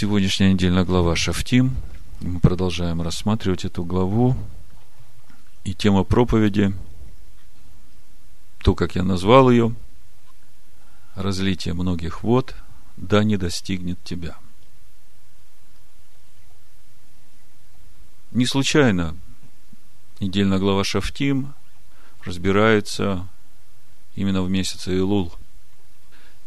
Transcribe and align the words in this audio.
Сегодняшняя 0.00 0.52
недельная 0.52 0.84
глава 0.84 1.16
Шафтим. 1.16 1.76
Мы 2.20 2.38
продолжаем 2.38 3.02
рассматривать 3.02 3.64
эту 3.64 3.82
главу. 3.82 4.36
И 5.64 5.74
тема 5.74 6.04
проповеди, 6.04 6.72
то, 8.58 8.76
как 8.76 8.94
я 8.94 9.02
назвал 9.02 9.50
ее, 9.50 9.74
разлитие 11.16 11.74
многих 11.74 12.22
вод, 12.22 12.54
да 12.96 13.24
не 13.24 13.36
достигнет 13.36 13.98
тебя. 14.04 14.38
Не 18.30 18.46
случайно 18.46 19.16
недельная 20.20 20.60
глава 20.60 20.84
Шафтим 20.84 21.54
разбирается 22.22 23.26
именно 24.14 24.42
в 24.42 24.48
месяце 24.48 24.96
Илул. 24.96 25.34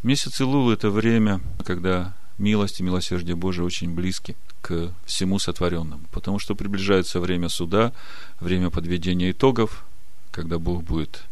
Месяц 0.03 0.39
Илул– 0.39 0.71
это 0.71 0.89
время, 0.89 1.41
когда 1.65 2.13
милость 2.41 2.79
и 2.79 2.83
милосердие 2.83 3.35
Божие 3.35 3.65
очень 3.65 3.93
близки 3.93 4.35
к 4.61 4.91
всему 5.05 5.39
сотворенному, 5.39 6.03
потому 6.11 6.39
что 6.39 6.55
приближается 6.55 7.19
время 7.19 7.47
суда, 7.47 7.93
время 8.39 8.69
подведения 8.69 9.31
итогов, 9.31 9.85
когда 10.31 10.59
Бог 10.59 10.83
будет 10.83 11.23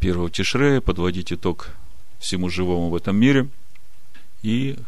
первого 0.00 0.30
Тишрея 0.30 0.80
подводить 0.80 1.32
итог 1.32 1.68
всему 2.18 2.48
живому 2.48 2.88
в 2.88 2.96
этом 2.96 3.16
мире 3.16 3.48
и 4.42 4.78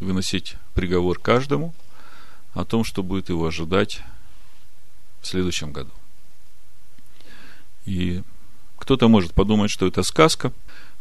выносить 0.00 0.56
приговор 0.74 1.18
каждому 1.18 1.72
о 2.52 2.64
том, 2.64 2.84
что 2.84 3.02
будет 3.02 3.28
его 3.28 3.46
ожидать 3.46 4.02
в 5.20 5.26
следующем 5.26 5.72
году. 5.72 5.90
И 7.86 8.22
кто-то 8.76 9.08
может 9.08 9.32
подумать, 9.32 9.70
что 9.70 9.86
это 9.86 10.02
сказка, 10.02 10.52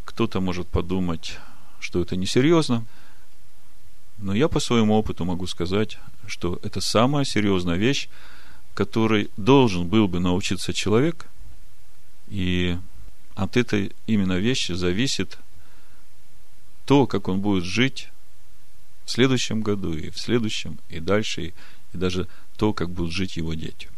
кто-то 0.05 0.39
может 0.41 0.67
подумать, 0.67 1.39
что 1.80 2.02
это 2.02 2.16
несерьезно– 2.16 2.85
но 4.17 4.34
я 4.34 4.48
по 4.48 4.59
своему 4.59 4.95
опыту 4.95 5.26
могу 5.26 5.48
сказать, 5.48 5.98
что 6.25 6.59
это 6.64 6.81
самая 6.81 7.23
серьезная 7.23 7.78
вещь, 7.78 8.09
которой 8.73 9.30
должен 9.38 9.88
был 9.88 10.08
бы 10.08 10.19
научиться 10.19 10.73
человек, 10.73 11.28
и 12.28 12.78
от 13.36 13.58
этой 13.58 13.91
именно 14.08 14.38
вещи 14.38 14.72
зависит 14.73 15.38
то, 16.86 17.06
как 17.06 17.28
он 17.28 17.41
будет 17.41 17.64
жить 17.64 18.09
в 19.06 19.11
следующем 19.11 19.61
году, 19.61 19.94
и 19.94 20.09
в 20.09 20.17
следующем, 20.19 20.80
и 20.89 21.00
дальше, 21.00 21.47
и, 21.47 21.53
даже 21.94 22.28
то, 22.58 22.73
как 22.73 22.89
будут 22.89 23.13
жить 23.13 23.38
его 23.38 23.53
дети. 23.53 23.89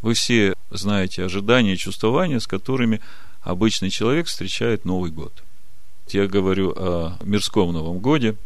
Вы 0.00 0.14
все 0.14 0.54
знаете 0.70 1.24
ожидания 1.24 1.74
и 1.74 1.78
чувствования, 1.78 2.40
с 2.40 2.46
которыми 2.46 3.00
обычный 3.40 3.90
человек 3.90 4.26
встречает 4.26 4.84
Новый 4.84 5.12
год– 5.12 5.44
я 6.14 6.26
говорю 6.26 6.72
о 6.76 7.16
мирском 7.22 7.72
Новом 7.72 7.98
Годе, 7.98 8.36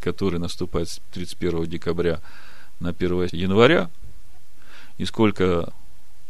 который 0.00 0.38
наступает 0.38 0.88
с 0.88 1.00
31 1.12 1.66
декабря 1.66 2.20
на 2.80 2.90
1 2.90 3.28
января, 3.32 3.90
и 4.98 5.04
сколько 5.04 5.72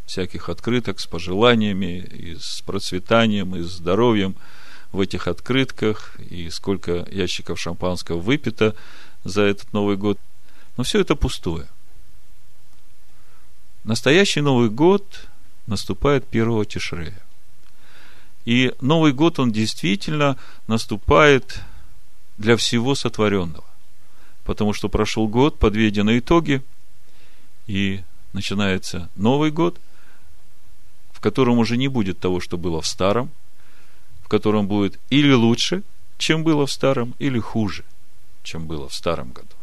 всяких 0.07 0.49
открыток 0.49 0.99
с 0.99 1.07
пожеланиями, 1.07 1.99
и 1.99 2.37
с 2.37 2.63
процветанием, 2.63 3.55
и 3.55 3.63
с 3.63 3.73
здоровьем 3.73 4.35
в 4.93 5.01
этих 5.01 5.29
открытках, 5.29 6.19
и 6.19 6.51
сколько 6.51 7.07
ящиков 7.11 7.61
шампанского 7.61 8.19
выпито 8.19 8.75
за 9.23 9.43
этот 9.43 9.73
Новый 9.73 9.97
год. 9.97 10.19
Но 10.77 10.83
все 10.83 11.01
это 11.01 11.15
пустое. 11.15 11.69
Настоящий 13.85 14.41
Новый 14.41 14.69
год 14.69 15.29
наступает 15.67 16.27
1 16.31 16.65
Тишрея. 16.65 17.23
И 18.51 18.75
Новый 18.81 19.13
год, 19.13 19.39
он 19.39 19.53
действительно 19.53 20.37
наступает 20.67 21.61
для 22.37 22.57
всего 22.57 22.97
сотворенного. 22.97 23.63
Потому 24.43 24.73
что 24.73 24.89
прошел 24.89 25.29
год, 25.29 25.57
подведены 25.57 26.19
итоги, 26.19 26.61
и 27.69 28.01
начинается 28.33 29.09
Новый 29.15 29.53
год, 29.53 29.79
в 31.13 31.21
котором 31.21 31.59
уже 31.59 31.77
не 31.77 31.87
будет 31.87 32.19
того, 32.19 32.41
что 32.41 32.59
было 32.59 32.83
в 32.83 32.89
старом, 32.89 33.31
в 34.25 34.29
котором 34.29 34.67
будет 34.67 34.99
или 35.11 35.33
лучше, 35.33 35.85
чем 36.19 36.43
было 36.43 36.67
в 36.67 36.73
старом, 36.73 37.15
или 37.21 37.39
хуже, 37.39 37.85
чем 38.43 38.67
было 38.67 38.89
в 38.89 38.95
старом 38.95 39.31
году. 39.31 39.55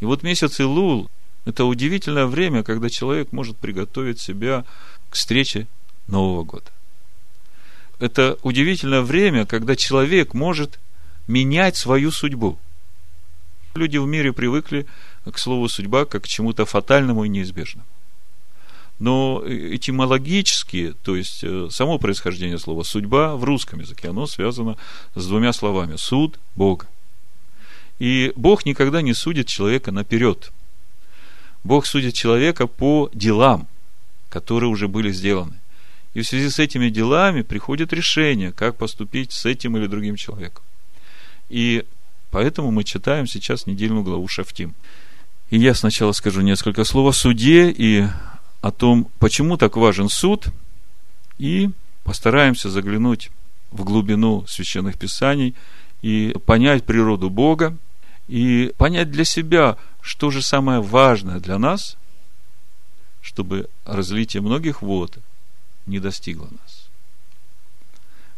И 0.00 0.06
вот 0.06 0.24
месяц 0.24 0.58
Илул– 0.58 1.08
это 1.44 1.64
удивительное 1.64 2.26
время, 2.26 2.64
когда 2.64 2.90
человек 2.90 3.30
может 3.30 3.56
приготовить 3.56 4.18
себя 4.18 4.64
к 5.08 5.14
встрече 5.14 5.68
Нового 6.08 6.42
года 6.42 6.72
это 7.98 8.38
удивительное 8.42 9.02
время, 9.02 9.46
когда 9.46 9.76
человек 9.76 10.34
может 10.34 10.78
менять 11.26 11.76
свою 11.76 12.10
судьбу. 12.10 12.58
Люди 13.74 13.98
в 13.98 14.06
мире 14.06 14.32
привыкли 14.32 14.86
к 15.30 15.38
слову 15.38 15.68
судьба 15.68 16.04
как 16.04 16.24
к 16.24 16.28
чему-то 16.28 16.64
фатальному 16.64 17.24
и 17.24 17.28
неизбежному. 17.28 17.86
Но 18.98 19.42
этимологически, 19.46 20.94
то 21.02 21.16
есть 21.16 21.40
э, 21.42 21.68
само 21.70 21.98
происхождение 21.98 22.58
слова 22.58 22.82
судьба 22.82 23.36
в 23.36 23.44
русском 23.44 23.80
языке, 23.80 24.08
оно 24.08 24.26
связано 24.26 24.78
с 25.14 25.26
двумя 25.26 25.52
словами 25.52 25.96
суд 25.96 26.38
Бога. 26.54 26.86
И 27.98 28.32
Бог 28.36 28.64
никогда 28.64 29.02
не 29.02 29.12
судит 29.12 29.48
человека 29.48 29.92
наперед. 29.92 30.50
Бог 31.62 31.84
судит 31.84 32.14
человека 32.14 32.66
по 32.66 33.10
делам, 33.12 33.68
которые 34.30 34.70
уже 34.70 34.88
были 34.88 35.12
сделаны. 35.12 35.60
И 36.16 36.22
в 36.22 36.26
связи 36.26 36.48
с 36.48 36.58
этими 36.58 36.88
делами 36.88 37.42
приходит 37.42 37.92
решение, 37.92 38.50
как 38.50 38.78
поступить 38.78 39.32
с 39.32 39.44
этим 39.44 39.76
или 39.76 39.86
другим 39.86 40.16
человеком. 40.16 40.64
И 41.50 41.84
поэтому 42.30 42.70
мы 42.70 42.84
читаем 42.84 43.26
сейчас 43.26 43.66
недельную 43.66 44.02
главу 44.02 44.26
Шафтим. 44.26 44.74
И 45.50 45.58
я 45.58 45.74
сначала 45.74 46.12
скажу 46.12 46.40
несколько 46.40 46.84
слов 46.84 47.10
о 47.10 47.12
суде 47.12 47.70
и 47.70 48.06
о 48.62 48.72
том, 48.72 49.10
почему 49.18 49.58
так 49.58 49.76
важен 49.76 50.08
суд, 50.08 50.46
и 51.36 51.68
постараемся 52.02 52.70
заглянуть 52.70 53.28
в 53.70 53.84
глубину 53.84 54.46
священных 54.46 54.96
писаний 54.96 55.54
и 56.00 56.34
понять 56.46 56.84
природу 56.84 57.28
Бога, 57.28 57.76
и 58.26 58.72
понять 58.78 59.10
для 59.10 59.26
себя, 59.26 59.76
что 60.00 60.30
же 60.30 60.40
самое 60.40 60.80
важное 60.80 61.40
для 61.40 61.58
нас, 61.58 61.98
чтобы 63.20 63.68
разлитие 63.84 64.40
многих 64.40 64.80
вод 64.80 65.18
не 65.86 65.98
достигла 65.98 66.48
нас. 66.50 66.86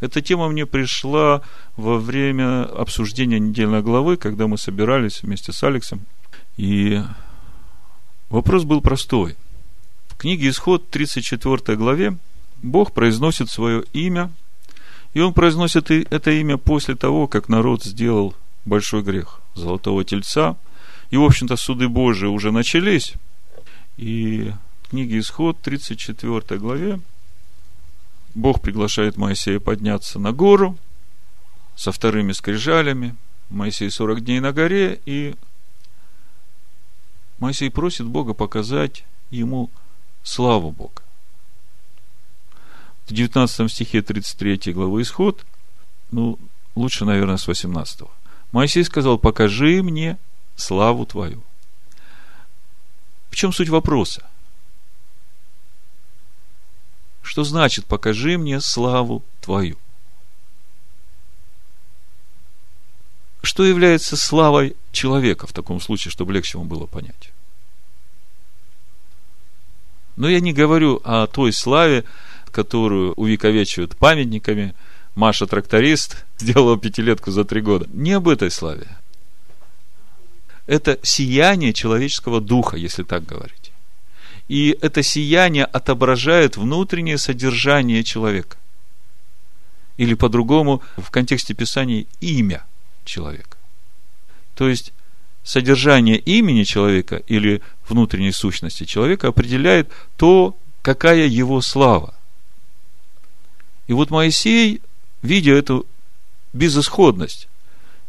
Эта 0.00 0.22
тема 0.22 0.48
мне 0.48 0.64
пришла 0.64 1.42
во 1.76 1.98
время 1.98 2.64
обсуждения 2.64 3.40
недельной 3.40 3.82
главы, 3.82 4.16
когда 4.16 4.46
мы 4.46 4.56
собирались 4.56 5.22
вместе 5.22 5.52
с 5.52 5.62
Алексом. 5.64 6.06
И 6.56 7.02
вопрос 8.30 8.64
был 8.64 8.80
простой. 8.80 9.36
В 10.08 10.16
книге 10.16 10.50
Исход 10.50 10.88
34 10.90 11.76
главе 11.76 12.16
Бог 12.62 12.92
произносит 12.92 13.50
свое 13.50 13.84
имя, 13.92 14.30
и 15.14 15.20
Он 15.20 15.32
произносит 15.32 15.90
это 15.90 16.30
имя 16.30 16.58
после 16.58 16.94
того, 16.94 17.26
как 17.26 17.48
народ 17.48 17.82
сделал 17.82 18.34
большой 18.64 19.02
грех 19.02 19.40
золотого 19.54 20.04
тельца. 20.04 20.56
И, 21.10 21.16
в 21.16 21.24
общем-то, 21.24 21.56
суды 21.56 21.88
Божии 21.88 22.26
уже 22.26 22.52
начались. 22.52 23.14
И 23.96 24.52
в 24.82 24.90
книге 24.90 25.18
Исход 25.18 25.60
34 25.60 26.60
главе 26.60 27.00
Бог 28.38 28.60
приглашает 28.60 29.16
Моисея 29.16 29.58
подняться 29.58 30.20
на 30.20 30.32
гору 30.32 30.78
со 31.74 31.90
вторыми 31.90 32.30
скрижалями. 32.30 33.16
Моисей 33.48 33.90
40 33.90 34.22
дней 34.22 34.38
на 34.38 34.52
горе, 34.52 35.00
и 35.06 35.34
Моисей 37.40 37.68
просит 37.68 38.06
Бога 38.06 38.34
показать 38.34 39.04
ему 39.30 39.70
славу 40.22 40.70
Бога. 40.70 41.02
В 43.08 43.12
19 43.12 43.72
стихе 43.72 44.02
33 44.02 44.72
главы 44.72 45.02
Исход, 45.02 45.44
ну, 46.12 46.38
лучше, 46.76 47.04
наверное, 47.04 47.38
с 47.38 47.48
18. 47.48 48.02
Моисей 48.52 48.84
сказал, 48.84 49.18
покажи 49.18 49.82
мне 49.82 50.16
славу 50.54 51.06
твою. 51.06 51.42
В 53.30 53.34
чем 53.34 53.52
суть 53.52 53.68
вопроса? 53.68 54.30
Что 57.28 57.44
значит 57.44 57.84
покажи 57.84 58.38
мне 58.38 58.58
славу 58.58 59.22
твою? 59.42 59.76
Что 63.42 63.66
является 63.66 64.16
славой 64.16 64.76
человека 64.92 65.46
в 65.46 65.52
таком 65.52 65.78
случае, 65.78 66.10
чтобы 66.10 66.32
легче 66.32 66.56
вам 66.56 66.68
было 66.68 66.86
понять? 66.86 67.32
Но 70.16 70.26
я 70.26 70.40
не 70.40 70.54
говорю 70.54 71.02
о 71.04 71.26
той 71.26 71.52
славе, 71.52 72.04
которую 72.50 73.12
увековечивают 73.12 73.94
памятниками. 73.94 74.74
Маша 75.14 75.46
тракторист 75.46 76.24
сделала 76.38 76.78
пятилетку 76.78 77.30
за 77.30 77.44
три 77.44 77.60
года. 77.60 77.86
Не 77.92 78.12
об 78.12 78.28
этой 78.28 78.50
славе. 78.50 78.88
Это 80.66 80.98
сияние 81.02 81.74
человеческого 81.74 82.40
духа, 82.40 82.78
если 82.78 83.02
так 83.02 83.26
говорить. 83.26 83.67
И 84.48 84.76
это 84.80 85.02
сияние 85.02 85.64
отображает 85.64 86.56
внутреннее 86.56 87.18
содержание 87.18 88.02
человека. 88.02 88.56
Или 89.98 90.14
по-другому, 90.14 90.82
в 90.96 91.10
контексте 91.10 91.54
Писания, 91.54 92.06
имя 92.20 92.64
человека. 93.04 93.58
То 94.54 94.68
есть, 94.68 94.92
содержание 95.44 96.18
имени 96.18 96.64
человека 96.64 97.16
или 97.26 97.62
внутренней 97.88 98.32
сущности 98.32 98.84
человека 98.84 99.28
определяет 99.28 99.90
то, 100.16 100.56
какая 100.82 101.26
его 101.26 101.60
слава. 101.60 102.14
И 103.86 103.92
вот 103.92 104.10
Моисей, 104.10 104.80
видя 105.22 105.52
эту 105.52 105.86
безысходность, 106.52 107.48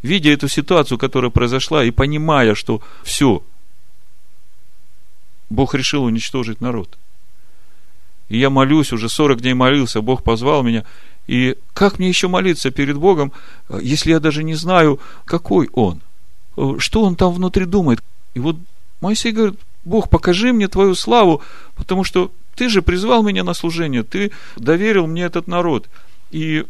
видя 0.02 0.32
эту 0.32 0.48
ситуацию, 0.48 0.98
которая 0.98 1.32
произошла, 1.32 1.84
и 1.84 1.92
понимая, 1.92 2.56
что 2.56 2.82
все, 3.04 3.44
Бог 5.50 5.74
решил 5.74 6.04
уничтожить 6.04 6.62
народ. 6.62 6.98
И 8.30 8.38
я 8.38 8.50
молюсь, 8.50 8.94
уже 8.94 9.10
40 9.10 9.42
дней 9.42 9.54
молился, 9.54 10.02
Бог 10.02 10.24
позвал 10.24 10.64
меня. 10.64 10.86
И 11.28 11.58
как 11.74 12.00
мне 12.00 12.08
еще 12.08 12.28
молиться 12.28 12.72
перед 12.72 12.98
Богом, 12.98 13.32
если 13.82 14.12
я 14.12 14.20
даже 14.20 14.44
не 14.44 14.56
знаю, 14.56 15.00
какой 15.26 15.70
Он? 15.74 16.02
Что 16.78 17.04
Он 17.04 17.16
там 17.16 17.34
внутри 17.34 17.66
думает? 17.66 18.02
И 18.36 18.40
вот 18.40 18.58
Моисей 19.02 19.32
говорит, 19.32 19.60
Бог, 19.84 20.10
покажи 20.10 20.54
мне 20.54 20.68
Твою 20.68 20.96
славу, 20.96 21.42
потому 21.76 22.04
что 22.04 22.32
Ты 22.56 22.70
же 22.70 22.82
призвал 22.82 23.24
меня 23.24 23.44
на 23.44 23.54
служение, 23.54 24.04
Ты 24.04 24.32
доверил 24.56 25.08
мне 25.08 25.24
этот 25.24 25.48
народ. 25.48 25.90
И 26.32 26.66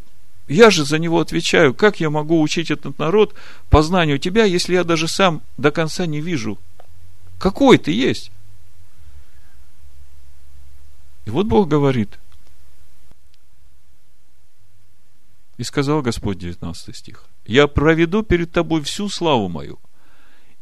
я 0.47 0.69
же 0.71 0.85
за 0.85 0.97
него 0.97 1.19
отвечаю, 1.19 1.73
как 1.73 1.99
я 1.99 2.09
могу 2.09 2.41
учить 2.41 2.71
этот 2.71 2.97
народ 2.99 3.35
познанию 3.69 4.17
тебя, 4.17 4.45
если 4.45 4.73
я 4.73 4.83
даже 4.83 5.07
сам 5.07 5.41
до 5.57 5.71
конца 5.71 6.05
не 6.05 6.21
вижу, 6.21 6.57
какой 7.37 7.77
ты 7.77 7.91
есть. 7.91 8.31
И 11.29 11.31
вот 11.31 11.45
Бог 11.45 11.67
говорит, 11.67 12.17
и 15.57 15.63
сказал 15.63 16.01
Господь, 16.01 16.39
19 16.39 16.95
стих, 16.95 17.23
«Я 17.45 17.67
проведу 17.67 18.23
перед 18.23 18.51
тобой 18.51 18.81
всю 18.81 19.09
славу 19.09 19.47
мою, 19.47 19.77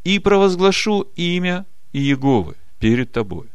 и 0.03 0.19
провозглашу 0.19 1.03
имя 1.15 1.65
Иеговы 1.93 2.57
перед 2.79 3.13
тобой». 3.13 3.47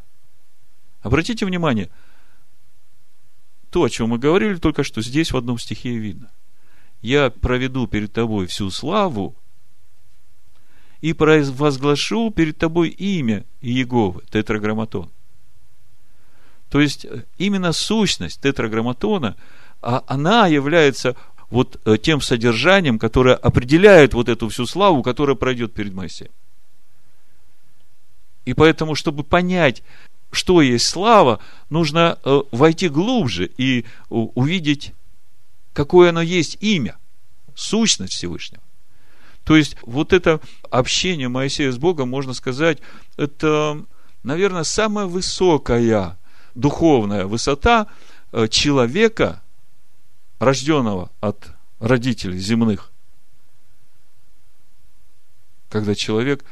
Обратите 1.02 1.44
внимание– 1.44 1.90
то, 3.70 3.82
о 3.82 3.90
чем 3.90 4.08
мы 4.08 4.18
говорили 4.18 4.54
только 4.56 4.82
что, 4.82 5.02
здесь 5.02 5.32
в 5.32 5.36
одном 5.36 5.58
стихе 5.58 5.94
видно. 5.94 6.30
Я 7.02 7.28
проведу 7.28 7.86
перед 7.86 8.14
тобой 8.14 8.46
всю 8.46 8.70
славу 8.70 9.36
и 11.02 11.12
возглашу 11.12 12.30
перед 12.30 12.56
тобой 12.56 12.88
имя 12.88 13.44
Иеговы, 13.60 14.22
тетраграмматон. 14.30 15.10
То 16.72 16.80
есть, 16.80 17.04
э, 17.04 17.24
именно 17.36 17.72
сущность 17.72 18.40
тетраграмматона, 18.40 19.36
а 19.82 20.02
она 20.06 20.46
является 20.46 21.16
вот 21.50 21.78
э, 21.84 21.98
тем 21.98 22.22
содержанием, 22.22 22.98
которое 22.98 23.34
определяет 23.34 24.14
вот 24.14 24.30
эту 24.30 24.48
всю 24.48 24.64
славу, 24.64 25.02
которая 25.02 25.36
пройдет 25.36 25.74
перед 25.74 25.92
Моисеем. 25.92 26.32
И 28.46 28.54
поэтому, 28.54 28.94
чтобы 28.94 29.22
понять, 29.22 29.82
что 30.30 30.62
есть 30.62 30.86
слава, 30.86 31.40
нужно 31.68 32.18
э, 32.24 32.40
войти 32.52 32.88
глубже 32.88 33.50
и 33.58 33.84
увидеть, 34.08 34.94
какое 35.74 36.08
оно 36.08 36.22
есть 36.22 36.56
имя, 36.62 36.96
сущность 37.54 38.14
Всевышнего. 38.14 38.62
То 39.44 39.56
есть, 39.56 39.76
вот 39.82 40.14
это 40.14 40.40
общение 40.70 41.28
Моисея 41.28 41.70
с 41.70 41.76
Богом, 41.76 42.08
можно 42.08 42.32
сказать, 42.32 42.78
это, 43.18 43.84
наверное, 44.22 44.64
самая 44.64 45.04
высокая 45.04 46.16
духовная 46.54 47.26
высота 47.26 47.86
э, 48.32 48.48
человека, 48.48 49.42
рожденного 50.38 51.10
от 51.20 51.52
родителей 51.78 52.38
земных. 52.38 52.90
Когда 55.68 55.94
человек 55.94 56.44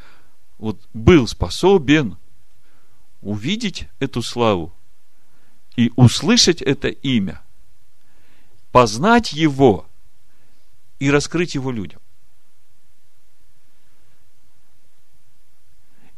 вот 0.58 0.81
был 0.94 1.26
способен 1.26 2.17
увидеть 3.20 3.88
эту 3.99 4.23
славу 4.23 4.73
и 5.76 5.93
услышать 5.97 6.62
это 6.62 6.88
имя, 6.88 7.43
познать 8.73 9.32
его 9.32 9.87
и 10.99 11.11
раскрыть 11.11 11.55
его 11.55 11.70
людям. 11.70 12.00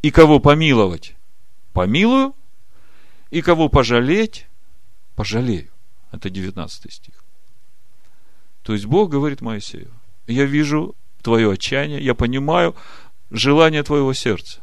И 0.02 0.10
кого 0.10 0.40
помиловать? 0.40 1.14
Помилую. 1.72 2.34
И 3.32 3.40
кого 3.40 3.70
пожалеть? 3.70 4.46
Пожалею. 5.16 5.70
Это 6.12 6.28
19 6.28 6.92
стих. 6.92 7.24
То 8.62 8.74
есть 8.74 8.84
Бог 8.84 9.10
говорит 9.10 9.40
Моисею, 9.40 9.90
я 10.26 10.44
вижу 10.44 10.94
твое 11.22 11.50
отчаяние, 11.50 12.04
я 12.04 12.14
понимаю 12.14 12.76
желание 13.30 13.82
твоего 13.82 14.12
сердца. 14.12 14.60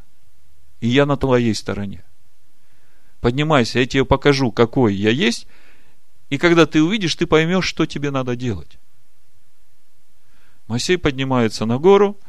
И 0.81 0.87
я 0.87 1.07
на 1.07 1.17
твоей 1.17 1.55
стороне 1.55 2.05
поднимайся, 3.21 3.79
я 3.79 3.87
тебе 3.87 4.05
покажу, 4.05 4.51
какой 4.51 4.93
я 4.93 5.09
есть, 5.09 5.47
и 6.29 6.37
когда 6.37 6.67
ты 6.67 6.83
увидишь, 6.83 7.15
ты 7.15 7.25
поймешь, 7.25 7.65
что 7.65 7.87
тебе 7.87 8.11
надо 8.11 8.35
делать. 8.35 8.77
Моисей 10.67 10.99
поднимается 10.99 11.65
на 11.65 11.79
гору, 11.79 12.19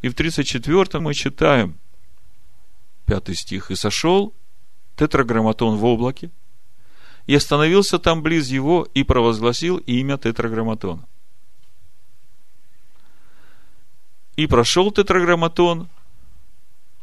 и 0.00 0.08
в 0.08 0.14
34-м 0.14 1.02
мы 1.02 1.12
читаем, 1.12 1.78
пятый 3.04 3.34
стих, 3.34 3.70
«И 3.70 3.74
сошел 3.74 4.34
тетраграмматон 5.00 5.76
в 5.76 5.84
облаке, 5.84 6.30
и 7.26 7.34
остановился 7.34 7.98
там 7.98 8.22
близ 8.22 8.48
его, 8.48 8.86
и 8.94 9.02
провозгласил 9.02 9.78
имя 9.78 10.18
тетраграмматона. 10.18 11.06
И 14.36 14.46
прошел 14.46 14.92
тетраграмматон 14.92 15.88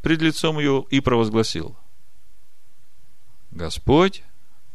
пред 0.02 0.22
лицом 0.22 0.60
его, 0.60 0.88
и 0.90 1.00
провозгласил– 1.00 1.76
Господь, 3.58 4.24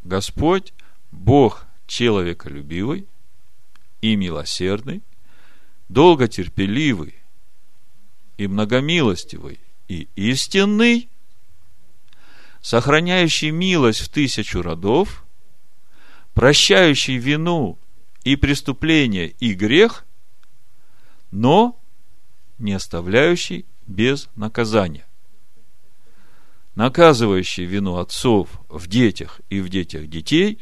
Господь, 0.03 0.73
Бог 1.11 1.65
человеколюбивый 1.87 3.07
и 4.01 4.17
милосердный, 4.17 5.01
долготерпеливый 5.87 7.15
и 8.37 8.47
многомилостивый 8.47 9.61
и 9.87 10.09
истинный, 10.15 11.07
сохраняющий 12.63 13.51
милость 13.51 13.99
в 13.99 14.09
тысячу 14.09 14.63
родов, 14.63 15.23
прощающий 16.33 17.17
вину 17.17 17.77
и 18.23 18.35
преступление 18.35 19.27
и 19.29 19.53
грех, 19.53 20.03
но 21.29 21.79
не 22.57 22.73
оставляющий 22.73 23.67
без 23.85 24.29
наказания 24.35 25.05
наказывающий 26.75 27.65
вину 27.65 27.97
отцов 27.97 28.49
в 28.69 28.87
детях 28.87 29.41
и 29.49 29.61
в 29.61 29.69
детях 29.69 30.07
детей 30.07 30.59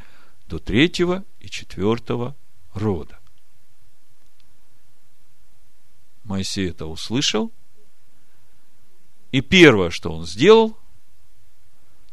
до 0.47 0.59
третьего 0.59 1.23
и 1.39 1.49
четвертого 1.49 2.35
рода. 2.73 3.19
Моисей 6.23 6.69
это 6.69 6.85
услышал, 6.85 7.51
и 9.31 9.41
первое, 9.41 9.89
что 9.89 10.11
он 10.11 10.25
сделал, 10.25 10.77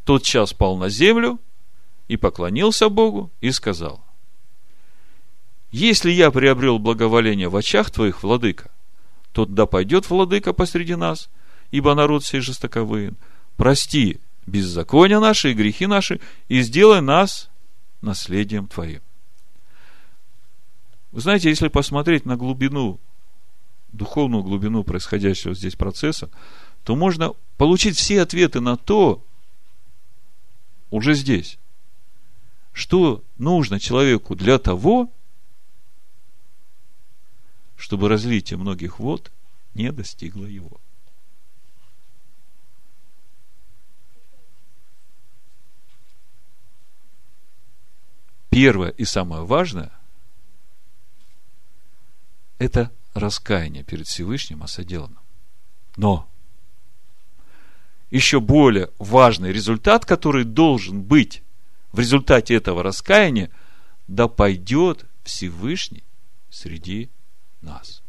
тот 0.09 0.23
час 0.23 0.55
пал 0.55 0.79
на 0.79 0.89
землю 0.89 1.39
и 2.09 2.17
поклонился 2.17 2.89
Богу 2.89 3.31
и 3.43 3.51
сказал, 3.51 4.03
если 5.71 6.11
я 6.11 6.31
приобрел 6.31 6.79
благоволение 6.79 7.51
в 7.51 7.57
очах 7.57 7.91
твоих, 7.91 8.23
владыка, 8.23 8.71
то 9.33 9.45
да 9.45 9.67
пойдет 9.67 10.09
владыка 10.09 10.55
посреди 10.55 10.95
нас, 10.95 11.29
ибо 11.73 11.95
народ 11.95 12.25
сей 12.25 12.41
жестоковыен, 12.41 13.19
прости 13.59 14.19
беззакония 14.47 15.21
наши 15.21 15.51
и 15.51 15.55
грехи 15.55 15.87
наши, 15.87 16.21
и 16.49 16.63
сделай 16.63 17.03
нас 17.03 17.51
наследием 18.01 18.67
Твоим. 18.67 19.03
Вы 21.13 21.21
знаете, 21.21 21.51
если 21.51 21.69
посмотреть 21.69 22.25
на 22.25 22.39
глубину, 22.39 22.99
духовную 23.93 24.43
глубину 24.43 24.85
происходящего 24.85 25.53
здесь 25.53 25.77
процесса, 25.77 26.31
то 26.83 26.97
можно 26.97 27.35
получить 27.59 27.99
все 27.99 28.23
ответы 28.23 28.61
на 28.61 28.79
то, 28.79 29.23
уже 30.91 31.15
здесь, 31.15 31.59
что 32.73 33.25
нужно 33.37 33.81
человеку 33.81 34.35
для 34.35 34.59
того, 34.59 35.13
чтобы 37.77 38.09
разлитие 38.09 38.59
многих 38.59 38.99
вод 38.99 39.31
не 39.75 39.93
достигло 39.93 40.45
его. 40.45 40.81
первое 48.59 48.89
и 48.89 49.05
самое 49.05 49.45
важное– 49.45 49.93
это 52.59 52.91
раскаяние 53.15 53.85
перед 53.85 54.09
Всевышним 54.09 54.65
о 54.65 54.67
соделанном. 54.67 55.23
Но 55.97 56.29
еще 58.11 58.41
более 58.41 58.91
важный 58.99 59.53
результат, 59.53 60.05
который 60.05 60.45
должен 60.45 61.03
быть 61.03 61.43
в 61.93 61.99
результате 61.99 62.55
этого 62.55 62.83
раскаяния, 62.83 63.51
да 64.07 64.29
пойдет 64.29 65.05
Всевышний 65.25 66.05
среди 66.51 67.11
нас. 67.61 68.03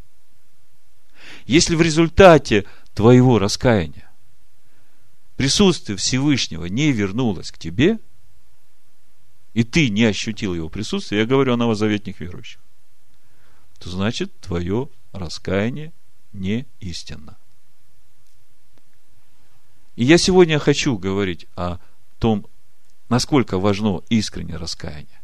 Если 1.45 1.75
в 1.75 1.81
результате 1.81 2.65
твоего 2.93 3.39
раскаяния, 3.39 4.09
присутствие 5.35 5.97
Всевышнего 5.97 6.65
не 6.65 6.91
вернулось 6.91 7.51
к 7.51 7.57
тебе, 7.57 7.99
и 9.53 9.63
ты 9.63 9.89
не 9.89 10.05
ощутил 10.05 10.53
его 10.53 10.69
присутствие, 10.69 11.21
я 11.21 11.27
говорю 11.27 11.53
о 11.53 11.57
новозаветных 11.57 12.19
верующих, 12.19 12.61
то 13.79 13.89
значит 13.89 14.39
твое 14.39 14.89
раскаяние 15.11 15.91
не 16.33 16.67
истинно. 16.79 17.37
И 19.99 20.05
я 20.05 20.17
сегодня 20.17 20.59
хочу 20.59 20.97
говорить 20.97 21.45
о 21.57 21.77
том, 22.19 22.47
насколько 23.09 23.59
важно 23.59 24.01
искреннее 24.07 24.55
раскаяние. 24.55 25.21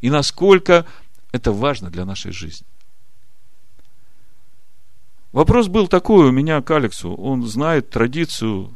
И 0.00 0.08
насколько 0.08 0.86
это 1.32 1.52
важно 1.52 1.90
для 1.90 2.06
нашей 2.06 2.32
жизни. 2.32 2.66
Вопрос 5.32 5.68
был 5.68 5.86
такой 5.86 6.28
у 6.28 6.32
меня 6.32 6.62
к 6.62 6.70
Алексу. 6.70 7.12
Он 7.12 7.46
знает 7.46 7.90
традицию. 7.90 8.74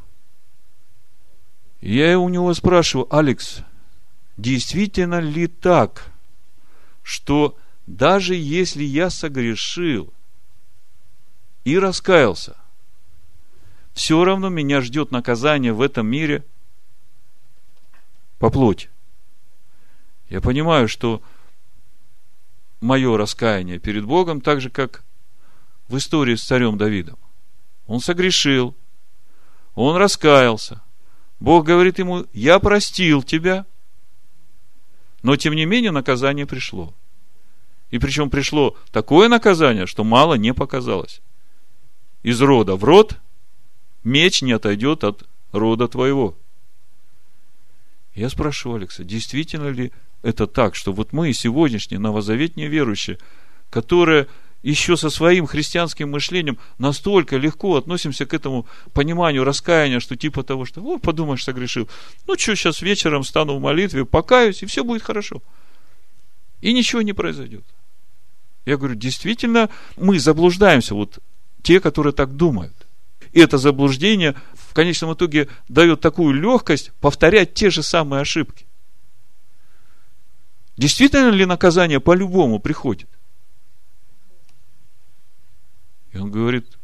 Я 1.81 2.19
у 2.19 2.29
него 2.29 2.53
спрашиваю, 2.53 3.09
Алекс, 3.17 3.61
действительно 4.37 5.21
ли 5.21 5.47
так, 5.47 6.13
что 7.03 7.57
даже 7.87 8.35
если 8.35 8.85
я 8.85 9.09
согрешил 9.09 10.13
и 11.65 11.79
раскаялся, 11.79 12.59
все 13.95 14.25
равно 14.25 14.49
меня 14.49 14.81
ждет 14.81 15.11
наказание 15.11 15.73
в 15.73 15.81
этом 15.81 16.07
мире 16.07 16.45
по 18.39 18.51
плоти. 18.51 18.91
Я 20.29 20.41
понимаю, 20.41 20.89
что 20.89 21.23
мое 22.81 23.17
раскаяние 23.17 23.79
перед 23.79 24.05
Богом 24.05 24.41
так 24.41 24.61
же, 24.61 24.71
как 24.71 25.05
в 25.89 25.97
истории 25.97 26.35
с 26.35 26.43
царем 26.43 26.79
Давидом. 26.79 27.19
Он 27.87 28.01
согрешил, 28.01 28.75
он 29.75 29.97
раскаялся. 29.97 30.83
Бог 31.39 31.67
говорит 31.67 31.99
ему, 31.99 32.27
я 32.33 32.59
простил 32.59 33.23
тебя. 33.23 33.67
Но, 35.23 35.37
тем 35.37 35.55
не 35.55 35.67
менее, 35.67 35.91
наказание 35.91 36.47
пришло. 36.47 36.95
И 37.91 37.99
причем 37.99 38.31
пришло 38.31 38.77
такое 38.91 39.29
наказание, 39.29 39.87
что 39.87 40.03
мало 40.03 40.35
не 40.35 40.55
показалось. 40.55 41.21
Из 42.23 42.41
рода 42.41 42.77
в 42.77 42.85
род 42.85 43.19
меч 44.05 44.43
не 44.43 44.53
отойдет 44.53 45.05
от 45.05 45.25
рода 45.53 45.89
твоего. 45.89 46.37
Я 48.15 48.29
спрашиваю 48.29 48.77
Алекса, 48.77 49.05
действительно 49.05 49.69
ли 49.69 49.93
это 50.23 50.47
так, 50.47 50.75
что 50.75 50.93
вот 50.93 51.13
мы 51.13 51.33
сегодняшние 51.33 51.99
новозаветние 51.99 52.69
верующие, 52.69 53.19
которые 53.71 54.29
еще 54.63 54.97
со 54.97 55.11
своим 55.11 55.47
христианским 55.47 56.11
мышлением 56.11 56.59
настолько 56.79 57.37
легко 57.37 57.77
относимся 57.77 58.27
к 58.27 58.35
этому 58.35 58.67
пониманию 58.93 59.45
раскаяния, 59.45 59.99
что 59.99 60.17
типа 60.17 60.45
того, 60.45 60.65
что, 60.65 60.81
вот, 60.81 61.03
подумаешь, 61.03 61.43
согрешил. 61.43 61.89
Ну, 62.27 62.39
что, 62.39 62.55
сейчас 62.55 62.81
вечером 62.81 63.25
стану 63.25 63.57
в 63.57 63.61
молитве, 63.61 64.05
покаюсь, 64.05 64.63
и 64.63 64.67
все 64.67 64.85
будет 64.85 65.03
хорошо. 65.03 65.43
И 66.61 66.73
ничего 66.73 67.03
не 67.03 67.13
произойдет. 67.13 67.65
Я 68.65 68.77
говорю, 68.77 68.95
действительно, 68.95 69.69
мы 69.97 70.21
заблуждаемся, 70.21 70.95
вот 70.95 71.19
те, 71.63 71.81
которые 71.81 72.13
так 72.13 72.37
думают. 72.37 72.82
И 73.33 73.41
это 73.41 73.59
заблуждение 73.59 74.37
в 74.53 74.75
конечном 74.75 75.15
итоге 75.15 75.49
дает 75.69 76.01
такую 76.01 76.35
легкость 76.35 76.93
повторять 77.01 77.55
те 77.55 77.71
же 77.71 77.83
самые 77.83 78.21
ошибки. 78.21 78.67
Действительно 80.77 81.31
ли 81.31 81.45
наказание 81.47 82.01
по-любому 82.01 82.59
приходит? 82.59 83.09
И 86.13 86.19
он 86.19 86.31
говорит, 86.31 86.79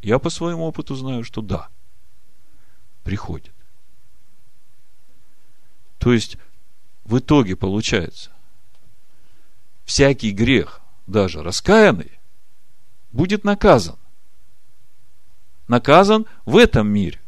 я 0.00 0.18
по 0.18 0.28
своему 0.28 0.64
опыту 0.64 0.96
знаю, 0.96 1.22
что 1.22 1.40
да, 1.40 1.68
приходит. 3.04 3.54
То 5.98 6.12
есть, 6.12 6.36
в 7.04 7.18
итоге 7.18 7.54
получается, 7.54 8.32
всякий 9.84 10.32
грех, 10.32 10.80
даже 11.06 11.44
раскаянный, 11.44 12.10
будет 13.12 13.44
наказан. 13.44 13.96
Наказан 15.68 16.26
в 16.44 16.56
этом 16.56 16.88
мире. 16.88 17.20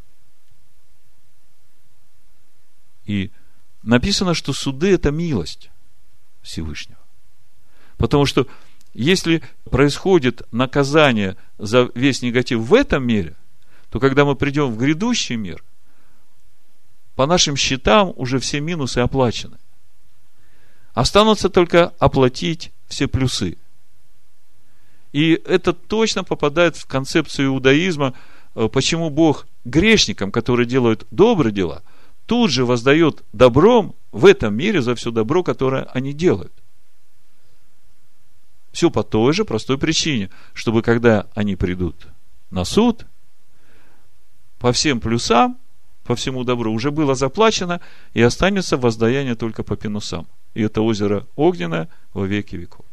И 3.04 3.30
написано, 3.82 4.34
что 4.34 4.52
суды– 4.52 4.90
это 4.94 5.10
милость 5.10 5.70
Всевышнего. 6.42 7.00
Потому 7.96 8.26
что 8.26 8.46
если 8.92 9.42
происходит 9.70 10.42
наказание 10.52 11.36
за 11.58 11.90
весь 11.94 12.22
негатив 12.22 12.60
в 12.60 12.74
этом 12.74 13.04
мире, 13.06 13.36
то 13.90 14.00
когда 14.00 14.24
мы 14.24 14.34
придем 14.36 14.70
в 14.70 14.76
грядущий 14.76 15.36
мир, 15.36 15.62
по 17.14 17.26
нашим 17.26 17.56
счетам 17.56 18.12
уже 18.16 18.38
все 18.38 18.60
минусы 18.60 18.98
оплачены. 18.98 19.58
Останутся 20.94 21.48
только 21.48 21.88
оплатить 21.98 22.72
все 22.88 23.08
плюсы. 23.08 23.56
И 25.14 25.40
это 25.46 25.72
точно 25.72 26.24
попадает 26.24 26.76
в 26.76 26.86
концепцию 26.86 27.46
иудаизма, 27.46 28.14
э, 28.56 28.68
почему 28.68 29.10
Бог 29.10 29.46
грешникам, 29.64 30.32
которые 30.32 30.66
делают 30.66 31.06
добрые 31.12 31.52
дела, 31.52 31.84
тут 32.26 32.50
же 32.50 32.64
воздает 32.64 33.22
добром 33.32 33.94
в 34.10 34.26
этом 34.26 34.56
мире 34.56 34.82
за 34.82 34.96
все 34.96 35.12
добро, 35.12 35.44
которое 35.44 35.84
они 35.94 36.12
делают. 36.12 36.52
Все 38.72 38.90
по 38.90 39.04
той 39.04 39.32
же 39.32 39.44
простой 39.44 39.78
причине, 39.78 40.30
чтобы 40.52 40.82
когда 40.82 41.28
они 41.36 41.54
придут 41.54 42.08
на 42.50 42.64
суд, 42.64 43.06
по 44.58 44.72
всем 44.72 44.98
плюсам, 44.98 45.58
по 46.02 46.16
всему 46.16 46.42
добру 46.42 46.72
уже 46.72 46.90
было 46.90 47.14
заплачено, 47.14 47.80
и 48.14 48.20
останется 48.20 48.76
воздаяние 48.76 49.36
только 49.36 49.62
по 49.62 49.76
пинусам. 49.76 50.26
И 50.54 50.62
это 50.62 50.82
озеро 50.82 51.28
огненное 51.36 51.88
во 52.14 52.26
веки 52.26 52.56
веков. 52.56 52.84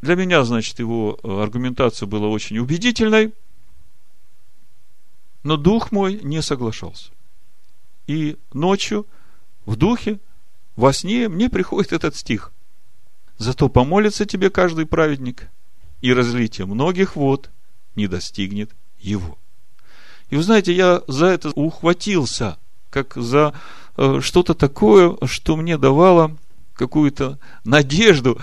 Для 0.00 0.14
меня, 0.14 0.44
значит, 0.44 0.78
его 0.78 1.18
э, 1.22 1.42
аргументация 1.42 2.06
была 2.06 2.28
очень 2.28 2.58
убедительной, 2.58 3.32
но 5.42 5.56
дух 5.56 5.92
мой 5.92 6.20
не 6.22 6.42
соглашался. 6.42 7.10
И 8.06 8.36
ночью 8.52 9.06
в 9.64 9.76
духе, 9.76 10.18
во 10.76 10.92
сне 10.92 11.28
мне 11.28 11.48
приходит 11.48 11.92
этот 11.92 12.16
стих. 12.16 12.52
Зато 13.38 13.68
помолится 13.68 14.26
тебе 14.26 14.50
каждый 14.50 14.86
праведник, 14.86 15.48
и 16.00 16.12
разлитие 16.12 16.66
многих 16.66 17.16
вод 17.16 17.50
не 17.94 18.06
достигнет 18.06 18.70
его. 18.98 19.38
И 20.30 20.36
вы 20.36 20.42
знаете, 20.42 20.72
я 20.72 21.02
за 21.06 21.26
это 21.26 21.50
ухватился, 21.50 22.58
как 22.90 23.14
за 23.14 23.54
э, 23.96 24.20
что-то 24.20 24.54
такое, 24.54 25.16
что 25.26 25.56
мне 25.56 25.78
давало 25.78 26.36
какую-то 26.74 27.38
надежду 27.64 28.40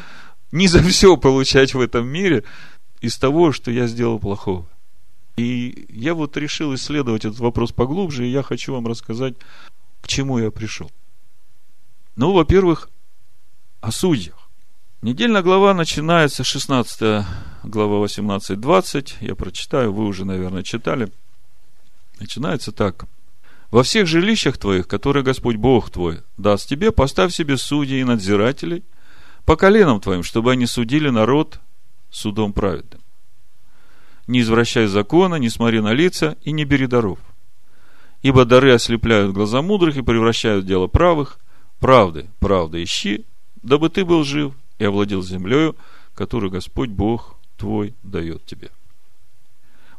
не 0.54 0.68
за 0.68 0.84
все 0.84 1.18
получать 1.18 1.74
в 1.74 1.82
этом 1.82 2.08
мире 2.08 2.44
из 3.02 3.18
того, 3.18 3.52
что 3.52 3.72
я 3.72 3.88
сделал 3.88 4.20
плохого. 4.20 4.70
И 5.36 5.88
я 5.90 6.14
вот 6.14 6.38
решил 6.38 6.76
исследовать 6.76 7.26
этот 7.26 7.40
вопрос 7.40 7.72
поглубже, 7.72 8.28
и 8.28 8.32
я 8.32 8.44
хочу 8.44 8.72
вам 8.74 8.86
рассказать, 8.86 9.34
к 10.02 10.08
чему 10.08 10.38
я 10.38 10.52
пришел. 10.52 10.92
Ну, 12.16 12.34
во-первых, 12.34 12.90
о 13.82 13.92
судьях. 13.92 14.48
Недельная 15.02 15.42
глава 15.42 15.74
начинается, 15.74 16.44
16 16.44 17.26
глава 17.64 18.06
18-20. 18.06 19.16
Я 19.22 19.34
прочитаю, 19.34 19.92
вы 19.92 20.06
уже, 20.06 20.24
наверное, 20.24 20.62
читали. 20.62 21.12
Начинается 22.20 22.72
так. 22.72 23.06
Во 23.72 23.82
всех 23.82 24.06
жилищах 24.06 24.60
твоих, 24.60 24.88
которые 24.88 25.24
Господь 25.24 25.56
Бог 25.56 25.90
твой 25.90 26.22
даст 26.38 26.70
тебе, 26.70 26.92
поставь 26.92 27.34
себе 27.34 27.58
судей 27.58 28.02
и 28.02 28.04
надзирателей 28.04 28.84
по 29.46 29.56
коленам 29.56 30.00
твоим, 30.00 30.24
чтобы 30.24 30.52
они 30.52 30.66
судили 30.66 31.10
народ 31.10 31.60
судом 32.10 32.54
праведным. 32.54 33.02
Не 34.28 34.42
извращай 34.42 34.88
закона, 34.88 35.36
не 35.36 35.50
смотри 35.50 35.82
на 35.82 35.94
лица 35.94 36.38
и 36.44 36.52
не 36.52 36.64
бери 36.64 36.88
даров. 36.88 37.20
Ибо 38.22 38.46
дары 38.46 38.74
ослепляют 38.74 39.34
глаза 39.34 39.62
мудрых 39.62 39.98
и 39.98 40.02
превращают 40.02 40.66
дело 40.66 40.88
правых. 40.88 41.40
Правды, 41.80 42.30
правды 42.40 42.82
ищи, 42.82 43.26
дабы 43.62 43.90
ты 43.90 44.06
был 44.06 44.24
жив 44.24 44.54
и 44.80 44.86
овладел 44.86 45.22
землею, 45.22 45.76
которую 46.16 46.52
Господь 46.52 46.90
Бог 46.90 47.36
твой 47.58 47.94
дает 48.04 48.46
тебе. 48.46 48.70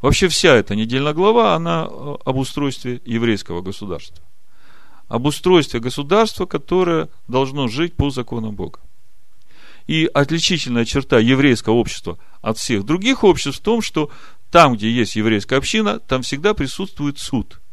Вообще 0.01 0.29
вся 0.29 0.55
эта 0.55 0.75
недельная 0.75 1.13
глава, 1.13 1.55
она 1.55 1.87
э, 1.91 2.17
об 2.25 2.37
устройстве 2.37 3.01
еврейского 3.05 3.61
государства. 3.61 4.23
Об 5.09 5.27
устройстве 5.27 5.81
государства, 5.81 6.47
которое 6.47 7.09
должно 7.29 7.69
жить 7.69 7.95
по 7.95 8.11
законам 8.11 8.55
Бога. 8.55 8.81
И 9.87 10.07
отличительная 10.07 10.85
черта 10.85 11.19
еврейского 11.19 11.75
общества 11.75 12.19
от 12.41 12.59
всех 12.59 12.85
других 12.85 13.23
обществ 13.25 13.61
в 13.61 13.63
том, 13.63 13.83
что 13.83 14.11
там, 14.51 14.77
где 14.77 14.91
есть 14.91 15.17
еврейская 15.17 15.57
община, 15.57 15.99
там 15.99 16.23
всегда 16.23 16.55
присутствует 16.55 17.19
суд– 17.19 17.61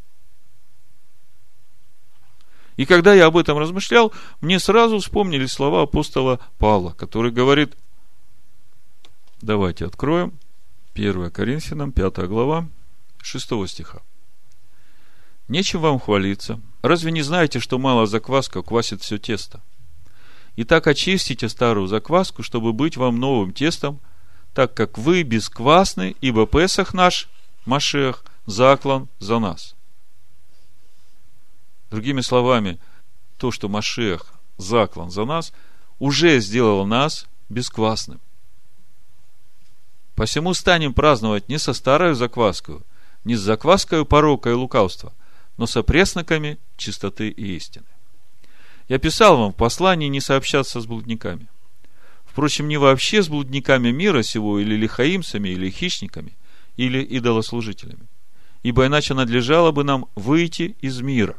и 2.77 2.86
когда 2.86 3.13
я 3.13 3.27
об 3.27 3.38
этом 3.38 3.60
размышлял, 3.60 4.13
мне 4.39 4.60
сразу 4.60 4.98
вспомнили 4.98 5.46
слова 5.46 5.84
апостола 5.84 6.39
Павла, 6.58 6.91
который 6.94 7.32
говорит, 7.32 7.77
давайте 9.41 9.86
откроем 9.86 10.34
1 10.96 11.30
Коринфянам, 11.32 11.91
5 11.91 12.27
глава, 12.27 12.68
6 13.22 13.68
стиха. 13.68 14.01
Нечем 15.48 15.82
вам 15.82 16.00
хвалиться. 16.00 16.60
Разве 16.82 17.12
не 17.12 17.22
знаете, 17.22 17.60
что 17.60 17.77
мало 17.77 18.08
закваска 18.08 18.63
квасит 18.63 19.03
все 19.03 19.18
тесто? 19.18 19.62
Итак, 20.63 20.86
очистите 20.86 21.50
старую 21.50 21.88
закваску, 21.88 22.44
чтобы 22.44 22.72
быть 22.72 22.96
вам 22.96 23.20
новым 23.20 23.51
тестом, 23.51 24.00
так 24.53 24.75
как 24.75 25.00
вы 25.00 25.24
бесквасны, 25.24 26.15
ибо 26.22 26.46
Песах 26.46 26.94
наш, 26.94 27.30
Машех, 27.65 28.24
заклан 28.46 29.10
за 29.18 29.39
нас. 29.39 29.75
Другими 31.89 32.22
словами, 32.22 32.80
то, 33.38 33.50
что 33.50 33.70
Машех 33.70 34.34
заклан 34.58 35.10
за 35.10 35.25
нас, 35.25 35.51
уже 35.98 36.39
сделал 36.39 36.86
нас 36.86 37.25
бесквасным. 37.50 38.22
Посему 40.13 40.53
станем 40.53 40.94
праздновать 40.94 41.50
не 41.50 41.58
со 41.58 41.74
старой 41.74 42.13
закваской, 42.13 42.82
не 43.24 43.34
с 43.34 43.39
закваской 43.39 44.06
порока 44.06 44.51
и 44.51 44.53
лукавства, 44.53 45.12
но 45.58 45.65
со 45.65 45.82
пресноками 45.82 46.60
чистоты 46.77 47.30
и 47.30 47.56
истины. 47.56 47.88
Я 48.92 49.00
писал 49.00 49.38
вам 49.38 49.54
в 49.54 49.56
послании 49.56 50.10
не 50.10 50.20
сообщаться 50.20 50.82
с 50.82 50.86
блудниками. 50.86 51.48
Впрочем, 52.26 52.68
не 52.68 52.76
вообще 52.76 53.24
с 53.24 53.30
блудниками 53.30 53.90
мира 53.90 54.22
сего, 54.22 54.60
или 54.60 54.76
лихаимцами, 54.76 55.48
или 55.48 55.70
хищниками, 55.70 56.34
или 56.76 57.02
идолослужителями. 57.02 58.10
Ибо 58.64 58.88
иначе 58.88 59.14
надлежало 59.14 59.72
бы 59.72 59.86
нам 59.86 60.08
выйти 60.16 60.76
из 60.82 61.00
мира. 61.00 61.38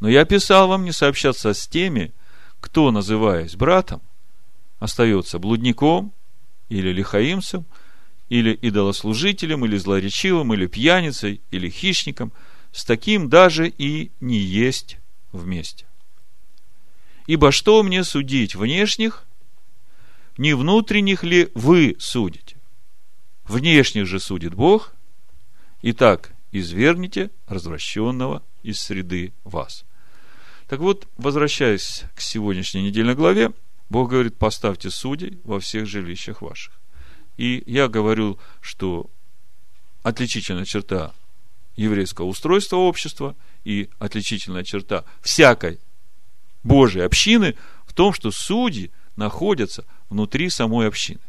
Но 0.00 0.08
я 0.08 0.24
писал 0.24 0.66
вам 0.66 0.84
не 0.84 0.90
сообщаться 0.90 1.54
с 1.54 1.68
теми, 1.68 2.10
кто, 2.58 2.90
называясь 2.90 3.54
братом, 3.54 4.02
остается 4.80 5.38
блудником, 5.38 6.12
или 6.68 6.90
лихаимцем, 6.90 7.64
или 8.28 8.52
идолослужителем, 8.54 9.64
или 9.66 9.76
злоречивым, 9.76 10.52
или 10.52 10.66
пьяницей, 10.66 11.40
или 11.52 11.70
хищником, 11.70 12.32
с 12.72 12.84
таким 12.84 13.28
даже 13.28 13.68
и 13.68 14.10
не 14.18 14.38
есть 14.38 14.98
вместе. 15.30 15.86
Ибо 17.26 17.52
что 17.52 17.82
мне 17.82 18.04
судить 18.04 18.54
внешних, 18.54 19.24
не 20.36 20.54
внутренних 20.54 21.22
ли 21.22 21.50
вы 21.54 21.96
судите? 21.98 22.56
Внешних 23.44 24.06
же 24.06 24.18
судит 24.18 24.54
Бог. 24.54 24.94
Итак, 25.82 26.32
извергните 26.52 27.30
развращенного 27.46 28.42
из 28.62 28.80
среды 28.80 29.32
вас. 29.44 29.84
Так 30.68 30.80
вот, 30.80 31.06
возвращаясь 31.16 32.04
к 32.14 32.20
сегодняшней 32.20 32.82
недельной 32.82 33.14
главе, 33.14 33.52
Бог 33.88 34.10
говорит, 34.10 34.38
поставьте 34.38 34.90
судей 34.90 35.38
во 35.44 35.60
всех 35.60 35.86
жилищах 35.86 36.40
ваших. 36.40 36.80
И 37.36 37.62
я 37.66 37.88
говорю, 37.88 38.38
что 38.60 39.10
отличительная 40.02 40.64
черта 40.64 41.12
еврейского 41.76 42.26
устройства 42.26 42.76
общества 42.76 43.36
и 43.64 43.90
отличительная 43.98 44.64
черта 44.64 45.04
всякой 45.20 45.78
Божьей 46.62 47.02
общины 47.02 47.56
в 47.86 47.92
том, 47.94 48.12
что 48.12 48.30
судьи 48.30 48.90
находятся 49.16 49.84
внутри 50.08 50.48
самой 50.48 50.88
общины. 50.88 51.20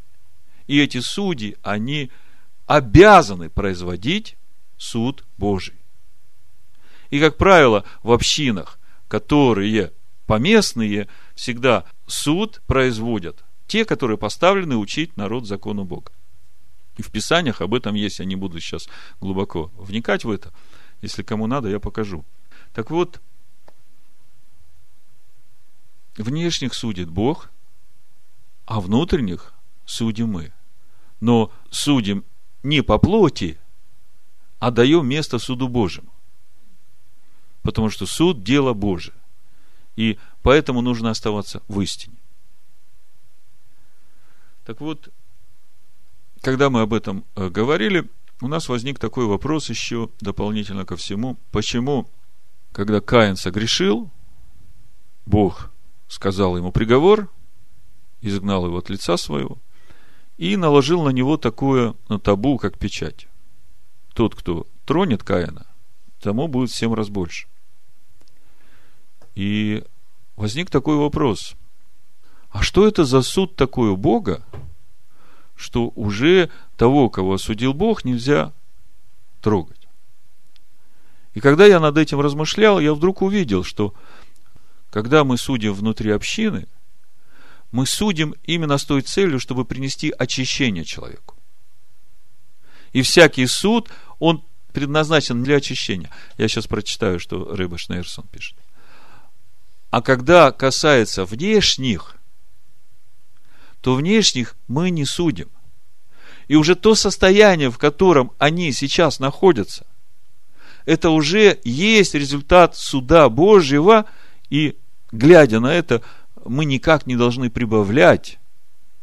И 0.67 0.79
эти 0.79 0.99
судьи, 0.99 1.57
они 1.61 2.11
обязаны 2.65 3.49
производить 3.49 4.37
суд 4.77 5.25
Божий. 5.37 5.75
И, 7.09 7.19
как 7.19 7.37
правило, 7.37 7.83
в 8.01 8.11
общинах, 8.11 8.79
которые 9.07 9.91
поместные, 10.25 11.07
всегда 11.35 11.85
суд 12.07 12.61
производят 12.65 13.43
те, 13.67 13.85
которые 13.85 14.17
поставлены 14.17 14.77
учить 14.77 15.17
народ 15.17 15.45
закону 15.45 15.83
Бога. 15.83 16.11
И 16.97 17.01
в 17.01 17.11
Писаниях 17.11 17.61
об 17.61 17.73
этом 17.73 17.95
есть, 17.95 18.19
я 18.19 18.25
не 18.25 18.35
буду 18.35 18.59
сейчас 18.59 18.87
глубоко 19.19 19.71
вникать 19.77 20.23
в 20.23 20.31
это. 20.31 20.51
Если 21.01 21.23
кому 21.23 21.47
надо, 21.47 21.69
я 21.69 21.79
покажу. 21.79 22.23
Так 22.73 22.91
вот, 22.91 23.19
внешних 26.17 26.73
судит 26.73 27.09
Бог, 27.09 27.49
а 28.65 28.79
внутренних 28.79 29.53
судим 29.85 30.29
мы. 30.29 30.53
Но 31.19 31.51
судим 31.69 32.25
не 32.63 32.81
по 32.81 32.97
плоти, 32.97 33.59
а 34.59 34.71
даем 34.71 35.07
место 35.07 35.39
суду 35.39 35.67
Божьему. 35.67 36.13
Потому 37.61 37.89
что 37.89 38.05
суд– 38.05 38.43
дело 38.45 38.73
Божие. 38.73 39.15
И 39.95 40.17
поэтому 40.41 40.81
нужно 40.81 41.09
оставаться 41.09 41.61
в 41.67 41.79
истине. 41.81 42.15
Так 44.65 44.81
вот, 44.81 45.09
когда 46.41 46.69
мы 46.69 46.81
об 46.81 46.93
этом 46.93 47.25
э, 47.35 47.49
говорили, 47.49 48.09
у 48.41 48.47
нас 48.47 48.69
возник 48.69 48.99
такой 48.99 49.25
вопрос 49.25 49.69
еще 49.69 50.09
дополнительно 50.19 50.85
ко 50.85 50.95
всему. 50.95 51.37
Почему, 51.51 52.09
когда 52.71 53.01
Каин 53.01 53.35
согрешил, 53.35 54.09
Бог 55.25 55.72
сказал 56.07 56.57
ему 56.57 56.71
приговор, 56.71 57.29
изгнал 58.21 58.65
его 58.65 58.77
от 58.77 58.89
лица 58.89 59.17
своего 59.17 59.57
и 60.37 60.57
наложил 60.57 61.03
на 61.03 61.09
него 61.09 61.37
такое 61.37 61.95
на 62.09 62.19
табу, 62.19 62.57
как 62.57 62.77
печать. 62.77 63.27
Тот, 64.13 64.35
кто 64.35 64.67
тронет 64.85 65.23
Каина, 65.23 65.67
тому 66.19 66.47
будет 66.47 66.71
в 66.71 66.75
семь 66.75 66.93
раз 66.93 67.09
больше. 67.09 67.47
И 69.35 69.83
возник 70.35 70.69
такой 70.69 70.97
вопрос. 70.97 71.55
А 72.49 72.61
что 72.61 72.87
это 72.87 73.03
за 73.03 73.21
суд 73.21 73.55
такой 73.55 73.89
у 73.89 73.97
Бога, 73.97 74.45
что 75.55 75.91
уже 75.95 76.49
того, 76.77 77.09
кого 77.09 77.33
осудил 77.33 77.73
Бог, 77.73 78.05
нельзя 78.05 78.53
трогать? 79.41 79.87
И 81.33 81.39
когда 81.39 81.65
я 81.65 81.79
над 81.79 81.97
этим 81.97 82.19
размышлял, 82.19 82.79
я 82.79 82.93
вдруг 82.93 83.23
увидел, 83.23 83.63
что 83.63 83.93
когда 84.93 85.23
мы 85.23 85.39
судим 85.39 85.73
внутри 85.73 86.11
общины, 86.11 86.67
мы 87.71 87.87
судим 87.87 88.35
именно 88.43 88.77
с 88.77 88.85
той 88.85 89.01
целью, 89.01 89.39
чтобы 89.39 89.65
принести 89.65 90.13
очищение 90.15 90.85
человеку. 90.85 91.35
И 92.91 93.01
всякий 93.01 93.47
суд, 93.47 93.89
он 94.19 94.45
предназначен 94.71 95.43
для 95.43 95.55
очищения. 95.55 96.11
Я 96.37 96.47
сейчас 96.47 96.67
прочитаю, 96.67 97.19
что 97.19 97.55
Рыба 97.55 97.79
Шнейрсон 97.79 98.27
пишет. 98.27 98.55
А 99.89 100.03
когда 100.03 100.51
касается 100.51 101.25
внешних, 101.25 102.15
то 103.81 103.95
внешних 103.95 104.55
мы 104.67 104.91
не 104.91 105.05
судим. 105.05 105.49
И 106.47 106.55
уже 106.55 106.75
то 106.75 106.93
состояние, 106.93 107.71
в 107.71 107.79
котором 107.79 108.31
они 108.37 108.71
сейчас 108.71 109.19
находятся, 109.19 109.87
это 110.85 111.09
уже 111.09 111.59
есть 111.63 112.13
результат 112.13 112.75
суда 112.75 113.27
Божьего, 113.29 114.05
и 114.51 114.77
глядя 115.13 115.59
на 115.61 115.73
это, 115.73 116.01
мы 116.43 116.65
никак 116.65 117.05
не 117.07 117.15
должны 117.15 117.49
прибавлять. 117.49 118.39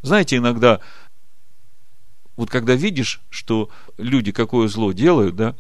Знаете, 0.03 0.37
иногда, 0.37 0.81
вот 2.37 2.51
когда 2.51 2.75
видишь, 2.75 3.23
что 3.31 3.71
люди 3.97 4.33
какое 4.33 4.69
зло 4.69 4.93
делают, 4.93 5.37
да, 5.37 5.57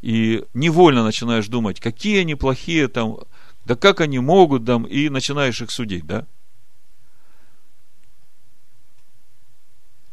и 0.00 0.44
невольно 0.54 1.04
начинаешь 1.04 1.46
думать, 1.46 1.78
какие 1.78 2.20
они 2.20 2.34
плохие 2.34 2.88
там, 2.88 3.18
да 3.66 3.76
как 3.76 4.00
они 4.00 4.18
могут 4.18 4.64
там, 4.64 4.84
и 4.84 5.08
начинаешь 5.10 5.60
их 5.60 5.70
судить, 5.70 6.06
да? 6.06 6.26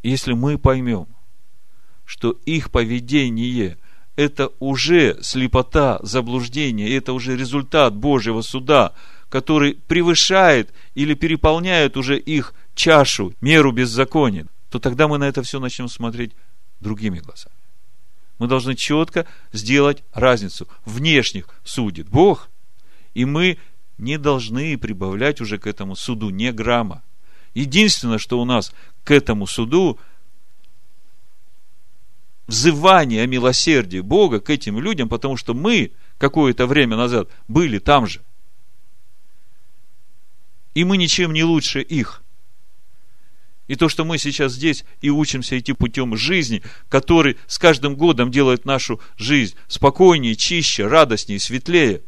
Если 0.03 0.33
мы 0.33 0.57
поймем, 0.57 1.07
что 2.05 2.31
их 2.45 2.71
поведение– 2.71 3.77
это 4.15 4.51
уже 4.59 5.21
слепота, 5.21 5.99
заблуждение, 6.01 6.95
это 6.95 7.13
уже 7.13 7.37
результат 7.37 7.95
Божьего 7.95 8.41
суда, 8.41 8.93
который 9.29 9.75
превышает 9.75 10.73
или 10.95 11.13
переполняет 11.13 11.97
уже 11.97 12.17
их 12.17 12.53
чашу, 12.75 13.33
меру 13.41 13.71
беззакония, 13.71 14.47
то 14.69 14.79
тогда 14.79 15.07
мы 15.07 15.17
на 15.17 15.27
это 15.27 15.43
все 15.43 15.59
начнем 15.59 15.89
смотреть 15.89 16.33
другими 16.79 17.19
глазами. 17.19 17.55
Мы 18.39 18.47
должны 18.47 18.75
четко 18.75 19.25
сделать 19.51 20.03
разницу. 20.13 20.67
Внешних 20.85 21.47
судит 21.63 22.07
Бог– 22.09 22.49
и 23.17 23.25
мы 23.25 23.57
не 23.97 24.19
должны 24.19 24.77
прибавлять 24.77 25.41
уже 25.41 25.57
к 25.57 25.65
этому 25.65 25.95
суду 25.95 26.29
не 26.29 26.51
грамма. 26.51 27.01
Единственное, 27.55 28.19
что 28.19 28.39
у 28.39 28.45
нас 28.45 28.71
к 29.03 29.09
этому 29.09 29.47
суду 29.47 29.97
взывание 32.45 33.23
о 33.23 33.25
милосердии 33.25 34.01
Бога 34.01 34.39
к 34.39 34.51
этим 34.51 34.79
людям, 34.79 35.09
потому 35.09 35.35
что 35.35 35.55
мы 35.55 35.93
какое-то 36.19 36.67
время 36.67 36.95
назад 36.95 37.27
были 37.47 37.79
там 37.79 38.05
же. 38.05 38.21
И 40.77 40.83
мы 40.83 40.97
ничем 40.97 41.33
не 41.33 41.43
лучше 41.43 41.81
их. 41.81 42.21
И 43.65 43.75
то, 43.75 43.89
что 43.89 44.05
мы 44.05 44.19
сейчас 44.19 44.51
здесь 44.51 44.85
и 45.01 45.09
учимся 45.09 45.57
идти 45.57 45.73
путем 45.73 46.15
жизни, 46.15 46.61
который 46.87 47.37
с 47.47 47.57
каждым 47.57 47.95
годом 47.95 48.29
делает 48.29 48.63
нашу 48.65 49.01
жизнь 49.17 49.55
спокойнее, 49.67 50.35
чище, 50.35 50.85
радостнее, 50.85 51.39
светлее 51.39 52.03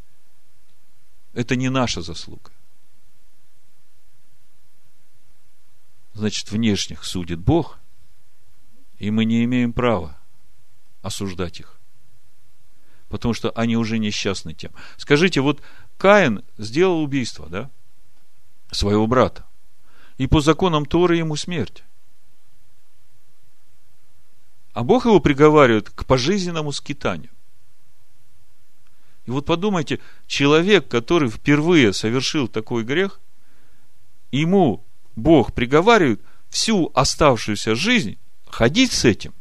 –это 1.32 1.56
не 1.56 1.70
наша 1.70 2.02
заслуга. 2.02 2.50
Значит, 6.12 6.50
внешних 6.50 7.02
судит 7.02 7.38
Бог, 7.38 7.78
И 8.98 9.10
мы 9.10 9.24
не 9.24 9.42
имеем 9.44 9.72
права 9.72 10.18
осуждать 11.00 11.60
их. 11.60 11.80
Потому 13.08 13.32
что 13.32 13.48
они 13.52 13.78
уже 13.78 13.96
несчастны 13.96 14.52
тем. 14.52 14.72
Скажите, 14.98 15.40
вот 15.40 15.62
Каин 16.00 16.42
сделал 16.56 17.02
убийство, 17.02 17.46
да? 17.50 17.70
Своего 18.70 19.06
брата. 19.06 19.44
И 20.16 20.26
по 20.26 20.40
законам 20.40 20.86
Торы 20.86 21.16
ему 21.16 21.36
смерть. 21.36 21.84
А 24.72 24.82
Бог 24.82 25.04
его 25.04 25.20
приговаривает 25.20 25.90
к 25.90 26.06
пожизненному 26.06 26.72
скитанию. 26.72 27.30
И 29.26 29.30
вот 29.30 29.44
подумайте, 29.44 30.00
человек, 30.26 30.88
который 30.88 31.28
впервые 31.28 31.92
совершил 31.92 32.48
такой 32.48 32.82
грех, 32.82 33.20
ему 34.32 34.82
Бог 35.16 35.52
приговаривает 35.52 36.22
всю 36.48 36.90
оставшуюся 36.94 37.74
жизнь 37.74 38.16
ходить 38.46 38.92
с 38.92 39.04
этим 39.04 39.34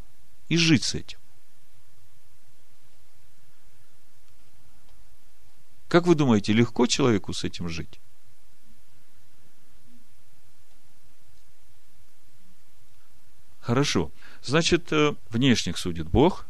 и 0.49 0.57
жить 0.57 0.83
с 0.83 0.93
этим. 0.93 1.18
Как 5.89 6.05
вы 6.05 6.13
думаете, 6.13 6.53
легко 6.53 6.85
человеку 6.85 7.33
с 7.33 7.43
этим 7.43 7.67
жить? 7.67 7.99
Хорошо. 13.59 14.11
Значит, 14.43 14.93
э, 14.93 15.15
внешних 15.31 15.79
судит 15.79 16.07
Бог, 16.07 16.45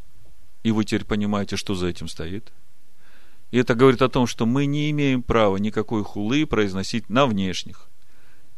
и 0.64 0.72
вы 0.72 0.84
теперь 0.84 1.06
понимаете, 1.06 1.56
что 1.56 1.74
за 1.74 1.88
этим 1.88 2.10
стоит. 2.10 2.52
И 3.52 3.58
это 3.58 3.76
говорит 3.76 4.02
о 4.02 4.10
том, 4.10 4.28
что 4.28 4.46
мы 4.46 4.66
не 4.66 4.92
имеем 4.92 5.24
права 5.24 5.56
никакой 5.56 6.04
хулы 6.04 6.46
произносить 6.46 7.10
на 7.10 7.26
внешних. 7.26 7.88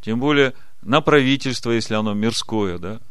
Тем 0.01 0.19
более 0.19 0.55
на 0.81 1.01
правительство, 1.01 1.69
если 1.69 1.93
оно 1.93 2.15
мирское, 2.15 2.79
да, 2.79 3.01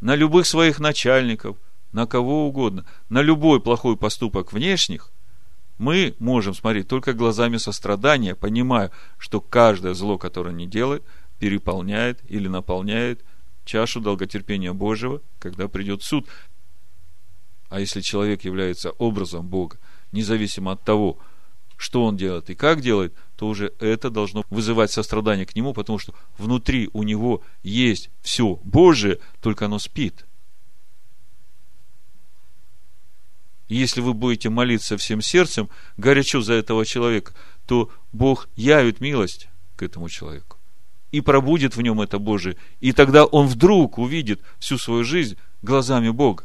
на 0.00 0.16
любых 0.16 0.46
своих 0.46 0.80
начальников, 0.80 1.58
на 1.92 2.06
кого 2.06 2.48
угодно, 2.48 2.86
на 3.10 3.20
любой 3.20 3.60
плохой 3.60 3.98
поступок 3.98 4.54
внешних, 4.54 5.12
мы 5.78 6.14
можем 6.18 6.54
смотреть 6.54 6.88
только 6.88 7.12
глазами 7.12 7.56
сострадания, 7.56 8.34
понимая, 8.34 8.90
что 9.16 9.40
каждое 9.40 9.94
зло, 9.94 10.18
которое 10.18 10.50
они 10.50 10.66
делают, 10.66 11.04
переполняет 11.38 12.20
или 12.28 12.48
наполняет 12.48 13.24
чашу 13.64 14.00
долготерпения 14.00 14.72
Божьего, 14.72 15.22
когда 15.38 15.68
придет 15.68 16.02
суд. 16.02 16.26
А 17.68 17.80
если 17.80 18.00
человек 18.00 18.44
является 18.44 18.90
образом 18.92 19.46
Бога, 19.46 19.78
независимо 20.10 20.72
от 20.72 20.82
того, 20.82 21.18
что 21.76 22.04
он 22.04 22.16
делает 22.16 22.50
и 22.50 22.54
как 22.56 22.80
делает, 22.80 23.14
то 23.36 23.46
уже 23.46 23.72
это 23.78 24.10
должно 24.10 24.44
вызывать 24.50 24.90
сострадание 24.90 25.46
к 25.46 25.54
нему, 25.54 25.72
потому 25.74 25.98
что 25.98 26.12
внутри 26.36 26.90
у 26.92 27.04
него 27.04 27.42
есть 27.62 28.10
все 28.20 28.58
Божие, 28.64 29.20
только 29.40 29.66
оно 29.66 29.78
спит. 29.78 30.26
И 33.68 33.76
если 33.76 34.00
вы 34.00 34.14
будете 34.14 34.48
молиться 34.48 34.96
всем 34.96 35.20
сердцем, 35.20 35.68
горячо 35.96 36.40
за 36.40 36.54
этого 36.54 36.84
человека, 36.84 37.34
то 37.66 37.90
Бог 38.12 38.48
явит 38.56 39.00
милость 39.00 39.48
к 39.76 39.82
этому 39.82 40.08
человеку. 40.08 40.56
И 41.12 41.20
пробудет 41.20 41.76
в 41.76 41.82
нем 41.82 42.00
это 42.00 42.18
Божие. 42.18 42.56
И 42.80 42.92
тогда 42.92 43.24
он 43.24 43.46
вдруг 43.46 43.98
увидит 43.98 44.40
всю 44.58 44.78
свою 44.78 45.04
жизнь 45.04 45.36
глазами 45.62 46.10
Бога. 46.10 46.44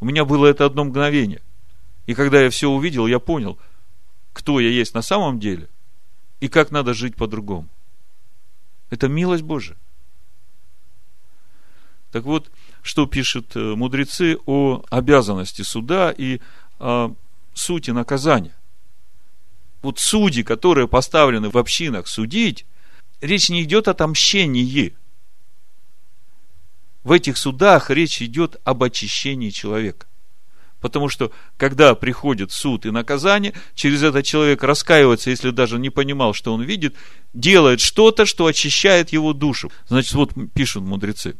У 0.00 0.04
меня 0.04 0.24
было 0.24 0.46
это 0.46 0.64
одно 0.64 0.84
мгновение. 0.84 1.42
И 2.06 2.14
когда 2.14 2.40
я 2.40 2.50
все 2.50 2.68
увидел, 2.68 3.06
я 3.06 3.18
понял– 3.18 3.58
кто 4.32 4.60
я 4.60 4.68
есть 4.68 4.94
на 4.94 5.02
самом 5.02 5.40
деле 5.40 5.68
и 6.40 6.48
как 6.48 6.70
надо 6.70 6.94
жить 6.94 7.16
по-другому. 7.16 7.68
Это 8.88 9.08
милость 9.08 9.42
Божия. 9.42 9.76
Так 12.10 12.24
вот, 12.24 12.50
что 12.82 13.06
пишут 13.06 13.54
э, 13.54 13.74
мудрецы 13.74 14.38
о 14.46 14.82
обязанности 14.90 15.62
суда 15.62 16.14
и 16.16 16.40
о 16.78 17.14
сути 17.54 17.90
наказания. 17.90 18.54
Вот 19.82 19.98
судьи, 19.98 20.42
которые 20.42 20.88
поставлены 20.88 21.50
в 21.50 21.56
общинах 21.56 22.06
судить, 22.06 22.66
речь 23.20 23.48
не 23.48 23.62
идет 23.62 23.88
о 23.88 23.92
отмщении. 23.92 24.94
В 27.02 27.12
этих 27.12 27.38
судах 27.38 27.90
речь 27.90 28.20
идет 28.20 28.60
об 28.64 28.82
очищении 28.82 29.50
человека. 29.50 30.06
Потому 30.80 31.08
что, 31.08 31.30
когда 31.58 31.94
приходит 31.94 32.52
суд 32.52 32.86
и 32.86 32.90
наказание, 32.90 33.54
через 33.74 34.02
это 34.02 34.22
человек 34.22 34.62
раскаивается, 34.62 35.30
если 35.30 35.50
даже 35.50 35.78
не 35.78 35.90
понимал, 35.90 36.32
что 36.32 36.54
он 36.54 36.62
видит, 36.62 36.94
делает 37.34 37.80
что-то, 37.80 38.24
что 38.24 38.46
очищает 38.46 39.10
его 39.10 39.34
душу. 39.34 39.70
Значит, 39.88 40.14
вот 40.14 40.32
пишут 40.54 40.84
мудрецы. 40.84 41.36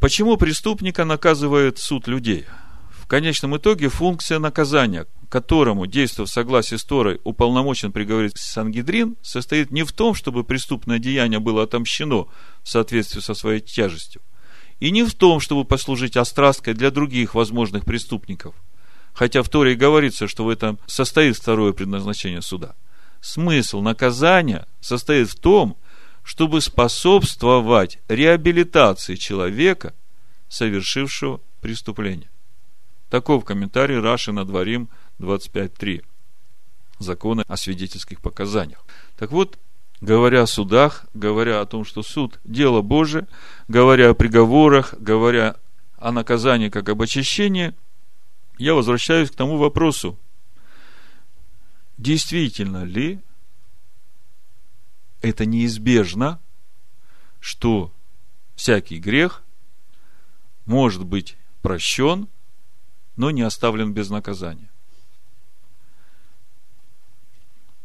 Почему 0.00 0.36
преступника 0.36 1.04
наказывает 1.04 1.78
суд 1.78 2.06
людей? 2.06 2.46
В 2.90 3.08
конечном 3.08 3.56
итоге 3.56 3.88
функция 3.88 4.38
наказания, 4.38 5.06
которому, 5.28 5.86
действуя 5.86 6.26
в 6.26 6.30
согласии 6.30 6.76
с 6.76 6.84
Торой, 6.84 7.20
уполномочен 7.24 7.90
приговорить 7.90 8.38
Сангидрин, 8.38 9.16
состоит 9.22 9.72
не 9.72 9.82
в 9.82 9.92
том, 9.92 10.14
чтобы 10.14 10.44
преступное 10.44 11.00
деяние 11.00 11.40
было 11.40 11.64
отомщено 11.64 12.26
в 12.62 12.68
соответствии 12.68 13.20
со 13.20 13.34
своей 13.34 13.60
тяжестью, 13.60 14.22
и 14.78 14.92
не 14.92 15.02
в 15.02 15.14
том, 15.14 15.40
чтобы 15.40 15.64
послужить 15.64 16.16
острасткой 16.16 16.74
для 16.74 16.92
других 16.92 17.34
возможных 17.34 17.84
преступников. 17.84 18.54
Хотя 19.14 19.42
в 19.42 19.48
Торе 19.48 19.72
и 19.72 19.76
говорится, 19.76 20.28
что 20.28 20.44
в 20.44 20.48
этом 20.48 20.78
состоит 20.86 21.36
второе 21.36 21.72
предназначение 21.72 22.40
суда. 22.40 22.76
Смысл 23.20 23.80
наказания 23.80 24.68
состоит 24.80 25.28
в 25.28 25.40
том, 25.40 25.76
чтобы 26.28 26.60
способствовать 26.60 28.00
реабилитации 28.06 29.14
человека, 29.14 29.94
совершившего 30.50 31.40
преступление. 31.62 32.28
Таков 33.08 33.46
комментарий 33.46 33.98
Раши 33.98 34.30
на 34.32 34.44
Дворим 34.44 34.90
25.3. 35.20 36.04
Законы 36.98 37.44
о 37.48 37.56
свидетельских 37.56 38.20
показаниях. 38.20 38.84
Так 39.16 39.32
вот, 39.32 39.58
говоря 40.02 40.42
о 40.42 40.46
судах, 40.46 41.06
говоря 41.14 41.62
о 41.62 41.66
том, 41.66 41.86
что 41.86 42.02
суд– 42.02 42.38
дело 42.44 42.82
Божие, 42.82 43.26
говоря 43.66 44.10
о 44.10 44.14
приговорах, 44.14 44.92
говоря 44.98 45.56
о 45.96 46.12
наказании 46.12 46.68
как 46.68 46.90
об 46.90 47.00
очищении, 47.00 47.72
я 48.58 48.74
возвращаюсь 48.74 49.30
к 49.30 49.34
тому 49.34 49.56
вопросу, 49.56 50.18
действительно 51.96 52.84
ли 52.84 53.18
это 55.20 55.46
неизбежно, 55.46 56.40
что 57.40 57.92
всякий 58.54 58.98
грех 58.98 59.42
может 60.66 61.04
быть 61.04 61.36
прощен, 61.62 62.28
но 63.16 63.30
не 63.30 63.42
оставлен 63.42 63.92
без 63.92 64.10
наказания. 64.10 64.70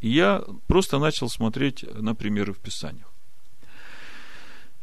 И 0.02 0.10
я 0.10 0.43
просто 0.67 1.00
начал 1.00 1.30
смотреть 1.30 1.84
на 1.96 2.13
примеры 2.13 2.54
в 2.54 2.60
Писаниях. 2.60 3.10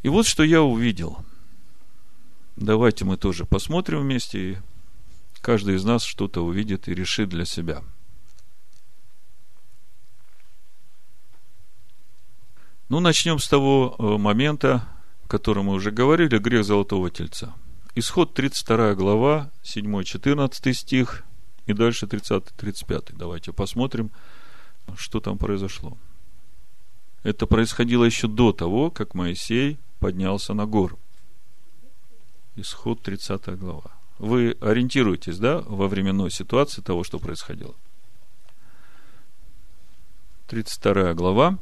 И 0.03 0.09
вот 0.09 0.27
что 0.27 0.43
я 0.43 0.63
увидел. 0.63 1.19
Давайте 2.57 3.05
мы 3.05 3.17
тоже 3.17 3.45
посмотрим 3.45 4.01
вместе, 4.01 4.53
и 4.53 4.59
каждый 5.43 5.77
из 5.77 5.85
нас 5.85 6.03
что-то 6.05 6.45
увидит 6.45 6.89
и 6.89 6.95
решит 6.95 7.29
для 7.29 7.45
себя. 7.45 7.83
Ну, 12.91 12.99
начнем 12.99 13.39
с 13.39 13.49
того 13.49 13.95
э, 13.97 14.03
момента, 14.19 14.83
о 15.25 15.29
котором 15.29 15.67
мы 15.67 15.75
уже 15.75 15.93
говорили, 15.93 16.39
грех 16.39 16.65
золотого 16.65 17.09
тельца. 17.09 17.55
Исход 17.95 18.35
32 18.35 18.97
глава, 18.97 19.53
7-14 19.63 20.73
стих 20.73 21.23
и 21.67 21.73
дальше 21.73 22.07
30-35. 22.07 23.13
Давайте 23.17 23.53
посмотрим, 23.53 24.11
что 24.97 25.21
там 25.21 25.39
произошло. 25.39 25.97
Это 27.23 27.47
происходило 27.47 28.03
еще 28.03 28.27
до 28.27 28.53
того, 28.53 28.91
как 28.91 29.15
Моисей 29.15 29.79
поднялся 30.01 30.53
на 30.53 30.67
гору. 30.67 30.99
Исход 32.57 33.03
30 33.03 33.57
глава. 33.57 33.93
Вы 34.19 34.57
ориентируетесь, 34.61 35.39
да, 35.39 35.61
во 35.61 35.87
временной 35.87 36.33
ситуации 36.33 36.83
того, 36.83 37.05
что 37.05 37.21
происходило. 37.21 37.77
32 40.49 41.15
глава, 41.15 41.57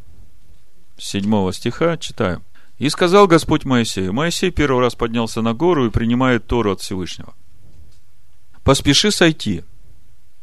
7 0.98 1.52
стиха, 1.52 1.96
читаем. 1.96 2.42
«И 2.78 2.88
сказал 2.90 3.26
Господь 3.26 3.64
Моисею, 3.64 4.12
Моисей 4.12 4.50
первый 4.50 4.80
раз 4.80 4.94
поднялся 4.94 5.42
на 5.42 5.54
гору 5.54 5.86
и 5.86 5.90
принимает 5.90 6.46
Тору 6.46 6.72
от 6.72 6.80
Всевышнего. 6.80 7.34
Поспеши 8.62 9.10
сойти, 9.10 9.64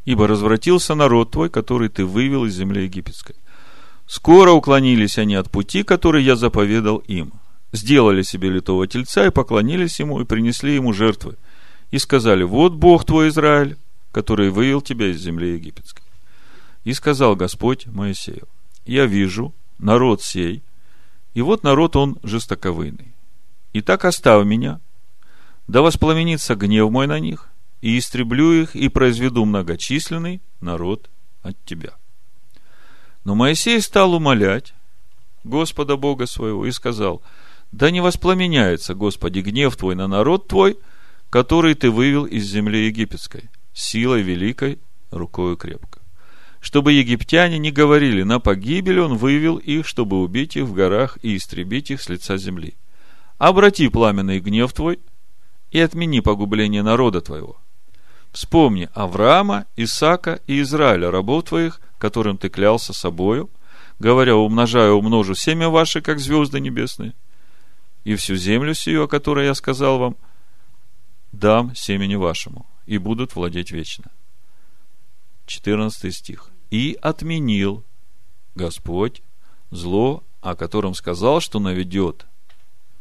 ибо 0.05 0.27
развратился 0.27 0.95
народ 0.95 1.31
твой, 1.31 1.49
который 1.49 1.89
ты 1.89 2.05
вывел 2.05 2.45
из 2.45 2.55
земли 2.55 2.83
египетской. 2.83 3.35
Скоро 4.07 4.51
уклонились 4.51 5.17
они 5.17 5.35
от 5.35 5.49
пути, 5.49 5.83
который 5.83 6.23
я 6.23 6.35
заповедал 6.35 6.97
им. 6.97 7.33
Сделали 7.71 8.21
себе 8.21 8.49
литого 8.49 8.87
тельца 8.87 9.25
и 9.25 9.31
поклонились 9.31 9.99
ему, 9.99 10.21
и 10.21 10.25
принесли 10.25 10.75
ему 10.75 10.93
жертвы. 10.93 11.35
И 11.91 11.97
сказали, 11.97 12.43
вот 12.43 12.73
Бог 12.73 13.05
твой 13.05 13.29
Израиль, 13.29 13.77
который 14.11 14.49
вывел 14.49 14.81
тебя 14.81 15.07
из 15.07 15.21
земли 15.21 15.53
египетской. 15.53 16.03
И 16.83 16.93
сказал 16.93 17.35
Господь 17.35 17.87
Моисею, 17.87 18.47
я 18.85 19.05
вижу 19.05 19.53
народ 19.77 20.21
сей, 20.21 20.63
и 21.33 21.41
вот 21.41 21.63
народ 21.63 21.95
он 21.95 22.17
жестоковыйный. 22.23 23.13
И 23.73 23.81
так 23.81 24.05
оставь 24.05 24.45
меня, 24.45 24.79
да 25.67 25.81
воспламенится 25.81 26.55
гнев 26.55 26.89
мой 26.91 27.07
на 27.07 27.19
них, 27.19 27.49
и 27.81 27.97
истреблю 27.97 28.53
их, 28.53 28.75
и 28.75 28.87
произведу 28.89 29.45
многочисленный 29.45 30.41
народ 30.61 31.09
от 31.41 31.57
тебя. 31.65 31.93
Но 33.23 33.35
Моисей 33.35 33.81
стал 33.81 34.13
умолять 34.13 34.73
Господа 35.43 35.97
Бога 35.97 36.25
своего 36.25 36.65
и 36.65 36.71
сказал, 36.71 37.21
да 37.71 37.91
не 37.91 38.01
воспламеняется, 38.01 38.93
Господи, 38.93 39.39
гнев 39.39 39.75
твой 39.75 39.95
на 39.95 40.07
народ 40.07 40.47
твой, 40.47 40.79
который 41.29 41.73
ты 41.75 41.91
вывел 41.91 42.25
из 42.25 42.45
земли 42.45 42.87
египетской, 42.87 43.49
силой 43.73 44.21
великой, 44.21 44.79
рукою 45.11 45.57
крепко. 45.57 45.94
Чтобы 46.65 46.93
египтяне 46.93 47.59
не 47.59 47.71
говорили, 47.71 48.23
на 48.23 48.39
погибель 48.39 48.99
он 48.99 49.17
вывел 49.17 49.57
их, 49.57 49.85
чтобы 49.87 50.19
убить 50.19 50.57
их 50.57 50.63
в 50.63 50.73
горах 50.73 51.19
и 51.21 51.37
истребить 51.37 51.91
их 51.91 52.01
с 52.01 52.09
лица 52.09 52.37
земли. 52.37 52.73
Обрати 53.37 53.87
пламенный 53.87 54.39
гнев 54.39 54.73
твой 54.73 54.99
и 55.69 55.79
отмени 55.79 56.21
погубление 56.21 56.81
народа 56.81 57.21
твоего. 57.21 57.57
Вспомни 58.31 58.89
Авраама, 58.95 59.67
Исаака 59.75 60.39
и 60.47 60.59
Израиля, 60.61 61.11
рабов 61.11 61.43
твоих, 61.43 61.79
которым 61.99 62.39
ты 62.39 62.49
клялся 62.49 62.93
собою, 62.93 63.51
говоря, 63.99 64.35
умножаю, 64.35 64.95
умножу 64.95 65.35
семя 65.35 65.69
ваше, 65.69 66.01
как 66.01 66.17
звезды 66.17 66.59
небесные, 66.59 67.13
и 68.05 68.15
всю 68.15 68.37
землю 68.37 68.73
сию, 68.73 69.03
о 69.03 69.07
которой 69.07 69.45
я 69.45 69.53
сказал 69.53 69.99
вам, 69.99 70.15
дам 71.31 71.75
семени 71.75 72.15
вашему, 72.15 72.65
и 72.87 72.97
будут 72.97 73.35
владеть 73.35 73.69
вечно. 73.69 74.05
14 75.45 76.11
стих. 76.11 76.49
И 76.71 76.97
отменил 77.01 77.83
Господь 78.55 79.21
зло, 79.71 80.23
о 80.41 80.55
котором 80.55 80.93
сказал, 80.93 81.39
что 81.41 81.59
наведет 81.59 82.25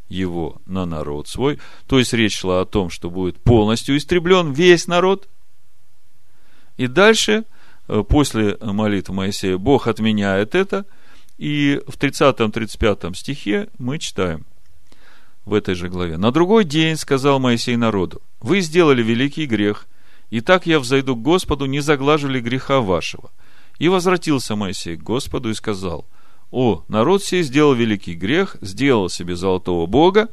его 0.09 0.61
на 0.67 0.87
народ 0.87 1.29
свой. 1.29 1.59
То 1.87 1.99
есть 1.99 2.13
речь 2.13 2.37
шла 2.37 2.61
о 2.61 2.67
том, 2.67 2.91
что 2.91 3.11
будет 3.11 3.39
полностью 3.39 3.97
истреблен 3.97 4.53
весь 4.53 4.87
народ. 4.87 5.29
И 6.77 6.87
дальше, 6.87 7.45
э, 7.89 8.03
после 8.09 8.57
молитвы 8.61 9.15
Моисея, 9.15 9.59
Бог 9.59 9.87
отменяет 9.87 10.55
это. 10.55 10.85
И 11.39 11.81
в 11.87 11.97
30-35 11.97 13.15
стихе 13.17 13.69
мы 13.79 13.99
читаем 13.99 14.47
в 15.45 15.55
этой 15.55 15.75
же 15.75 15.89
главе. 15.89 16.17
На 16.17 16.31
другой 16.31 16.65
день 16.65 16.97
сказал 16.97 17.39
Моисей 17.39 17.77
народу, 17.77 18.23
вы 18.41 18.61
сделали 18.61 19.03
великий 19.03 19.47
грех, 19.47 19.87
и 20.31 20.41
так 20.41 20.67
я 20.67 20.79
взойду 20.79 21.17
к 21.17 21.23
Господу, 21.23 21.67
не 21.67 21.81
заглаживали 21.81 22.41
греха 22.41 22.81
вашего. 22.81 23.31
И 23.79 23.89
возвратился 23.89 24.57
Моисей 24.57 24.97
к 24.97 25.03
Господу 25.03 25.51
и 25.51 25.55
сказал, 25.55 26.07
о, 26.51 26.85
народ 26.89 27.25
сей 27.25 27.43
сделал 27.43 27.75
великий 27.75 28.15
грех, 28.15 28.57
сделал 28.61 29.09
себе 29.09 29.35
золотого 29.35 29.87
Бога, 29.87 30.29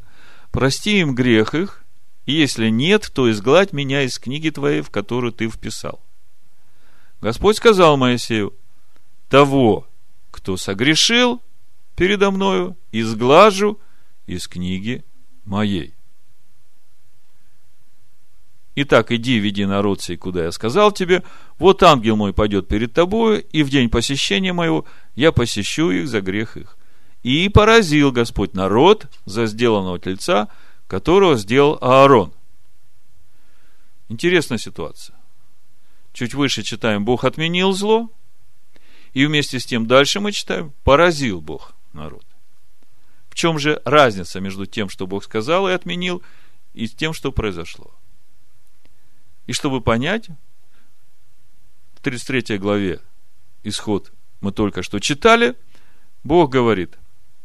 прости 0.51 0.99
им 0.99 1.15
грех 1.15 1.55
их, 1.55 1.83
и 2.25 2.33
если 2.33 2.69
нет, 2.69 3.09
то 3.13 3.29
изгладь 3.31 3.73
меня 3.73 4.03
из 4.03 4.19
книги 4.19 4.49
твоей, 4.49 4.81
в 4.81 4.91
которую 4.91 5.33
ты 5.33 5.49
вписал. 5.49 5.99
Господь 7.21 7.57
сказал 7.57 7.97
Моисею, 7.97 8.53
того, 9.29 9.87
кто 10.29 10.57
согрешил 10.57 11.41
передо 11.95 12.31
мною, 12.31 12.77
изглажу 12.91 13.79
из 14.27 14.47
книги 14.47 15.03
моей. 15.45 15.93
Итак, 18.75 19.11
иди, 19.11 19.37
веди 19.37 19.65
народ 19.65 20.01
сей, 20.01 20.15
куда 20.15 20.45
я 20.45 20.51
сказал 20.51 20.91
тебе. 20.91 21.23
Вот 21.57 21.83
ангел 21.83 22.15
мой 22.15 22.33
пойдет 22.33 22.67
перед 22.67 22.93
тобою, 22.93 23.43
и 23.43 23.63
в 23.63 23.69
день 23.69 23.89
посещения 23.89 24.53
моего 24.53 24.85
я 25.15 25.31
посещу 25.31 25.91
их 25.91 26.07
за 26.07 26.21
грех 26.21 26.55
их. 26.55 26.77
И 27.21 27.49
поразил 27.49 28.11
Господь 28.11 28.53
народ 28.53 29.07
за 29.25 29.45
сделанного 29.45 29.99
тельца, 29.99 30.47
которого 30.87 31.35
сделал 31.35 31.77
Аарон. 31.81 32.33
Интересная 34.07 34.57
ситуация. 34.57 35.15
Чуть 36.13 36.33
выше 36.33 36.63
читаем, 36.63 37.05
Бог 37.05 37.23
отменил 37.25 37.73
зло, 37.73 38.09
и 39.13 39.25
вместе 39.25 39.59
с 39.59 39.65
тем 39.65 39.85
дальше 39.85 40.19
мы 40.19 40.31
читаем, 40.31 40.73
поразил 40.83 41.41
Бог 41.41 41.73
народ. 41.93 42.25
В 43.29 43.35
чем 43.35 43.59
же 43.59 43.81
разница 43.85 44.39
между 44.39 44.65
тем, 44.65 44.89
что 44.89 45.07
Бог 45.07 45.23
сказал 45.23 45.67
и 45.69 45.73
отменил, 45.73 46.21
и 46.73 46.87
тем, 46.87 47.13
что 47.13 47.31
произошло? 47.31 47.91
И 49.47 49.53
чтобы 49.53 49.81
понять, 49.81 50.29
в 51.93 52.01
33 52.01 52.57
главе 52.57 52.99
исход 53.63 54.11
мы 54.39 54.51
только 54.51 54.83
что 54.83 54.99
читали, 54.99 55.55
Бог 56.23 56.51
говорит, 56.51 56.97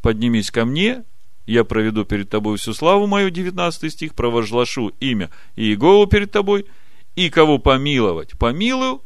поднимись 0.03 0.51
ко 0.51 0.65
мне, 0.65 1.05
я 1.47 1.65
проведу 1.65 2.05
перед 2.05 2.29
тобой 2.29 2.59
всю 2.59 2.75
славу 2.75 3.07
мою, 3.07 3.31
19 3.31 3.93
стих, 3.93 4.15
провозглашу 4.15 4.89
имя 5.01 5.31
Иегову 5.55 6.07
перед 6.07 6.31
тобой, 6.31 6.67
и 7.15 7.31
кого 7.31 7.59
помиловать, 7.59 8.37
помилую, 8.37 9.03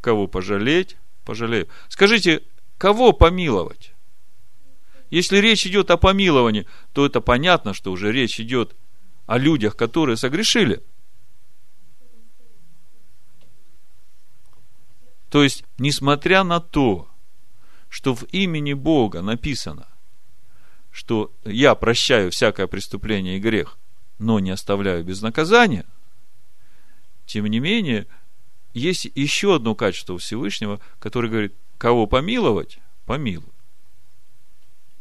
кого 0.00 0.26
пожалеть, 0.26 0.96
пожалею. 1.24 1.68
Скажите, 1.88 2.42
кого 2.76 3.12
помиловать? 3.12 3.92
Если 5.10 5.38
речь 5.38 5.66
идет 5.66 5.90
о 5.90 5.96
помиловании, 5.96 6.66
то 6.92 7.06
это 7.06 7.20
понятно, 7.20 7.72
что 7.72 7.92
уже 7.92 8.12
речь 8.12 8.40
идет 8.40 8.74
о 9.26 9.38
людях, 9.38 9.76
которые 9.76 10.16
согрешили– 10.16 10.82
То 15.34 15.42
есть, 15.42 15.64
несмотря 15.78 16.44
на 16.44 16.60
то, 16.60 17.08
что 17.88 18.14
в 18.14 18.22
имени 18.30 18.72
Бога 18.72 19.20
написано, 19.20 19.88
что 20.92 21.32
я 21.44 21.74
прощаю 21.74 22.30
всякое 22.30 22.68
преступление 22.68 23.36
и 23.36 23.40
грех, 23.40 23.76
но 24.20 24.38
не 24.38 24.52
оставляю 24.52 25.02
без 25.02 25.22
наказания, 25.22 25.86
тем 27.26 27.46
не 27.46 27.58
менее, 27.58 28.06
есть 28.74 29.10
еще 29.16 29.56
одно 29.56 29.74
качество 29.74 30.16
Всевышнего, 30.18 30.78
которое 31.00 31.28
говорит, 31.28 31.54
кого 31.78 32.06
помиловать, 32.06 32.78
помилуй. 33.04 33.50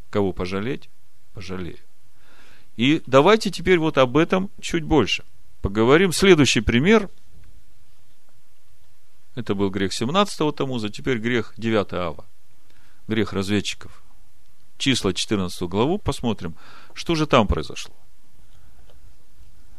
Кого 0.09 0.33
пожалеть, 0.33 0.89
пожалею. 1.35 1.77
И 2.75 3.03
давайте 3.05 3.51
теперь 3.51 3.77
вот 3.77 3.99
об 3.99 4.17
этом 4.17 4.49
чуть 4.59 4.83
больше. 4.83 5.25
Поговорим. 5.61 6.11
Следующий 6.11 6.61
пример– 6.61 7.07
это 9.35 9.55
был 9.55 9.69
грех 9.69 9.91
17-го 9.91 10.51
Тамуза, 10.51 10.89
теперь 10.89 11.17
грех 11.17 11.53
9 11.57 11.93
Ава. 11.93 12.25
Грех 13.07 13.33
разведчиков. 13.33 14.03
Числа 14.77 15.13
14 15.13 15.61
главу 15.63 15.97
посмотрим, 15.97 16.55
что 16.93 17.15
же 17.15 17.25
там 17.25 17.47
произошло. 17.47 17.95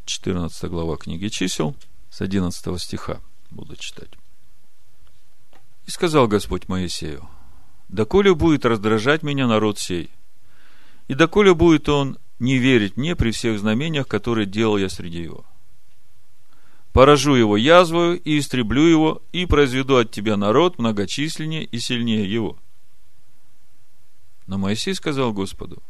14 0.07 0.71
глава 0.71 0.97
книги 0.97 1.29
чисел, 1.29 1.75
с 2.11 2.21
11 2.21 2.81
стиха 2.81 3.21
буду 3.51 3.77
читать. 3.77 4.11
И 5.87 5.90
сказал 5.90 6.29
Господь 6.29 6.69
Моисею, 6.69 7.29
«Доколе 7.88 8.35
будет 8.35 8.64
раздражать 8.64 9.23
меня 9.23 9.47
народ 9.47 9.79
сей, 9.79 10.11
и 11.09 11.14
доколе 11.14 11.55
будет 11.55 11.88
он 11.88 12.19
не 12.38 12.59
верить 12.59 12.97
мне 12.97 13.14
при 13.17 13.31
всех 13.31 13.59
знамениях, 13.59 14.09
которые 14.09 14.47
делал 14.47 14.79
я 14.79 14.88
среди 14.88 15.23
его» 15.23 15.45
поражу 16.94 17.35
его 17.35 17.57
язвою 17.57 18.20
и 18.20 18.38
истреблю 18.38 18.85
его, 18.85 19.22
и 19.33 19.46
произведу 19.46 19.96
от 19.96 20.12
тебя 20.12 20.37
народ 20.37 20.78
многочисленнее 20.78 21.64
и 21.64 21.78
сильнее 21.80 22.33
его. 22.33 22.57
Но 24.46 24.59
Моисей 24.59 24.94
сказал 24.94 25.33
Господу, 25.33 25.83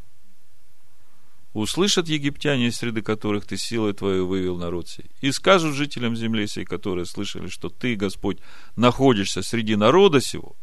услышат 1.52 2.08
египтяне, 2.08 2.68
из 2.68 2.76
среды 2.76 3.02
которых 3.02 3.44
ты 3.44 3.58
силой 3.58 3.92
твоей 3.92 4.22
вывел 4.22 4.56
народ 4.56 4.88
сей, 4.88 5.04
и 5.20 5.30
скажут 5.30 5.74
жителям 5.74 6.16
земли 6.16 6.46
сей, 6.46 6.64
которые 6.64 7.04
слышали, 7.04 7.48
что 7.48 7.68
ты, 7.68 7.96
Господь, 7.96 8.38
находишься 8.74 9.42
среди 9.42 9.76
народа 9.76 10.22
сего, 10.22 10.56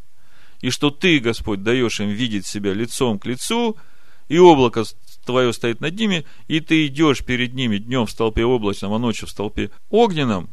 и 0.60 0.70
что 0.70 0.90
ты, 0.90 1.20
Господь, 1.20 1.62
даешь 1.62 2.00
им 2.00 2.08
видеть 2.08 2.46
себя 2.46 2.74
лицом 2.74 3.20
к 3.20 3.26
лицу, 3.26 3.76
и 4.28 4.38
облако 4.38 4.82
твое 5.24 5.52
стоит 5.52 5.80
над 5.80 5.94
ними, 5.94 6.24
и 6.48 6.60
ты 6.60 6.86
идешь 6.86 7.24
перед 7.24 7.54
ними 7.54 7.78
днем 7.78 8.06
в 8.06 8.10
столпе 8.10 8.44
облачном, 8.44 8.92
а 8.92 8.98
ночью 8.98 9.28
в 9.28 9.30
столпе 9.30 9.70
огненном, 9.90 10.50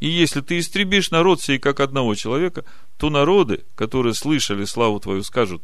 и 0.00 0.08
если 0.08 0.40
ты 0.40 0.58
истребишь 0.58 1.10
народ 1.10 1.40
сей 1.40 1.58
как 1.58 1.80
одного 1.80 2.14
человека, 2.14 2.64
то 2.96 3.10
народы, 3.10 3.64
которые 3.74 4.14
слышали 4.14 4.64
славу 4.64 5.00
твою, 5.00 5.22
скажут, 5.24 5.62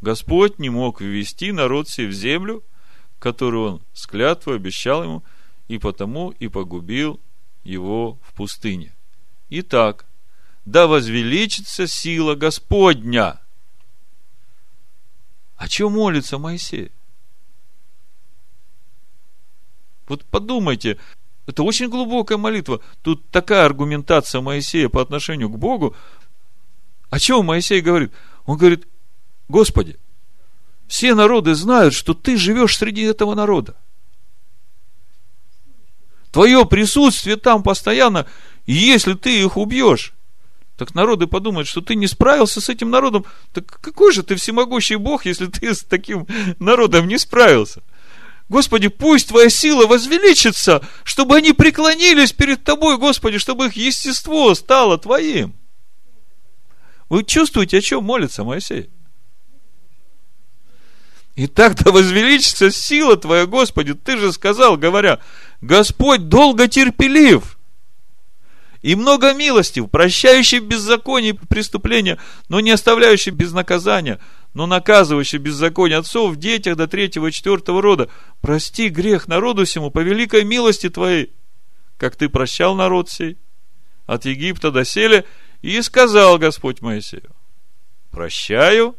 Господь 0.00 0.58
не 0.58 0.70
мог 0.70 1.00
ввести 1.00 1.52
народ 1.52 1.88
сей 1.88 2.06
в 2.06 2.12
землю, 2.12 2.62
которую 3.18 3.72
он 3.74 3.82
с 3.92 4.06
клятвой 4.06 4.56
обещал 4.56 5.02
ему, 5.02 5.24
и 5.68 5.78
потому 5.78 6.30
и 6.30 6.48
погубил 6.48 7.20
его 7.64 8.18
в 8.22 8.34
пустыне. 8.34 8.94
Итак, 9.50 10.06
да 10.64 10.86
возвеличится 10.86 11.86
сила 11.86 12.34
Господня. 12.34 13.40
О 15.56 15.68
чем 15.68 15.92
молится 15.92 16.38
Моисей? 16.38 16.90
Вот 20.08 20.24
подумайте, 20.24 20.98
это 21.46 21.62
очень 21.62 21.88
глубокая 21.88 22.38
молитва. 22.38 22.80
Тут 23.02 23.28
такая 23.30 23.64
аргументация 23.64 24.40
Моисея 24.40 24.88
по 24.88 25.00
отношению 25.00 25.48
к 25.48 25.58
Богу. 25.58 25.94
О 27.10 27.18
чем 27.18 27.46
Моисей 27.46 27.80
говорит? 27.80 28.12
Он 28.46 28.56
говорит, 28.56 28.86
Господи, 29.48 29.98
все 30.86 31.14
народы 31.14 31.54
знают, 31.54 31.94
что 31.94 32.14
ты 32.14 32.36
живешь 32.36 32.76
среди 32.76 33.02
этого 33.02 33.34
народа. 33.34 33.76
Твое 36.30 36.64
присутствие 36.64 37.36
там 37.36 37.62
постоянно, 37.62 38.26
и 38.64 38.72
если 38.72 39.12
ты 39.12 39.42
их 39.42 39.56
убьешь, 39.56 40.14
так 40.78 40.94
народы 40.94 41.26
подумают, 41.26 41.68
что 41.68 41.82
ты 41.82 41.94
не 41.94 42.06
справился 42.06 42.60
с 42.60 42.68
этим 42.68 42.90
народом. 42.90 43.26
Так 43.52 43.66
какой 43.66 44.12
же 44.12 44.22
ты 44.22 44.36
всемогущий 44.36 44.96
Бог, 44.96 45.26
если 45.26 45.46
ты 45.46 45.74
с 45.74 45.80
таким 45.80 46.26
народом 46.58 47.06
не 47.06 47.18
справился? 47.18 47.82
Господи, 48.52 48.88
пусть 48.88 49.28
Твоя 49.28 49.48
сила 49.48 49.86
возвеличится, 49.86 50.86
чтобы 51.04 51.36
они 51.36 51.54
преклонились 51.54 52.34
перед 52.34 52.62
Тобой, 52.62 52.98
Господи, 52.98 53.38
чтобы 53.38 53.68
их 53.68 53.76
естество 53.76 54.54
стало 54.54 54.98
Твоим. 54.98 55.54
Вы 57.08 57.24
чувствуете, 57.24 57.78
о 57.78 57.80
чем 57.80 58.04
молится 58.04 58.44
Моисей? 58.44 58.90
И 61.34 61.46
так-то 61.46 61.92
возвеличится 61.92 62.70
сила 62.70 63.16
Твоя, 63.16 63.46
Господи. 63.46 63.94
Ты 63.94 64.18
же 64.18 64.30
сказал, 64.34 64.76
говоря, 64.76 65.20
Господь 65.62 66.28
долго 66.28 66.68
терпелив 66.68 67.58
и 68.82 68.94
много 68.96 69.32
милостив, 69.32 69.90
прощающий 69.90 70.58
беззаконие 70.58 71.32
и 71.32 71.46
преступления, 71.46 72.18
но 72.50 72.60
не 72.60 72.72
оставляющий 72.72 73.32
без 73.32 73.52
наказания, 73.52 74.18
но 74.54 74.66
наказывающий 74.66 75.38
беззаконие 75.38 75.98
отцов 75.98 76.34
в 76.34 76.36
детях 76.36 76.76
до 76.76 76.86
третьего 76.86 77.28
и 77.28 77.32
четвертого 77.32 77.80
рода. 77.80 78.10
Прости 78.40 78.88
грех 78.88 79.28
народу 79.28 79.64
всему 79.64 79.90
по 79.90 80.00
великой 80.00 80.44
милости 80.44 80.88
Твоей, 80.88 81.32
как 81.96 82.16
Ты 82.16 82.28
прощал 82.28 82.74
народ 82.74 83.08
сей 83.08 83.38
от 84.06 84.24
Египта 84.24 84.70
до 84.70 84.84
селя, 84.84 85.24
и 85.62 85.80
сказал 85.80 86.38
Господь 86.38 86.80
Моисею, 86.80 87.34
прощаю 88.10 88.96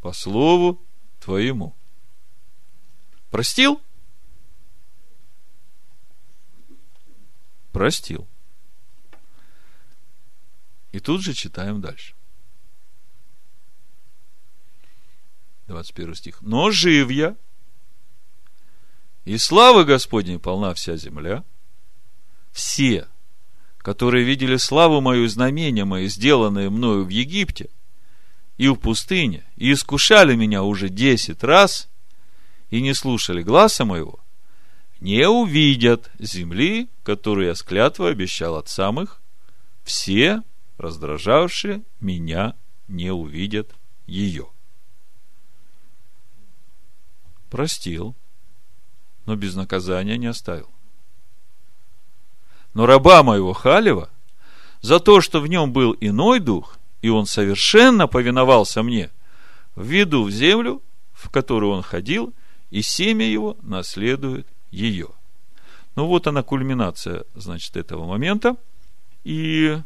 по 0.00 0.12
слову 0.12 0.80
Твоему. 1.20 1.74
Простил? 3.30 3.82
Простил. 7.72 8.28
И 10.92 11.00
тут 11.00 11.22
же 11.22 11.34
читаем 11.34 11.80
дальше. 11.80 12.13
21 15.68 16.14
стих. 16.14 16.42
Но 16.42 16.70
жив 16.70 17.10
я, 17.10 17.36
и 19.24 19.38
славы 19.38 19.84
Господней 19.84 20.38
полна 20.38 20.74
вся 20.74 20.96
земля. 20.96 21.44
Все, 22.52 23.08
которые 23.78 24.24
видели 24.24 24.56
славу 24.56 25.00
мою 25.00 25.24
и 25.24 25.28
знамения 25.28 25.84
мои, 25.84 26.06
сделанные 26.08 26.70
мною 26.70 27.04
в 27.04 27.08
Египте 27.08 27.70
и 28.58 28.68
в 28.68 28.76
пустыне, 28.76 29.44
и 29.56 29.72
искушали 29.72 30.36
меня 30.36 30.62
уже 30.62 30.88
десять 30.88 31.42
раз, 31.42 31.88
и 32.70 32.80
не 32.80 32.94
слушали 32.94 33.42
гласа 33.42 33.84
моего, 33.84 34.20
не 35.00 35.28
увидят 35.28 36.10
земли, 36.18 36.88
которую 37.02 37.48
я 37.48 37.54
с 37.54 37.62
клятвой 37.62 38.12
обещал 38.12 38.56
от 38.56 38.68
самых, 38.68 39.20
все 39.82 40.42
раздражавшие 40.78 41.82
меня 42.00 42.54
не 42.88 43.10
увидят 43.10 43.74
ее. 44.06 44.53
Простил, 47.54 48.16
но 49.26 49.36
без 49.36 49.54
наказания 49.54 50.18
не 50.18 50.26
оставил. 50.26 50.68
Но 52.74 52.84
раба 52.84 53.22
моего 53.22 53.52
Халева 53.52 54.10
за 54.80 54.98
то, 54.98 55.20
что 55.20 55.40
в 55.40 55.46
нем 55.46 55.72
был 55.72 55.96
иной 56.00 56.40
дух, 56.40 56.78
и 57.00 57.10
он 57.10 57.26
совершенно 57.26 58.08
повиновался 58.08 58.82
мне, 58.82 59.12
введу 59.76 60.24
в 60.24 60.32
землю, 60.32 60.82
в 61.12 61.30
которую 61.30 61.70
он 61.70 61.82
ходил, 61.82 62.34
и 62.70 62.82
семя 62.82 63.24
его 63.24 63.56
наследует 63.62 64.48
ее. 64.72 65.10
Ну 65.94 66.08
вот 66.08 66.26
она 66.26 66.42
кульминация, 66.42 67.22
значит, 67.36 67.76
этого 67.76 68.04
момента. 68.04 68.56
И 69.22 69.80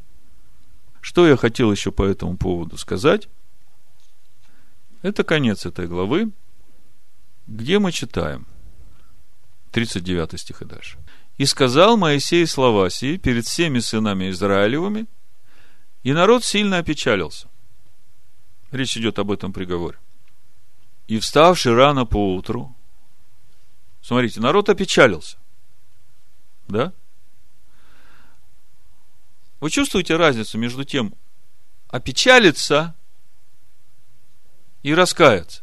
что 1.02 1.28
я 1.28 1.37
хотел 1.37 1.70
еще 1.70 1.92
по 1.92 2.02
этому 2.02 2.38
поводу 2.38 2.78
сказать? 2.78 3.28
Это 5.02 5.22
конец 5.22 5.66
этой 5.66 5.87
главы, 5.87 6.33
где 7.49 7.79
мы 7.79 7.93
читаем 7.93 8.47
39 9.73 10.39
стих 10.39 10.63
и 10.63 10.65
дальше. 10.65 10.99
«И 11.39 11.47
сказал 11.47 11.97
Моисей 11.97 12.47
слова 12.47 12.91
сии 12.91 13.17
перед 13.17 13.47
всеми 13.47 13.79
сынами 13.79 14.31
Израилевыми, 14.31 15.07
и 16.03 16.13
народ 16.13 16.45
сильно 16.45 16.79
опечалился». 16.79 17.49
Речь 18.71 18.97
идет 18.97 19.19
об 19.19 19.31
этом 19.31 19.53
приговоре. 19.53 19.99
«И 21.07 21.19
вставший 21.19 21.75
рано 21.75 22.05
поутру, 22.05 22.77
смотрите, 24.03 24.41
народ 24.41 24.69
опечалился, 24.69 25.39
да? 26.67 26.93
Вы 29.61 29.71
чувствуете 29.71 30.17
разницу 30.17 30.59
между 30.59 30.85
тем, 30.85 31.15
опечалиться 31.89 32.95
и 34.83 34.95
раскаяться? 34.95 35.63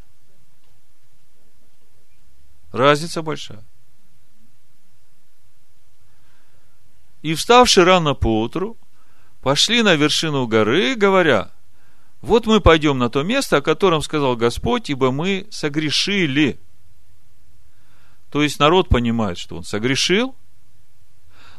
Разница 2.75 3.21
большая. 3.21 3.63
И 7.21 7.33
вставши 7.33 7.85
рано 7.85 8.15
поутру, 8.15 8.77
пошли 9.41 9.81
на 9.81 9.95
вершину 9.95 10.45
горы, 10.45 10.95
говоря, 10.95 11.51
вот 12.19 12.45
мы 12.47 12.59
пойдем 12.59 12.97
на 12.97 13.09
то 13.09 13.23
место, 13.23 13.57
о 13.57 13.61
котором 13.61 14.01
сказал 14.01 14.35
Господь, 14.35 14.89
ибо 14.89 15.11
мы 15.11 15.47
согрешили. 15.51 16.59
То 18.29 18.43
есть 18.43 18.59
народ 18.59 18.89
понимает, 18.89 19.37
что 19.37 19.55
он 19.55 19.63
согрешил. 19.63 20.35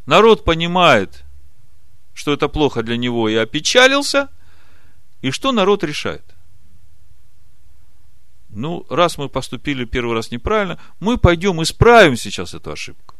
Народ 0.05 0.44
понимает, 0.44 1.24
что 2.12 2.35
это 2.35 2.48
плохо 2.48 2.83
для 2.83 2.98
него, 2.98 3.31
и 3.31 3.37
опечалился. 3.37 4.29
И 5.22 5.31
что 5.31 5.50
народ 5.50 5.83
решает? 5.83 6.36
Ну, 8.57 8.87
раз 8.88 9.19
мы 9.19 9.29
поступили 9.29 9.85
первый 9.85 10.14
раз 10.14 10.31
неправильно, 10.31 10.81
мы 10.99 11.19
пойдем 11.19 11.62
исправим 11.62 12.16
сейчас 12.16 12.55
эту 12.55 12.73
ошибку. 12.73 13.14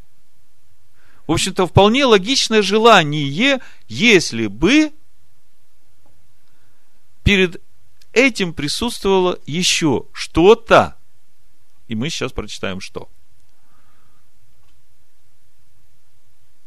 В 1.27 1.33
общем-то, 1.33 1.67
вполне 1.67 2.07
логичное 2.07 2.63
желание, 2.63 3.61
если 3.87 4.47
бы 4.47 4.95
перед 7.23 7.61
этим 8.15 8.55
присутствовало 8.55 9.39
еще 9.45 10.07
что-то. 10.15 10.97
И 11.87 11.95
мы 11.95 12.09
сейчас 12.09 12.33
прочитаем 12.33 12.81
что. 12.81 13.11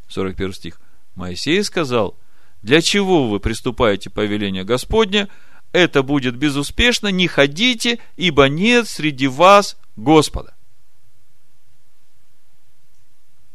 41 0.10 0.54
стих. 0.54 0.80
Моисей 1.16 1.64
сказал, 1.64 2.16
для 2.62 2.84
чего 2.84 3.30
вы 3.30 3.40
приступаете 3.40 4.12
по 4.12 4.24
велению 4.24 4.64
Господня, 4.64 5.28
это 5.72 6.04
будет 6.04 6.36
безуспешно, 6.36 7.08
не 7.10 7.28
ходите, 7.28 8.00
ибо 8.18 8.46
нет 8.50 8.88
среди 8.88 9.28
вас 9.28 9.78
Господа. 9.96 10.54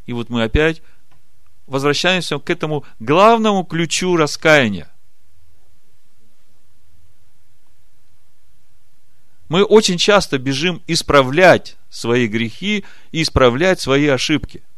И 0.07 0.13
вот 0.13 0.29
мы 0.29 0.43
опять 0.43 0.83
возвращаемся 1.67 2.39
к 2.39 2.51
этому 2.51 2.85
главному 2.99 3.65
ключу 3.65 4.17
раскаяния. 4.17 4.91
Мы 9.49 9.63
очень 9.63 9.99
часто 9.99 10.39
бежим 10.39 10.83
исправлять 10.87 11.77
свои 11.89 12.27
грехи 12.27 12.85
и 13.13 13.23
исправлять 13.23 13.81
свои 13.81 14.07
ошибки– 14.07 14.63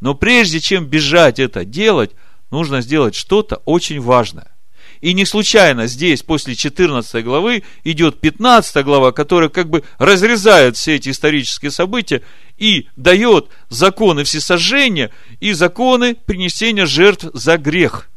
но 0.00 0.14
прежде 0.14 0.60
чем 0.60 0.86
бежать 0.86 1.38
это 1.38 1.64
делать, 1.64 2.12
нужно 2.50 2.80
сделать 2.80 3.14
что-то 3.14 3.56
очень 3.64 4.00
важное. 4.00 4.52
И 5.00 5.12
не 5.12 5.24
случайно 5.24 5.86
здесь, 5.86 6.22
после 6.22 6.54
14 6.54 7.24
главы, 7.24 7.62
идет 7.84 8.20
15 8.20 8.84
глава, 8.84 9.12
которая 9.12 9.48
как 9.48 9.68
бы 9.68 9.84
разрезает 9.98 10.76
все 10.76 10.96
эти 10.96 11.10
исторические 11.10 11.70
события 11.70 12.22
и 12.56 12.88
дает 12.96 13.48
законы 13.68 14.24
всесожжения 14.24 15.10
и 15.40 15.52
законы 15.52 16.14
принесения 16.14 16.86
жертв 16.86 17.26
за 17.34 17.58
грех. 17.58 18.08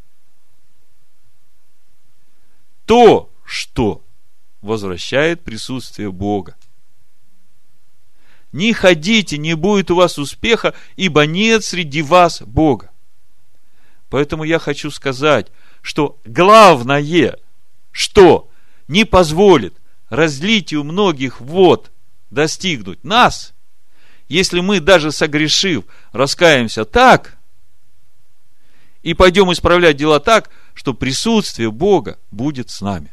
То, 2.86 3.30
что 3.44 4.04
возвращает 4.62 5.44
присутствие 5.44 6.12
Бога. 6.12 6.56
Не 8.52 8.74
ходите, 8.74 9.38
не 9.38 9.56
будет 9.56 9.92
у 9.92 9.96
вас 9.96 10.18
успеха, 10.18 10.74
ибо 10.96 11.26
нет 11.26 11.64
среди 11.64 12.02
вас 12.02 12.42
Бога. 12.42 12.90
Поэтому 14.10 14.44
я 14.44 14.58
хочу 14.58 14.90
сказать, 14.90 15.52
что 15.82 16.20
главное, 16.26 17.38
что 17.92 18.50
не 18.88 19.06
позволит 19.06 19.76
разлитию 20.10 20.84
многих 20.84 21.40
вод 21.42 21.92
достигнуть 22.30 23.04
нас, 23.04 23.54
если 24.28 24.60
мы 24.60 24.80
даже 24.80 25.12
согрешив, 25.12 25.86
раскаемся 26.12 26.86
так, 26.86 27.38
и 29.02 29.14
пойдем 29.14 29.52
исправлять 29.52 29.98
дела 29.98 30.20
так, 30.20 30.50
что 30.74 30.94
присутствие 30.94 31.72
Бога 31.72 32.20
будет 32.32 32.70
с 32.70 32.82
нами. 32.82 33.12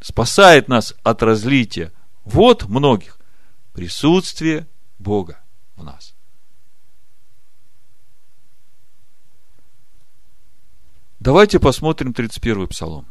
Спасает 0.00 0.68
нас 0.68 0.94
от 1.02 1.22
разлития 1.22 1.92
вот 2.24 2.64
многих 2.64 3.18
присутствие 3.72 4.66
Бога 4.98 5.40
в 5.76 5.82
нас. 5.84 6.09
Давайте 11.20 11.60
посмотрим 11.60 12.14
31 12.14 12.66
псалом. 12.68 13.06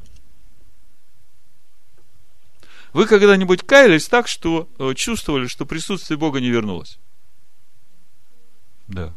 Вы 2.91 3.05
когда-нибудь 3.05 3.61
каялись 3.61 4.07
так, 4.07 4.27
что 4.27 4.67
э, 4.79 4.95
чувствовали, 4.95 5.45
что 5.45 5.67
присутствие 5.67 6.17
Бога 6.17 6.39
не 6.39 6.49
вернулось? 6.49 6.97
Да. 8.87 9.13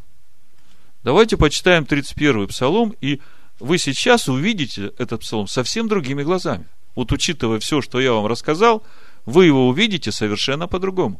Давайте 1.02 1.38
почитаем 1.38 1.86
31 1.86 2.48
псалом, 2.48 2.94
и 3.00 3.22
вы 3.58 3.78
сейчас 3.78 4.28
увидите 4.28 4.92
этот 4.98 5.22
псалом 5.22 5.46
совсем 5.46 5.88
другими 5.88 6.22
глазами. 6.22 6.66
Вот 6.94 7.12
учитывая 7.12 7.60
все, 7.60 7.80
что 7.80 7.98
я 7.98 8.12
вам 8.12 8.26
рассказал, 8.26 8.84
вы 9.24 9.46
его 9.46 9.68
увидите 9.68 10.12
совершенно 10.12 10.68
по-другому. 10.68 11.18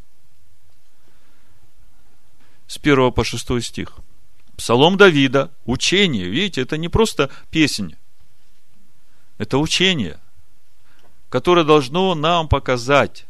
С 2.67 2.77
1 2.77 3.13
по 3.13 3.25
6 3.25 3.63
стих. 3.63 3.97
Псалом 4.57 4.97
Давида, 4.97 5.53
учение. 5.65 6.29
Видите, 6.29 6.63
это 6.63 6.77
не 6.77 6.89
просто 6.89 7.31
песня. 7.51 7.99
Это 9.39 9.59
учение– 9.59 10.19
которое 11.33 11.65
должно 11.65 12.15
нам 12.15 12.47
показать, 12.47 13.25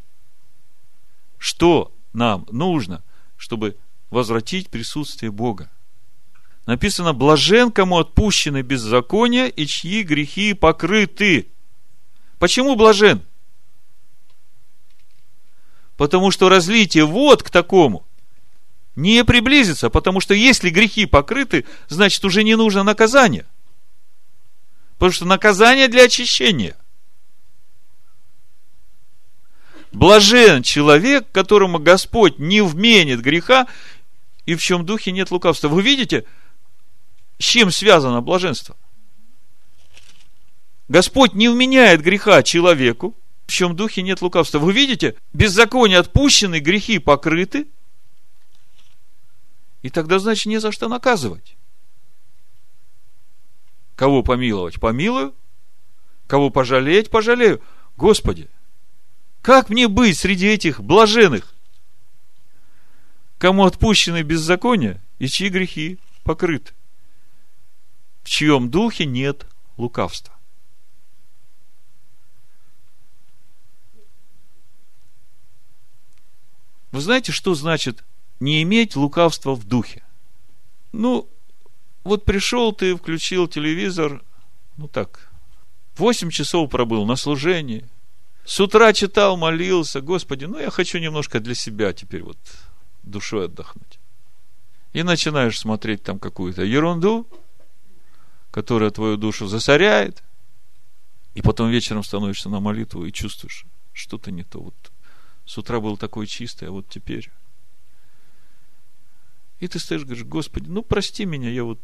что 1.38 1.94
нам 2.12 2.48
нужно, 2.50 3.04
чтобы 3.36 3.76
возвратить 4.10 4.70
присутствие 4.70 5.30
Бога. 5.30 5.70
Написано, 6.66 7.12
блажен, 7.12 7.70
кому 7.70 7.98
отпущены 7.98 8.62
беззакония 8.62 9.46
и 9.46 9.66
чьи 9.66 10.02
грехи 10.02 10.52
покрыты. 10.52 11.52
Почему 12.40 12.74
блажен? 12.74 13.22
Потому 15.96 16.32
что 16.32 16.48
разлитие 16.48 17.04
вот 17.04 17.44
к 17.44 17.50
такому 17.50 18.04
не 18.94 19.24
приблизится, 19.24 19.90
потому 19.90 20.20
что 20.20 20.34
если 20.34 20.70
грехи 20.70 21.06
покрыты, 21.06 21.64
значит 21.88 22.24
уже 22.24 22.44
не 22.44 22.56
нужно 22.56 22.82
наказание. 22.82 23.46
Потому 24.98 25.12
что 25.12 25.24
наказание 25.24 25.88
для 25.88 26.04
очищения. 26.04 26.76
Блажен 29.92 30.62
человек, 30.62 31.30
которому 31.32 31.78
Господь 31.78 32.38
не 32.38 32.62
вменит 32.62 33.20
греха, 33.20 33.66
и 34.46 34.54
в 34.54 34.62
чем 34.62 34.84
духе 34.86 35.12
нет 35.12 35.30
лукавства. 35.30 35.68
Вы 35.68 35.82
видите, 35.82 36.24
с 37.38 37.44
чем 37.44 37.70
связано 37.70 38.20
блаженство? 38.20 38.76
Господь 40.88 41.34
не 41.34 41.48
вменяет 41.48 42.02
греха 42.02 42.42
человеку, 42.42 43.16
в 43.46 43.52
чем 43.52 43.76
духе 43.76 44.02
нет 44.02 44.22
лукавства. 44.22 44.58
Вы 44.58 44.72
видите, 44.72 45.16
беззаконие 45.32 45.98
отпущены, 45.98 46.58
грехи 46.58 46.98
покрыты, 46.98 47.66
и 49.82 49.90
тогда, 49.90 50.18
значит, 50.18 50.46
не 50.46 50.58
за 50.58 50.72
что 50.72 50.88
наказывать. 50.88 51.56
Кого 53.96 54.22
помиловать? 54.22 54.80
Помилую. 54.80 55.34
Кого 56.26 56.50
пожалеть? 56.50 57.10
Пожалею. 57.10 57.60
Господи, 57.96 58.48
как 59.42 59.68
мне 59.68 59.88
быть 59.88 60.18
среди 60.18 60.46
этих 60.46 60.80
блаженных? 60.80 61.54
Кому 63.38 63.64
отпущены 63.64 64.22
беззакония 64.22 65.02
и 65.18 65.26
чьи 65.26 65.48
грехи 65.48 65.98
покрыты? 66.22 66.72
В 68.22 68.28
чьем 68.28 68.70
духе 68.70 69.04
нет 69.04 69.46
лукавства? 69.76 70.32
Вы 76.92 77.00
знаете, 77.00 77.32
что 77.32 77.54
значит 77.54 78.04
не 78.42 78.62
иметь 78.62 78.96
лукавства 78.96 79.54
в 79.54 79.64
духе? 79.64 80.02
Ну, 80.92 81.28
вот 82.04 82.24
пришел 82.24 82.72
ты, 82.72 82.96
включил 82.96 83.46
телевизор, 83.46 84.22
ну 84.76 84.88
так, 84.88 85.30
8 85.96 86.30
часов 86.30 86.68
пробыл 86.68 87.06
на 87.06 87.16
служении, 87.16 87.88
с 88.44 88.58
утра 88.58 88.92
читал, 88.92 89.36
молился, 89.36 90.00
Господи, 90.00 90.46
ну 90.46 90.58
я 90.58 90.70
хочу 90.70 90.98
немножко 90.98 91.38
для 91.38 91.54
себя 91.54 91.92
теперь 91.92 92.24
вот 92.24 92.38
душой 93.04 93.44
отдохнуть. 93.44 94.00
И 94.92 95.04
начинаешь 95.04 95.58
смотреть 95.58 96.02
там 96.02 96.18
какую-то 96.18 96.64
ерунду, 96.64 97.26
которая 98.50 98.90
твою 98.90 99.16
душу 99.16 99.46
засоряет, 99.46 100.24
и 101.34 101.42
потом 101.42 101.70
вечером 101.70 102.02
становишься 102.02 102.48
на 102.48 102.58
молитву 102.58 103.06
и 103.06 103.12
чувствуешь, 103.12 103.64
что-то 103.92 104.32
не 104.32 104.42
то. 104.42 104.60
Вот 104.60 104.92
с 105.46 105.56
утра 105.56 105.78
был 105.78 105.96
такой 105.96 106.26
чистый, 106.26 106.68
а 106.68 106.72
вот 106.72 106.88
теперь. 106.88 107.30
И 109.62 109.68
ты 109.68 109.78
стоишь, 109.78 110.02
говоришь, 110.02 110.24
Господи, 110.24 110.68
ну 110.68 110.82
прости 110.82 111.24
меня, 111.24 111.48
я 111.48 111.62
вот 111.62 111.78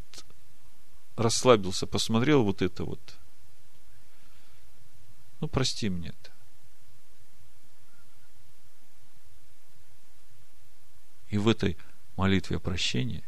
расслабился, 1.15 1.87
посмотрел 1.87 2.43
вот 2.43 2.61
это 2.61 2.83
вот. 2.83 2.99
Ну 5.39 5.47
прости 5.47 5.89
мне 5.89 6.09
это. 6.09 6.33
И 11.29 11.39
в 11.39 11.47
этой 11.47 11.77
молитве 12.17 12.57
о 12.57 12.59
прощении 12.59 13.23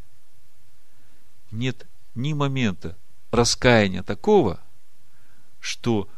нет 1.52 1.86
ни 2.16 2.32
момента 2.32 2.98
раскаяния 3.30 4.02
такого, 4.02 4.60
что 5.60 6.10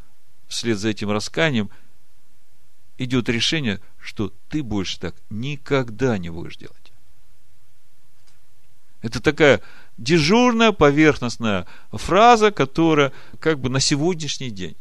вслед 0.49 0.79
за 0.79 0.89
этим 0.89 1.11
раскаянием 1.11 1.69
идет 2.97 3.29
решение, 3.29 3.79
что 3.99 4.33
ты 4.49 4.63
больше 4.63 4.99
так 4.99 5.15
никогда 5.29 6.17
не 6.17 6.31
будешь 6.31 6.57
делать. 6.57 6.82
Это 9.03 9.21
такая 9.21 9.61
дежурная 9.99 10.73
поверхностная 10.73 11.67
фраза, 11.91 12.53
которая 12.53 13.13
как 13.41 13.59
бы 13.59 13.69
на 13.69 13.81
сегодняшний 13.81 14.51
день. 14.51 14.77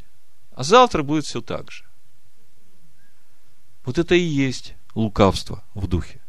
А 0.51 0.63
завтра 0.63 1.03
будет 1.03 1.26
все 1.26 1.41
так 1.41 1.72
же. 1.72 1.86
Вот 3.84 3.97
это 3.97 4.13
и 4.13 4.22
есть 4.22 4.76
лукавство 4.93 5.63
в 5.74 5.88
духе. 5.88 6.22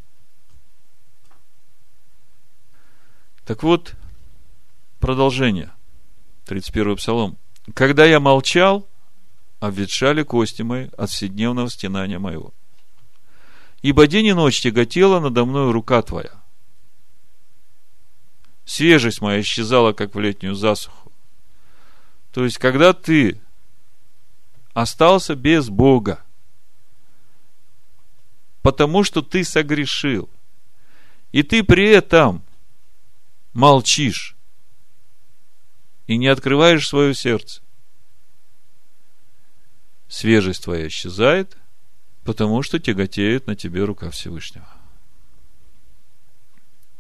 Так 3.45 3.63
вот, 3.63 3.95
продолжение. 4.99 5.71
31 6.47 6.97
псалом. 6.97 7.39
«Когда 7.75 8.05
я 8.05 8.21
молчал, 8.21 8.89
обветшали 9.61 10.23
кости 10.23 10.63
мои 10.63 10.89
от 10.97 11.11
вседневного 11.11 11.71
стенания 11.71 12.19
моего. 12.19 12.53
Ибо 13.83 14.07
день 14.07 14.27
и 14.27 14.33
ночь 14.33 14.61
тяготела 14.61 15.21
надо 15.21 15.45
мною 15.45 15.73
рука 15.73 16.03
твоя. 16.03 16.42
Свежесть 18.73 19.21
моя 19.21 19.43
исчезала, 19.43 19.93
как 19.93 20.15
в 20.15 20.19
летнюю 20.19 20.55
засуху. 20.55 21.13
То 22.33 22.43
есть, 22.43 22.57
когда 22.57 22.95
ты 22.95 23.39
остался 24.73 25.35
без 25.35 25.69
Бога, 25.69 26.25
потому 28.63 29.05
что 29.05 29.21
ты 29.21 29.45
согрешил, 29.45 30.31
и 31.33 31.43
ты 31.43 31.63
при 31.63 31.87
этом 31.87 32.43
молчишь 33.53 34.37
и 36.07 36.17
не 36.17 36.29
открываешь 36.29 36.89
свое 36.89 37.15
сердце, 37.15 37.61
свежесть 40.09 40.65
твоя 40.65 40.87
исчезает, 40.87 41.59
потому 42.25 42.63
что 42.63 42.79
тяготеет 42.79 43.47
на 43.47 43.55
тебе 43.55 43.85
рука 43.85 44.09
Всевышнего. 44.09 44.82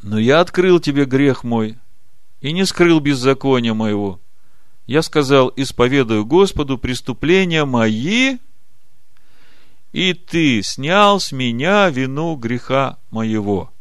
Но 0.03 0.19
я 0.19 0.41
открыл 0.41 0.81
тебе 0.81 1.05
грех 1.05 1.45
мой 1.45 1.79
и 2.41 2.53
не 2.53 2.67
скрыл 2.67 2.99
беззакония 3.01 3.73
моего. 3.73 4.21
Я 4.87 5.03
сказал, 5.03 5.53
исповедую 5.55 6.27
Господу 6.27 6.77
преступления 6.77 7.65
мои, 7.65 8.39
и 9.93 10.13
ты 10.13 10.61
снял 10.63 11.21
с 11.21 11.31
меня 11.31 11.89
вину 11.89 12.35
греха 12.35 12.99
моего. 13.11 13.73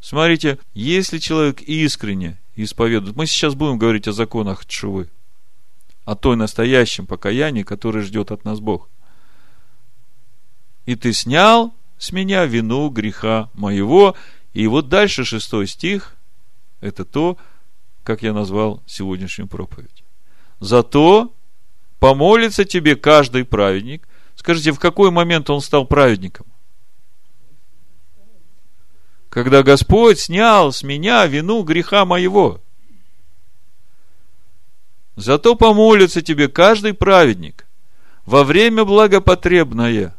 Смотрите, 0.00 0.58
если 0.74 1.18
человек 1.18 1.62
искренне 1.62 2.40
исповедует, 2.54 3.16
мы 3.16 3.26
сейчас 3.26 3.54
будем 3.54 3.78
говорить 3.78 4.06
о 4.06 4.12
законах 4.12 4.66
Чувы, 4.66 5.08
о 6.04 6.14
той 6.14 6.36
настоящем 6.36 7.06
покаянии, 7.06 7.64
которое 7.64 8.02
ждет 8.02 8.30
от 8.30 8.44
нас 8.44 8.60
Бог. 8.60 8.88
И 10.86 10.94
ты 10.94 11.12
снял 11.12 11.74
с 11.98 12.12
меня 12.12 12.44
вину 12.44 12.88
греха 12.88 13.48
моего. 13.54 14.16
И 14.52 14.66
вот 14.66 14.88
дальше 14.88 15.24
шестой 15.24 15.66
стих, 15.66 16.14
это 16.80 17.04
то, 17.04 17.36
как 18.04 18.22
я 18.22 18.32
назвал 18.32 18.82
сегодняшнюю 18.86 19.48
проповедь. 19.48 20.04
Зато 20.60 21.32
помолится 21.98 22.64
тебе 22.64 22.96
каждый 22.96 23.44
праведник. 23.44 24.06
Скажите, 24.34 24.72
в 24.72 24.78
какой 24.78 25.10
момент 25.10 25.48
он 25.50 25.60
стал 25.60 25.86
праведником? 25.86 26.46
когда 29.32 29.62
Господь 29.62 30.18
снял 30.18 30.72
с 30.72 30.82
меня 30.82 31.24
вину 31.24 31.62
греха 31.62 32.04
моего. 32.04 32.60
Зато 35.16 35.56
помолится 35.56 36.20
тебе 36.20 36.48
каждый 36.48 36.92
праведник 36.92 37.66
во 38.26 38.44
время 38.44 38.84
благопотребное. 38.84 40.14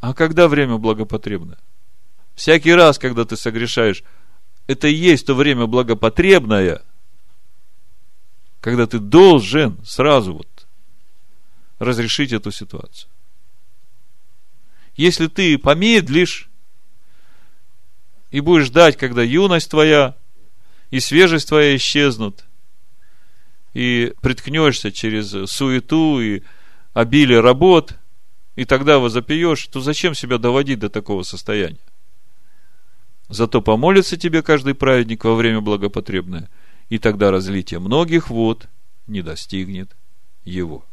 А 0.00 0.12
когда 0.12 0.46
время 0.46 0.76
благопотребное? 0.76 1.56
Всякий 2.38 2.72
раз, 2.72 3.00
когда 3.00 3.24
ты 3.24 3.36
согрешаешь, 3.36 4.04
это 4.68 4.86
и 4.86 4.94
есть 4.94 5.26
то 5.26 5.34
время 5.34 5.66
благопотребное, 5.66 6.82
когда 8.60 8.86
ты 8.86 9.00
должен 9.00 9.84
сразу 9.84 10.34
вот 10.34 10.66
разрешить 11.80 12.32
эту 12.32 12.52
ситуацию. 12.52 13.10
Если 14.94 15.26
ты 15.26 15.58
помедлишь 15.58 16.48
и 18.30 18.38
будешь 18.38 18.66
ждать, 18.66 18.96
когда 18.96 19.24
юность 19.24 19.68
твоя 19.68 20.14
и 20.92 21.00
свежесть 21.00 21.48
твоя 21.48 21.74
исчезнут, 21.74 22.44
и 23.74 24.14
приткнешься 24.22 24.92
через 24.92 25.50
суету 25.50 26.20
и 26.20 26.44
обилие 26.92 27.40
работ, 27.40 27.94
и 28.54 28.64
тогда 28.64 29.00
возопьешь, 29.00 29.66
то 29.66 29.80
зачем 29.80 30.14
себя 30.14 30.38
доводить 30.38 30.78
до 30.78 30.88
такого 30.88 31.24
состояния? 31.24 31.80
Зато 33.28 33.60
помолится 33.60 34.16
тебе 34.16 34.42
каждый 34.42 34.74
праведник 34.74 35.24
во 35.24 35.34
время 35.34 35.60
благопотребное, 35.60 36.48
и 36.88 36.98
тогда 36.98 37.30
разлитие 37.30 37.78
многих 37.78 38.30
вод 38.30 38.68
не 39.06 39.22
достигнет 39.22 39.96
его. 40.44 40.84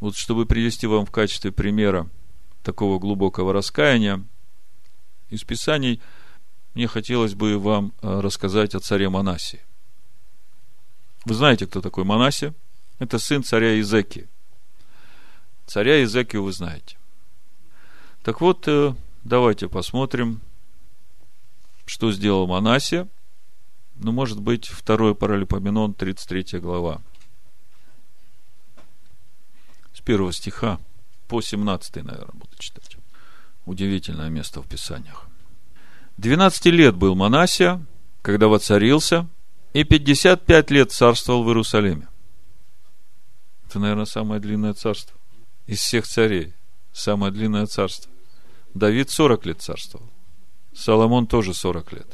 Вот 0.00 0.16
чтобы 0.16 0.46
привести 0.46 0.86
вам 0.86 1.04
в 1.04 1.10
качестве 1.10 1.52
примера 1.52 2.08
такого 2.62 2.98
глубокого 2.98 3.52
раскаяния 3.52 4.24
из 5.28 5.44
Писаний, 5.44 6.00
мне 6.74 6.86
хотелось 6.86 7.34
бы 7.34 7.58
вам 7.58 7.92
э, 8.00 8.20
рассказать 8.20 8.74
о 8.74 8.80
царе 8.80 9.10
Манасе. 9.10 9.60
Вы 11.26 11.34
знаете, 11.34 11.66
кто 11.66 11.82
такой 11.82 12.04
Манасе? 12.04 12.54
Это 12.98 13.18
сын 13.18 13.42
царя 13.42 13.78
Изеки. 13.80 14.28
Царя 15.66 16.02
Изекию 16.02 16.44
вы 16.44 16.52
знаете. 16.52 16.96
Так 18.22 18.40
вот, 18.40 18.66
э, 18.68 18.94
давайте 19.24 19.68
посмотрим, 19.68 20.40
что 21.86 22.12
сделал 22.12 22.46
Манасия. 22.46 23.08
Ну, 23.96 24.12
может 24.12 24.40
быть, 24.40 24.66
второй 24.66 25.14
паралипоменон, 25.14 25.94
33 25.94 26.58
глава 26.60 27.00
с 30.00 30.02
первого 30.02 30.32
стиха 30.32 30.80
по 31.28 31.42
17, 31.42 31.96
наверное, 31.96 32.32
буду 32.32 32.56
читать. 32.58 32.96
Удивительное 33.66 34.30
место 34.30 34.62
в 34.62 34.66
Писаниях. 34.66 35.26
12 36.16 36.66
лет 36.66 36.96
был 36.96 37.14
Манасия, 37.14 37.84
когда 38.22 38.48
воцарился, 38.48 39.28
и 39.74 39.84
55 39.84 40.70
лет 40.70 40.90
царствовал 40.90 41.44
в 41.44 41.48
Иерусалиме. 41.48 42.08
Это, 43.66 43.78
наверное, 43.78 44.06
самое 44.06 44.40
длинное 44.40 44.72
царство 44.72 45.16
из 45.66 45.78
всех 45.78 46.06
царей. 46.06 46.54
Самое 46.92 47.30
длинное 47.32 47.66
царство. 47.66 48.10
Давид 48.74 49.10
40 49.10 49.46
лет 49.46 49.60
царствовал. 49.60 50.08
Соломон 50.74 51.26
тоже 51.26 51.54
40 51.54 51.92
лет. 51.92 52.06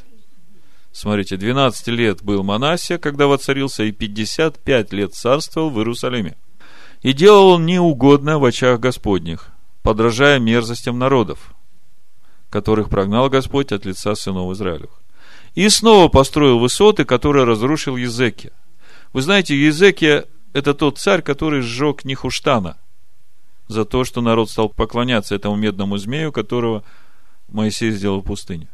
Смотрите, 0.91 1.37
12 1.37 1.87
лет 1.89 2.23
был 2.23 2.43
Манасия, 2.43 2.97
когда 2.97 3.27
воцарился, 3.27 3.83
и 3.83 3.91
55 3.91 4.93
лет 4.93 5.13
царствовал 5.13 5.69
в 5.69 5.77
Иерусалиме. 5.77 6.35
И 7.01 7.13
делал 7.13 7.49
он 7.49 7.67
неугодное 7.67 8.37
в 8.37 8.45
очах 8.45 8.79
Господних, 8.79 9.49
подражая 9.83 10.39
мерзостям 10.39 10.97
народов, 10.97 11.53
которых 12.49 12.89
прогнал 12.89 13.29
Господь 13.29 13.71
от 13.71 13.85
лица 13.85 14.15
сынов 14.15 14.51
Израилевых. 14.53 15.01
И 15.53 15.69
снова 15.69 16.07
построил 16.07 16.57
высоты, 16.57 17.05
которые 17.05 17.45
разрушил 17.45 17.95
Езекия. 17.95 18.53
Вы 19.13 19.21
знаете, 19.21 19.55
Езекия– 19.55 20.25
это 20.53 20.73
тот 20.73 20.97
царь, 20.97 21.21
который 21.21 21.61
сжег 21.61 22.05
Нихуштана 22.05 22.77
за 23.67 23.85
то, 23.85 24.03
что 24.03 24.21
народ 24.21 24.49
стал 24.49 24.69
поклоняться 24.69 25.35
этому 25.35 25.55
медному 25.55 25.97
змею, 25.97 26.31
которого 26.31 26.83
Моисей 27.47 27.91
сделал 27.91 28.21
в 28.21 28.25
пустыне. 28.25 28.67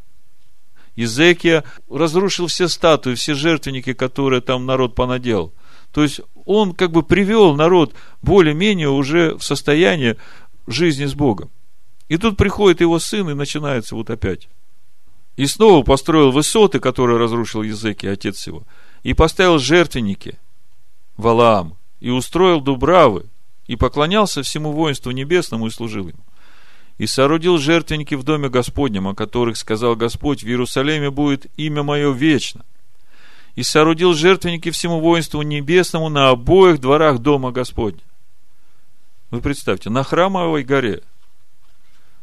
Езекия 0.95 1.63
разрушил 1.89 2.47
все 2.47 2.67
статуи, 2.67 3.15
все 3.15 3.33
жертвенники, 3.33 3.93
которые 3.93 4.41
там 4.41 4.65
народ 4.65 4.93
понаделал. 4.95 5.53
То 5.91 6.03
есть 6.03 6.21
он 6.45 6.73
как 6.73 6.91
бы 6.91 7.03
привел 7.03 7.55
народ 7.55 7.93
более-менее 8.21 8.89
уже 8.89 9.35
в 9.35 9.43
состояние 9.43 10.17
жизни 10.67 11.05
с 11.05 11.13
Богом. 11.13 11.49
И 12.09 12.17
тут 12.17 12.37
приходит 12.37 12.81
его 12.81 12.99
сын, 12.99 13.29
и 13.29 13.33
начинается 13.33 13.95
вот 13.95 14.09
опять. 14.09 14.49
И 15.35 15.47
снова 15.47 15.83
построил 15.83 16.31
высоты, 16.31 16.79
которые 16.79 17.17
разрушил 17.17 17.63
языки 17.63 18.07
отец 18.07 18.45
его, 18.45 18.63
и 19.01 19.13
поставил 19.13 19.57
жертвенники 19.57 20.37
Валаам, 21.17 21.75
и 21.99 22.09
устроил 22.09 22.61
дубравы, 22.61 23.25
и 23.67 23.75
поклонялся 23.75 24.43
всему 24.43 24.71
воинству 24.71 25.11
небесному 25.11 25.67
и 25.67 25.71
служил 25.71 26.07
ему. 26.07 26.19
И 26.97 27.07
соорудил 27.07 27.57
жертвенники 27.57 28.15
в 28.15 28.23
доме 28.23 28.49
Господнем, 28.49 29.07
о 29.07 29.15
которых 29.15 29.57
сказал 29.57 29.95
Господь, 29.95 30.43
в 30.43 30.47
Иерусалиме 30.47 31.09
будет 31.09 31.47
имя 31.57 31.83
мое 31.83 32.11
вечно 32.11 32.63
и 33.55 33.63
соорудил 33.63 34.13
жертвенники 34.13 34.71
всему 34.71 34.99
воинству 34.99 35.41
небесному 35.41 36.09
на 36.09 36.29
обоих 36.29 36.79
дворах 36.79 37.19
дома 37.19 37.51
Господня. 37.51 38.01
Вы 39.29 39.41
представьте, 39.41 39.89
на 39.89 40.03
храмовой 40.03 40.63
горе, 40.63 41.01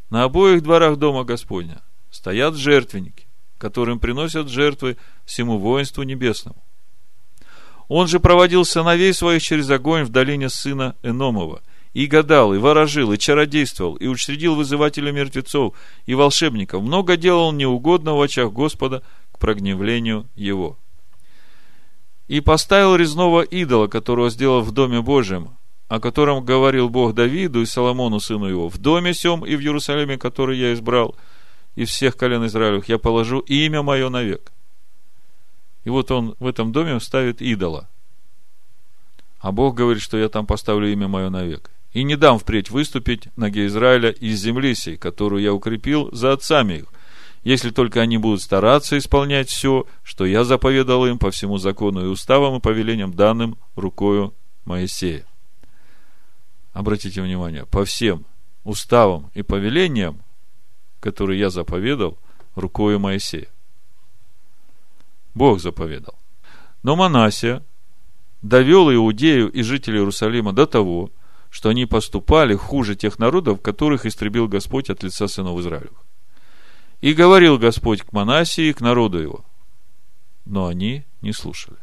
на 0.09 0.23
обоих 0.23 0.61
дворах 0.61 0.97
дома 0.97 1.23
Господня 1.23 1.81
стоят 2.09 2.55
жертвенники, 2.55 3.27
которым 3.57 3.99
приносят 3.99 4.49
жертвы 4.49 4.97
всему 5.25 5.57
воинству 5.57 6.03
небесному. 6.03 6.61
Он 7.93 8.07
же 8.07 8.21
проводил 8.21 8.63
сыновей 8.63 9.13
своих 9.13 9.43
через 9.43 9.69
огонь 9.69 10.05
в 10.05 10.09
долине 10.09 10.47
сына 10.47 10.95
Эномова, 11.03 11.61
и 11.91 12.05
гадал, 12.05 12.53
и 12.53 12.57
ворожил, 12.57 13.11
и 13.11 13.17
чародействовал, 13.17 13.95
и 13.95 14.07
учредил 14.07 14.55
вызывателя 14.55 15.11
мертвецов, 15.11 15.75
и 16.05 16.15
волшебников. 16.15 16.83
Много 16.83 17.17
делал 17.17 17.51
неугодно 17.51 18.15
в 18.15 18.21
очах 18.21 18.53
Господа 18.53 19.03
к 19.33 19.39
прогневлению 19.39 20.25
его 20.35 20.77
и 22.29 22.39
поставил 22.39 22.95
резного 22.95 23.41
идола, 23.41 23.87
которого 23.87 24.29
сделал 24.29 24.61
в 24.61 24.71
Доме 24.71 25.01
Божьем, 25.01 25.57
о 25.89 25.99
котором 25.99 26.45
говорил 26.45 26.87
Бог 26.87 27.13
Давиду 27.13 27.61
и 27.61 27.65
Соломону, 27.65 28.21
сыну 28.21 28.45
его, 28.45 28.69
в 28.69 28.77
доме 28.77 29.13
сем 29.13 29.45
и 29.45 29.57
в 29.57 29.59
Иерусалиме, 29.59 30.17
который 30.17 30.57
я 30.57 30.71
избрал, 30.71 31.17
из 31.75 31.89
всех 31.89 32.15
колен 32.15 32.45
Израилевых, 32.45 32.87
я 32.87 32.97
положу 32.99 33.39
имя 33.39 33.81
мое 33.81 34.07
навек. 34.07 34.53
И 35.83 35.89
вот 35.89 36.11
он 36.11 36.35
в 36.39 36.45
этом 36.45 36.71
доме 36.71 36.99
ставит 36.99 37.41
идола. 37.41 37.89
А 39.39 39.51
Бог 39.51 39.75
говорит, 39.75 40.03
что 40.03 40.17
я 40.17 40.29
там 40.29 40.45
поставлю 40.45 40.91
имя 40.91 41.07
мое 41.07 41.29
навек. 41.29 41.71
И 41.93 42.03
не 42.03 42.15
дам 42.15 42.39
впредь 42.39 42.69
выступить 42.69 43.27
ноге 43.35 43.65
Израиля 43.65 44.11
из 44.11 44.39
земли 44.39 44.75
сей, 44.75 44.97
которую 44.97 45.41
я 45.41 45.53
укрепил 45.53 46.09
за 46.13 46.31
отцами 46.31 46.75
их, 46.75 46.85
если 47.43 47.71
только 47.71 48.01
они 48.01 48.17
будут 48.17 48.41
стараться 48.41 48.97
исполнять 48.97 49.49
все, 49.49 49.85
что 50.03 50.25
я 50.25 50.43
заповедал 50.43 51.05
им 51.07 51.17
по 51.17 51.31
всему 51.31 51.57
закону 51.57 52.05
и 52.05 52.07
уставам 52.07 52.57
и 52.57 52.61
повелениям, 52.61 53.13
данным 53.13 53.57
рукою 53.75 54.33
Моисея. 54.63 55.25
Обратите 56.71 57.21
внимание, 57.21 57.65
по 57.65 57.83
всем 57.83 58.25
уставам 58.63 59.31
и 59.33 59.41
повелениям, 59.41 60.21
которые 60.99 61.39
я 61.39 61.49
заповедал, 61.49 62.17
рукою 62.55 62.99
Моисея. 62.99 63.47
Бог 65.33 65.59
заповедал. 65.59 66.15
Но 66.83 66.95
Манасия 66.95 67.63
довел 68.41 68.91
Иудею 68.93 69.51
и 69.51 69.61
жителей 69.61 69.99
Иерусалима 69.99 70.53
до 70.53 70.65
того, 70.65 71.11
что 71.49 71.69
они 71.69 71.85
поступали 71.85 72.55
хуже 72.55 72.95
тех 72.95 73.19
народов, 73.19 73.61
которых 73.61 74.05
истребил 74.05 74.47
Господь 74.47 74.89
от 74.89 75.03
лица 75.03 75.27
сынов 75.27 75.59
Израилевых. 75.59 76.01
И 77.01 77.13
говорил 77.13 77.57
Господь 77.57 78.01
к 78.01 78.13
Манасии 78.13 78.69
и 78.69 78.73
к 78.73 78.81
народу 78.81 79.19
его. 79.19 79.45
Но 80.45 80.67
они 80.67 81.03
не 81.21 81.33
слушали. 81.33 81.77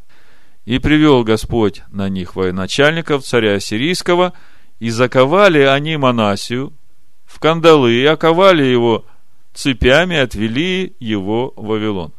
И 0.64 0.78
привел 0.78 1.22
Господь 1.24 1.82
на 1.90 2.08
них 2.08 2.36
военачальников, 2.36 3.24
царя 3.24 3.54
Ассирийского, 3.54 4.32
и 4.80 4.90
заковали 4.90 5.60
они 5.60 5.96
Манасию 5.96 6.72
в 7.24 7.40
кандалы, 7.40 7.92
и 7.92 8.04
оковали 8.04 8.64
его 8.64 9.04
цепями, 9.54 10.16
отвели 10.16 10.94
его 10.98 11.52
в 11.56 11.66
Вавилон. 11.66 12.12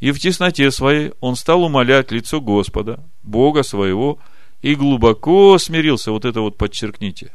И 0.00 0.12
в 0.12 0.20
тесноте 0.20 0.70
своей 0.70 1.12
он 1.20 1.36
стал 1.36 1.62
умолять 1.62 2.10
лицо 2.10 2.40
Господа, 2.40 3.02
Бога 3.22 3.62
своего, 3.62 4.18
и 4.62 4.74
глубоко 4.74 5.58
смирился. 5.58 6.12
Вот 6.12 6.24
это 6.24 6.40
вот 6.40 6.58
подчеркните. 6.58 7.32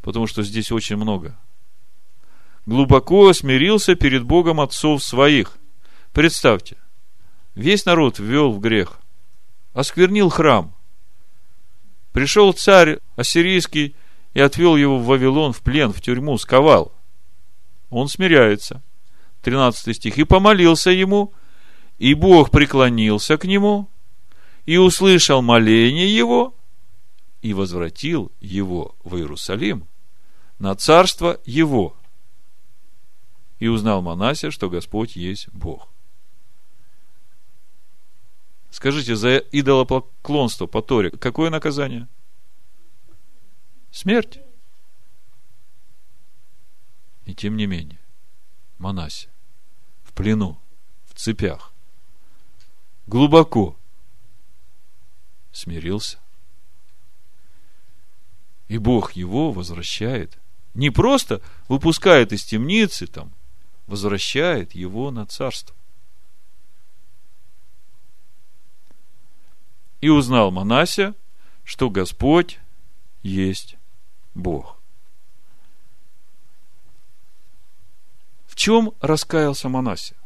Потому 0.00 0.26
что 0.26 0.42
здесь 0.42 0.72
очень 0.72 0.96
много 0.96 1.36
глубоко 2.68 3.32
смирился 3.32 3.94
перед 3.94 4.24
Богом 4.24 4.60
отцов 4.60 5.02
своих. 5.02 5.56
Представьте, 6.12 6.76
весь 7.54 7.86
народ 7.86 8.18
ввел 8.18 8.52
в 8.52 8.60
грех, 8.60 9.00
осквернил 9.72 10.28
храм. 10.28 10.74
Пришел 12.12 12.52
царь 12.52 12.98
ассирийский 13.16 13.96
и 14.34 14.40
отвел 14.40 14.76
его 14.76 14.98
в 14.98 15.06
Вавилон 15.06 15.54
в 15.54 15.62
плен, 15.62 15.94
в 15.94 16.02
тюрьму, 16.02 16.36
сковал. 16.36 16.92
Он 17.88 18.06
смиряется. 18.08 18.82
13 19.48 19.96
стих. 19.96 20.18
И 20.18 20.24
помолился 20.24 20.90
ему, 20.90 21.32
и 21.98 22.12
Бог 22.12 22.50
преклонился 22.50 23.38
к 23.38 23.44
нему, 23.44 23.88
и 24.66 24.76
услышал 24.76 25.40
моление 25.40 26.14
его, 26.14 26.54
и 27.40 27.54
возвратил 27.54 28.30
его 28.40 28.94
в 29.04 29.16
Иерусалим 29.16 29.86
на 30.58 30.74
царство 30.74 31.40
его. 31.46 31.96
И 33.58 33.68
узнал 33.68 34.02
Манасия, 34.02 34.50
что 34.50 34.68
Господь 34.68 35.16
есть 35.16 35.48
Бог. 35.52 35.88
Скажите, 38.70 39.16
за 39.16 39.38
идолопоклонство 39.38 40.66
по 40.66 40.82
Торе 40.82 41.10
какое 41.10 41.48
наказание? 41.48 42.06
Смерть. 43.90 44.40
И 47.24 47.34
тем 47.34 47.56
не 47.56 47.66
менее, 47.66 47.98
Манасия 48.76 49.30
в 49.30 49.37
плену, 50.18 50.58
в 51.06 51.14
цепях, 51.14 51.72
глубоко 53.06 53.76
смирился. 55.52 56.18
И 58.66 58.78
Бог 58.78 59.12
его 59.12 59.52
возвращает. 59.52 60.36
Не 60.74 60.90
просто 60.90 61.40
выпускает 61.68 62.32
из 62.32 62.44
темницы, 62.44 63.06
там, 63.06 63.32
возвращает 63.86 64.74
его 64.74 65.12
на 65.12 65.24
царство. 65.24 65.76
И 70.00 70.08
узнал 70.08 70.50
Манася, 70.50 71.14
что 71.62 71.90
Господь 71.90 72.58
есть 73.22 73.76
Бог. 74.34 74.77
Чем 78.58 78.92
раскаялся 79.00 79.68
Манася? 79.68 80.16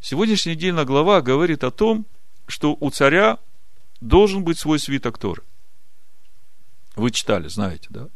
Сегодняшняя 0.00 0.54
недельная 0.54 0.86
глава 0.86 1.20
говорит 1.20 1.62
о 1.64 1.70
том, 1.70 2.06
что 2.46 2.76
у 2.80 2.90
царя 2.90 3.38
должен 4.00 4.42
быть 4.42 4.58
свой 4.58 4.78
свиток 4.78 5.18
Торы. 5.18 5.42
Вы 6.96 7.10
читали, 7.10 7.48
знаете, 7.48 7.88
да? 7.90 8.08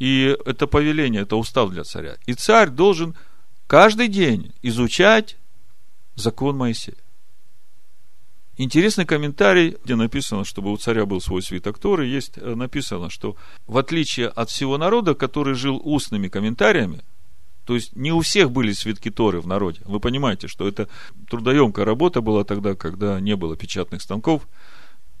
И 0.00 0.36
это 0.44 0.66
повеление, 0.66 1.22
это 1.22 1.36
устав 1.36 1.70
для 1.70 1.84
царя. 1.84 2.16
И 2.26 2.34
царь 2.34 2.68
должен 2.68 3.14
каждый 3.68 4.08
день 4.08 4.52
изучать 4.62 5.36
закон 6.16 6.56
Моисея. 6.56 6.96
Интересный 8.60 9.06
комментарий, 9.06 9.76
где 9.84 9.94
написано, 9.94 10.44
чтобы 10.44 10.72
у 10.72 10.76
царя 10.76 11.06
был 11.06 11.20
свой 11.20 11.42
свиток 11.42 11.78
Торы, 11.78 12.06
есть 12.06 12.38
э, 12.38 12.54
написано, 12.56 13.08
что 13.08 13.36
в 13.68 13.78
отличие 13.78 14.26
от 14.26 14.50
всего 14.50 14.76
народа, 14.76 15.14
который 15.14 15.54
жил 15.54 15.80
устными 15.82 16.26
комментариями, 16.26 17.04
то 17.64 17.76
есть 17.76 17.94
не 17.94 18.10
у 18.10 18.20
всех 18.20 18.50
были 18.50 18.72
свитки 18.72 19.12
Торы 19.12 19.40
в 19.40 19.46
народе. 19.46 19.80
Вы 19.84 20.00
понимаете, 20.00 20.48
что 20.48 20.66
это 20.66 20.88
трудоемкая 21.30 21.84
работа 21.84 22.20
была 22.20 22.42
тогда, 22.42 22.74
когда 22.74 23.20
не 23.20 23.36
было 23.36 23.56
печатных 23.56 24.02
станков, 24.02 24.48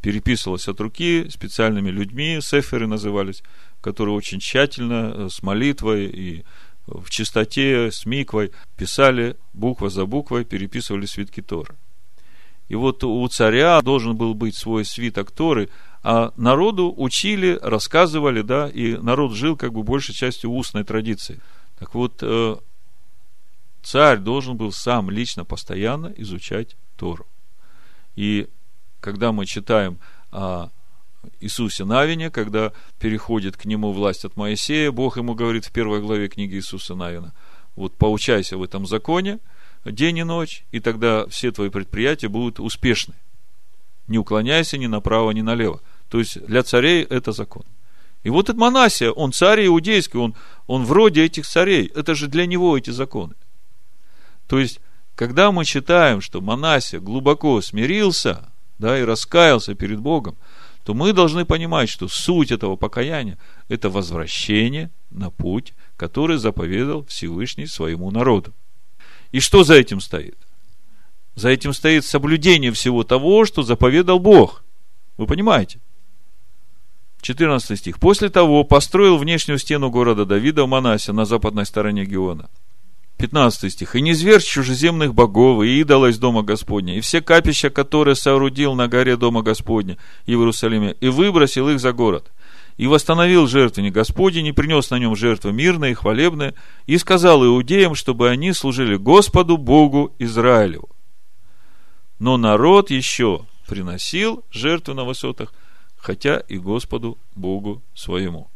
переписывалось 0.02 0.66
от 0.66 0.80
руки 0.80 1.28
специальными 1.30 1.90
людьми, 1.90 2.40
сеферы 2.42 2.88
назывались, 2.88 3.44
которые 3.80 4.16
очень 4.16 4.40
тщательно, 4.40 5.12
э, 5.14 5.28
с 5.30 5.44
молитвой 5.44 6.06
и 6.06 6.44
в 6.88 7.08
чистоте, 7.08 7.92
с 7.92 8.04
миквой 8.04 8.50
писали 8.76 9.36
буква 9.52 9.90
за 9.90 10.06
буквой, 10.06 10.44
переписывали 10.44 11.06
свитки 11.06 11.40
Торы. 11.40 11.76
И 12.68 12.74
вот 12.74 13.02
у 13.04 13.26
царя 13.28 13.80
должен 13.80 14.16
был 14.16 14.34
быть 14.34 14.56
свой 14.56 14.84
свиток 14.84 15.30
Торы, 15.30 15.68
а 16.02 16.32
народу 16.36 16.92
учили, 16.96 17.58
рассказывали, 17.62 18.42
да, 18.42 18.68
и 18.68 18.96
народ 18.96 19.32
жил 19.32 19.56
как 19.56 19.72
бы 19.72 19.82
большей 19.82 20.14
частью 20.14 20.50
устной 20.50 20.84
традиции– 20.84 21.40
так 21.78 21.94
вот, 21.94 22.18
э, 22.22 22.56
царь 23.82 24.18
должен 24.18 24.56
был 24.56 24.72
сам 24.72 25.10
лично 25.10 25.44
постоянно 25.44 26.12
изучать 26.16 26.76
Тору. 26.96 27.26
И 28.16 28.48
когда 29.00 29.30
мы 29.30 29.46
читаем 29.46 29.98
о 30.32 30.70
Иисусе 31.40 31.84
Навине, 31.84 32.30
когда 32.30 32.72
переходит 32.98 33.56
к 33.56 33.64
нему 33.64 33.92
власть 33.92 34.24
от 34.24 34.36
Моисея, 34.36 34.90
Бог 34.90 35.16
ему 35.16 35.34
говорит 35.34 35.66
в 35.66 35.72
первой 35.72 36.00
главе 36.00 36.28
книги 36.28 36.56
Иисуса 36.56 36.96
Навина, 36.96 37.32
вот 37.76 37.94
поучайся 37.96 38.56
в 38.56 38.62
этом 38.62 38.86
законе 38.86 39.38
день 39.84 40.18
и 40.18 40.24
ночь, 40.24 40.64
и 40.72 40.80
тогда 40.80 41.26
все 41.28 41.50
твои 41.52 41.70
предприятия 41.70 42.28
будут 42.28 42.60
успешны. 42.60 43.14
Не 44.06 44.18
уклоняйся 44.18 44.78
ни 44.78 44.86
направо, 44.86 45.30
ни 45.32 45.42
налево. 45.42 45.80
То 46.08 46.18
есть 46.18 46.44
для 46.46 46.62
царей 46.62 47.04
это 47.04 47.32
закон. 47.32 47.64
И 48.22 48.30
вот 48.30 48.46
этот 48.46 48.56
Манасия, 48.56 49.10
он 49.10 49.32
царь 49.32 49.66
иудейский, 49.66 50.18
он, 50.18 50.34
он 50.66 50.84
вроде 50.84 51.24
этих 51.24 51.46
царей. 51.46 51.90
Это 51.94 52.14
же 52.14 52.26
для 52.26 52.46
него 52.46 52.76
эти 52.76 52.90
законы. 52.90 53.34
То 54.48 54.58
есть, 54.58 54.80
когда 55.14 55.52
мы 55.52 55.64
читаем, 55.64 56.20
что 56.20 56.40
Манасия 56.40 57.00
глубоко 57.00 57.60
смирился, 57.60 58.48
да, 58.78 58.98
и 58.98 59.04
раскаялся 59.04 59.74
перед 59.74 60.00
Богом, 60.00 60.36
то 60.84 60.94
мы 60.94 61.12
должны 61.12 61.44
понимать, 61.44 61.90
что 61.90 62.08
суть 62.08 62.50
этого 62.50 62.76
покаяния– 62.76 63.36
это 63.68 63.90
возвращение 63.90 64.90
на 65.10 65.30
путь, 65.30 65.74
который 65.96 66.38
заповедал 66.38 67.04
Всевышний 67.04 67.66
своему 67.66 68.10
народу. 68.10 68.54
И 69.32 69.40
что 69.40 69.64
за 69.64 69.74
этим 69.74 70.00
стоит? 70.00 70.38
За 71.34 71.50
этим 71.50 71.72
стоит 71.72 72.04
соблюдение 72.04 72.72
всего 72.72 73.04
того, 73.04 73.44
что 73.44 73.62
заповедал 73.62 74.18
Бог. 74.18 74.64
Вы 75.16 75.26
понимаете? 75.26 75.80
14 77.20 77.78
стих. 77.78 77.98
После 77.98 78.28
того 78.28 78.64
построил 78.64 79.18
внешнюю 79.18 79.58
стену 79.58 79.90
города 79.90 80.24
Давида 80.24 80.64
в 80.64 80.68
Манасе 80.68 81.12
на 81.12 81.24
западной 81.24 81.66
стороне 81.66 82.04
Геона. 82.04 82.48
15 83.18 83.72
стих. 83.72 83.96
«И 83.96 84.00
не 84.00 84.14
зверь 84.14 84.40
чужеземных 84.40 85.12
богов, 85.12 85.64
и 85.64 85.80
идола 85.80 86.06
из 86.06 86.18
дома 86.18 86.42
Господня, 86.42 86.96
и 86.96 87.00
все 87.00 87.20
капища, 87.20 87.68
которые 87.68 88.14
соорудил 88.14 88.74
на 88.74 88.86
горе 88.86 89.16
дома 89.16 89.42
Господня 89.42 89.98
в 90.24 90.30
Иерусалиме, 90.30 90.96
и 91.00 91.08
выбросил 91.08 91.68
их 91.68 91.80
за 91.80 91.92
город. 91.92 92.30
И 92.78 92.86
восстановил 92.86 93.46
жертвенник 93.46 93.92
Господень, 93.92 94.46
и 94.46 94.52
принес 94.52 94.88
на 94.88 94.98
нем 94.98 95.14
жертвы 95.14 95.52
мирные 95.52 95.92
и 95.92 95.94
хвалебные, 95.94 96.54
и 96.86 96.96
сказал 96.96 97.44
иудеям, 97.44 97.94
чтобы 97.94 98.30
они 98.30 98.54
служили 98.54 98.96
Господу 98.96 99.58
Богу 99.58 100.14
Израилеву. 100.18 100.88
Но 102.18 102.38
народ 102.38 102.90
еще 102.90 103.44
приносил 103.66 104.42
жертвы 104.50 104.94
на 104.94 105.04
высотах– 105.04 105.52
хотя 105.98 106.38
и 106.38 106.58
Господу 106.58 107.18
Богу 107.34 107.82
своему. 107.94 108.50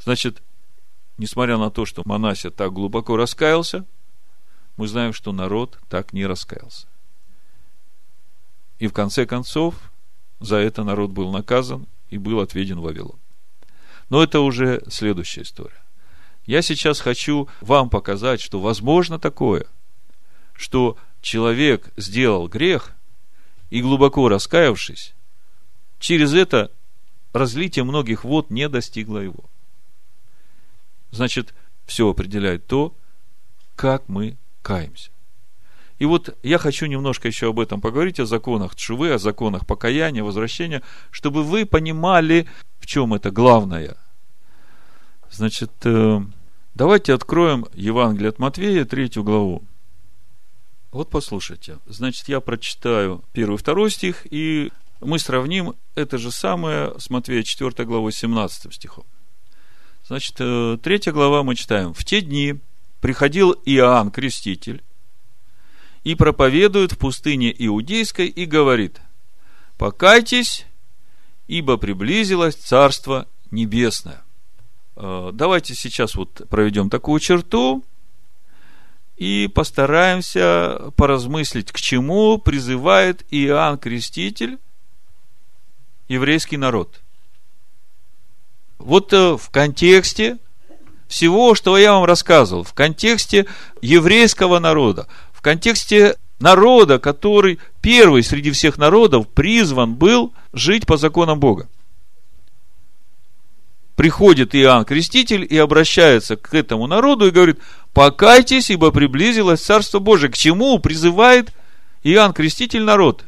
Значит, 0.00 0.42
несмотря 1.18 1.56
на 1.58 1.70
то, 1.70 1.84
что 1.84 2.02
Манася 2.04 2.50
так 2.50 2.72
глубоко 2.72 3.16
раскаялся, 3.16 3.86
мы 4.76 4.88
знаем, 4.88 5.12
что 5.12 5.32
народ 5.32 5.78
так 5.88 6.12
не 6.12 6.26
раскаялся. 6.26 6.86
И 8.78 8.86
в 8.86 8.92
конце 8.92 9.26
концов, 9.26 9.74
за 10.40 10.56
это 10.56 10.84
народ 10.84 11.10
был 11.10 11.30
наказан 11.30 11.86
и 12.12 12.18
был 12.18 12.40
отведен 12.40 12.78
в 12.78 12.82
Вавилон. 12.82 13.18
Но 14.10 14.22
это 14.22 14.40
уже 14.40 14.82
следующая 14.88 15.42
история. 15.42 15.82
Я 16.44 16.60
сейчас 16.60 17.00
хочу 17.00 17.48
вам 17.62 17.88
показать, 17.88 18.42
что 18.42 18.60
возможно 18.60 19.18
такое, 19.18 19.66
что 20.52 20.98
человек 21.22 21.88
сделал 21.96 22.48
грех 22.48 22.92
и 23.70 23.80
глубоко 23.80 24.28
раскаявшись, 24.28 25.14
через 25.98 26.34
это 26.34 26.70
разлитие 27.32 27.84
многих 27.84 28.24
вод 28.24 28.50
не 28.50 28.68
достигло 28.68 29.18
его. 29.18 29.44
Значит, 31.12 31.54
все 31.86 32.10
определяет 32.10 32.66
то, 32.66 32.94
как 33.74 34.06
мы 34.08 34.36
каемся. 34.60 35.10
И 36.02 36.04
вот 36.04 36.36
я 36.42 36.58
хочу 36.58 36.86
немножко 36.86 37.28
еще 37.28 37.50
об 37.50 37.60
этом 37.60 37.80
поговорить, 37.80 38.18
о 38.18 38.26
законах 38.26 38.74
Тшувы, 38.74 39.12
о 39.12 39.18
законах 39.18 39.64
покаяния, 39.68 40.24
возвращения, 40.24 40.82
чтобы 41.12 41.44
вы 41.44 41.64
понимали, 41.64 42.48
в 42.80 42.86
чем 42.88 43.14
это 43.14 43.30
главное. 43.30 43.96
Значит, 45.30 45.70
э, 45.84 46.20
давайте 46.74 47.14
откроем 47.14 47.66
Евангелие 47.74 48.30
от 48.30 48.40
Матвея, 48.40 48.84
третью 48.84 49.22
главу. 49.22 49.62
Вот 50.90 51.08
послушайте. 51.08 51.78
Значит, 51.86 52.28
я 52.28 52.40
прочитаю 52.40 53.22
первый, 53.32 53.56
второй 53.56 53.88
стих 53.92 54.26
и 54.28 54.72
мы 55.00 55.20
сравним 55.20 55.76
это 55.94 56.18
же 56.18 56.32
самое 56.32 56.98
с 56.98 57.10
Матвея 57.10 57.44
4 57.44 57.84
главой 57.84 58.10
17 58.10 58.74
стихом. 58.74 59.04
Значит, 60.04 60.34
3 60.34 60.42
э, 60.82 61.12
глава 61.12 61.44
мы 61.44 61.54
читаем. 61.54 61.94
В 61.94 62.04
те 62.04 62.22
дни 62.22 62.56
приходил 63.00 63.52
Иоанн 63.52 64.10
Креститель 64.10 64.82
и 66.04 66.14
проповедует 66.14 66.92
в 66.92 66.98
пустыне 66.98 67.54
Иудейской 67.56 68.26
и 68.26 68.44
говорит, 68.44 69.00
покайтесь, 69.78 70.66
ибо 71.46 71.76
приблизилось 71.76 72.54
Царство 72.54 73.28
Небесное. 73.50 74.22
Э, 74.96 75.30
давайте 75.32 75.74
сейчас 75.74 76.14
вот 76.14 76.42
проведем 76.48 76.90
такую 76.90 77.20
черту 77.20 77.84
и 79.16 79.48
постараемся 79.54 80.90
поразмыслить, 80.96 81.70
к 81.70 81.78
чему 81.78 82.38
призывает 82.38 83.24
Иоанн 83.30 83.78
Креститель 83.78 84.58
еврейский 86.08 86.56
народ. 86.56 87.00
Вот 88.78 89.12
э, 89.12 89.36
в 89.36 89.50
контексте 89.50 90.38
всего, 91.06 91.54
что 91.54 91.76
я 91.76 91.92
вам 91.92 92.04
рассказывал, 92.04 92.64
в 92.64 92.72
контексте 92.72 93.46
еврейского 93.82 94.58
народа, 94.58 95.06
в 95.42 95.44
контексте 95.44 96.18
народа, 96.38 97.00
который 97.00 97.58
первый 97.80 98.22
среди 98.22 98.52
всех 98.52 98.78
народов 98.78 99.26
призван 99.26 99.96
был 99.96 100.32
жить 100.52 100.86
по 100.86 100.96
законам 100.96 101.40
Бога. 101.40 101.68
Приходит 103.96 104.54
Иоанн 104.54 104.84
Креститель 104.84 105.44
и 105.44 105.58
обращается 105.58 106.36
к 106.36 106.54
этому 106.54 106.86
народу 106.86 107.26
и 107.26 107.32
говорит, 107.32 107.58
покайтесь, 107.92 108.70
ибо 108.70 108.92
приблизилось 108.92 109.62
Царство 109.62 109.98
Божие. 109.98 110.30
К 110.30 110.36
чему 110.36 110.78
призывает 110.78 111.52
Иоанн 112.04 112.32
Креститель 112.34 112.84
народ? 112.84 113.24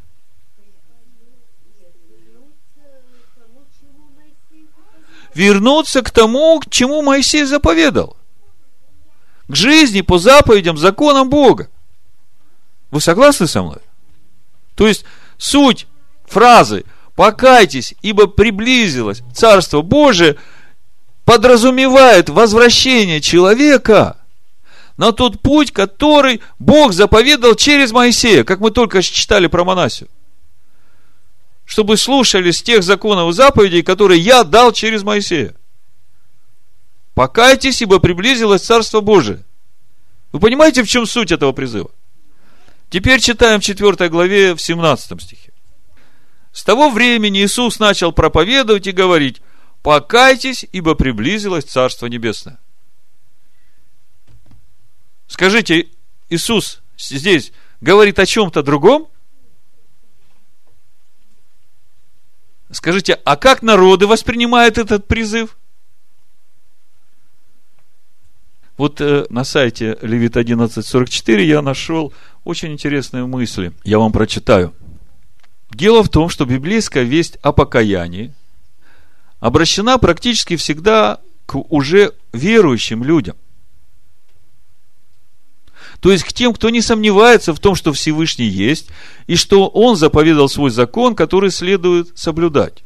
Вернуться 5.35 6.03
к 6.03 6.13
тому, 6.13 6.61
к 6.61 6.71
чему 6.71 7.03
Моисей 7.03 7.43
заповедал. 7.43 8.17
К 9.49 9.57
жизни 9.57 10.01
по 10.01 10.19
заповедям, 10.19 10.79
законам 10.79 11.29
Бога. 11.29 11.71
Вы 12.95 13.01
согласны 13.01 13.49
со 13.49 13.61
мной? 13.65 13.79
То 14.77 14.87
есть, 14.87 15.05
суть 15.37 15.89
фразы 16.27 16.85
«покайтесь, 17.17 17.93
ибо 18.03 18.29
приблизилось 18.29 19.25
Царство 19.35 19.83
Божие» 19.83 20.37
подразумевает 21.25 22.29
возвращение 22.29 23.21
человека 23.21 24.19
на 24.97 25.11
тот 25.11 25.41
путь, 25.43 25.73
который 25.73 26.41
Бог 26.61 26.93
заповедал 26.93 27.57
через 27.57 27.91
Моисея, 27.91 28.45
как 28.45 28.61
мы 28.61 28.71
только 28.71 29.03
читали 29.03 29.49
про 29.49 29.65
Монасию. 29.65 30.09
Чтобы 31.65 31.97
слушались 31.97 32.63
тех 32.63 32.85
законов 32.85 33.31
и 33.31 33.33
заповедей, 33.33 33.83
которые 33.83 34.21
я 34.21 34.45
дал 34.45 34.71
через 34.71 35.03
Моисея. 35.03 35.53
Покайтесь, 37.15 37.83
ибо 37.83 37.99
приблизилось 37.99 38.63
Царство 38.63 39.01
Божие. 39.01 39.43
Вы 40.31 40.39
понимаете, 40.39 40.85
в 40.85 40.87
чем 40.87 41.07
суть 41.07 41.33
этого 41.33 41.51
призыва? 41.51 41.91
Теперь 42.91 43.21
читаем 43.21 43.61
в 43.61 43.65
4 43.65 44.09
главе 44.09 44.55
в 44.55 44.61
17 44.61 45.21
стихе. 45.21 45.53
С 46.53 46.63
того 46.63 46.91
времени 46.91 47.45
Иисус 47.45 47.81
начал 47.81 48.13
проповедовать 48.13 48.87
и 48.87 48.93
говорить, 48.93 49.43
покайтесь, 49.83 50.65
ибо 50.71 50.95
приблизилось 50.95 51.65
Царство 51.65 52.07
Небесное. 52.07 52.61
Скажите, 55.27 55.89
Иисус 56.29 56.83
здесь 56.97 57.53
говорит 57.81 58.19
о 58.19 58.27
чем-то 58.27 58.63
другом? 58.63 59.09
Скажите, 62.71 63.15
а 63.25 63.37
как 63.37 63.63
народы 63.63 64.07
воспринимают 64.07 64.79
этот 64.79 65.07
призыв? 65.07 65.57
Вот 68.77 69.01
э, 69.01 69.27
на 69.29 69.45
сайте 69.45 69.97
Левит 70.03 70.37
11.44 70.37 71.43
я 71.43 71.63
нашел 71.63 72.13
очень 72.45 72.73
интересные 72.73 73.27
мысли. 73.27 73.73
Я 73.85 73.99
вам 73.99 74.13
прочитаю. 74.13 74.75
Дело 75.71 76.03
в 76.03 76.09
том, 76.09 76.29
что 76.29 76.45
библейская 76.45 77.05
весть 77.05 77.37
о 77.43 77.53
покаянии 77.53 78.33
обращена 79.41 79.99
практически 79.99 80.57
всегда 80.57 81.21
к 81.47 81.57
уже 81.57 82.13
верующим 82.33 83.03
людям. 83.03 83.37
То 86.01 86.13
есть 86.13 86.25
к 86.25 86.33
тем, 86.33 86.53
кто 86.53 86.71
не 86.71 86.83
сомневается 86.83 87.55
в 87.55 87.59
том, 87.59 87.75
что 87.75 87.93
Всевышний 87.93 88.47
есть, 88.47 88.89
и 89.27 89.37
что 89.37 89.69
Он 89.69 89.97
заповедал 89.97 90.49
свой 90.49 90.71
закон, 90.71 91.17
который 91.17 91.51
следует 91.51 92.17
соблюдать. 92.17 92.85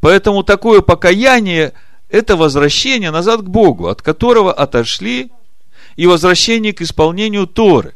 Поэтому 0.00 0.42
такое 0.42 0.80
покаяние– 0.80 1.72
это 2.10 2.36
возвращение 2.36 3.10
назад 3.10 3.42
к 3.42 3.48
Богу, 3.48 3.88
от 3.88 4.02
которого 4.02 4.52
отошли, 4.52 5.30
и 5.94 6.06
возвращение 6.06 6.72
к 6.72 6.82
исполнению 6.82 7.46
Торы. 7.46 7.94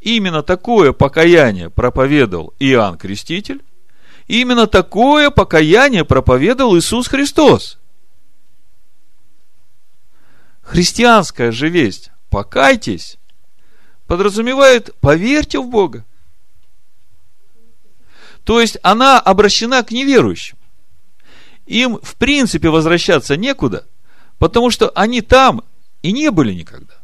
Именно 0.00 0.42
такое 0.42 0.92
покаяние 0.92 1.70
проповедовал 1.70 2.54
Иоанн 2.58 2.96
Креститель, 2.96 3.62
именно 4.26 4.66
такое 4.66 5.30
покаяние 5.30 6.04
проповедовал 6.04 6.78
Иисус 6.78 7.08
Христос. 7.08 7.78
Христианская 10.62 11.50
же 11.50 11.68
весть 11.68 12.10
«покайтесь» 12.30 13.16
подразумевает 14.06 14.94
«поверьте 15.00 15.58
в 15.58 15.68
Бога». 15.68 16.04
То 18.44 18.60
есть 18.60 18.78
она 18.82 19.18
обращена 19.18 19.82
к 19.82 19.90
неверующим. 19.90 20.56
Им, 21.66 21.98
в 22.02 22.14
принципе, 22.16 22.70
возвращаться 22.70 23.36
некуда, 23.36 23.86
потому 24.38 24.70
что 24.70 24.90
они 24.94 25.20
там 25.20 25.62
и 26.02 26.12
не 26.12 26.30
были 26.30 26.54
никогда. 26.54 26.94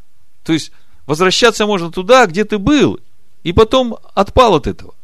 То 0.43 0.53
есть 0.53 0.73
Возвращаться 1.07 1.67
можно 1.67 1.91
туда, 1.91 2.27
где 2.27 2.45
ты 2.45 2.59
был, 2.59 2.99
и 3.43 3.53
потом 3.53 3.99
отпал 4.15 4.55
от 4.55 4.67
этого. 4.67 4.95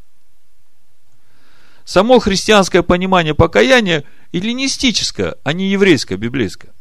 Само 1.85 2.19
христианское 2.21 2.83
понимание 2.83 3.35
покаяния 3.35 4.05
эллинистическое, 4.33 5.35
а 5.43 5.53
не 5.53 5.69
еврейское, 5.69 6.17
библейское. 6.17 6.73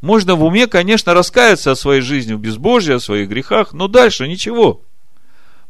Можно 0.00 0.36
в 0.36 0.44
уме, 0.44 0.66
конечно, 0.66 1.14
раскаяться 1.14 1.72
о 1.72 1.76
своей 1.76 2.00
жизни 2.00 2.34
в 2.34 2.40
безбожии, 2.40 2.94
о 2.94 3.00
своих 3.00 3.28
грехах, 3.28 3.72
но 3.72 3.88
дальше 3.88 4.28
ничего. 4.28 4.82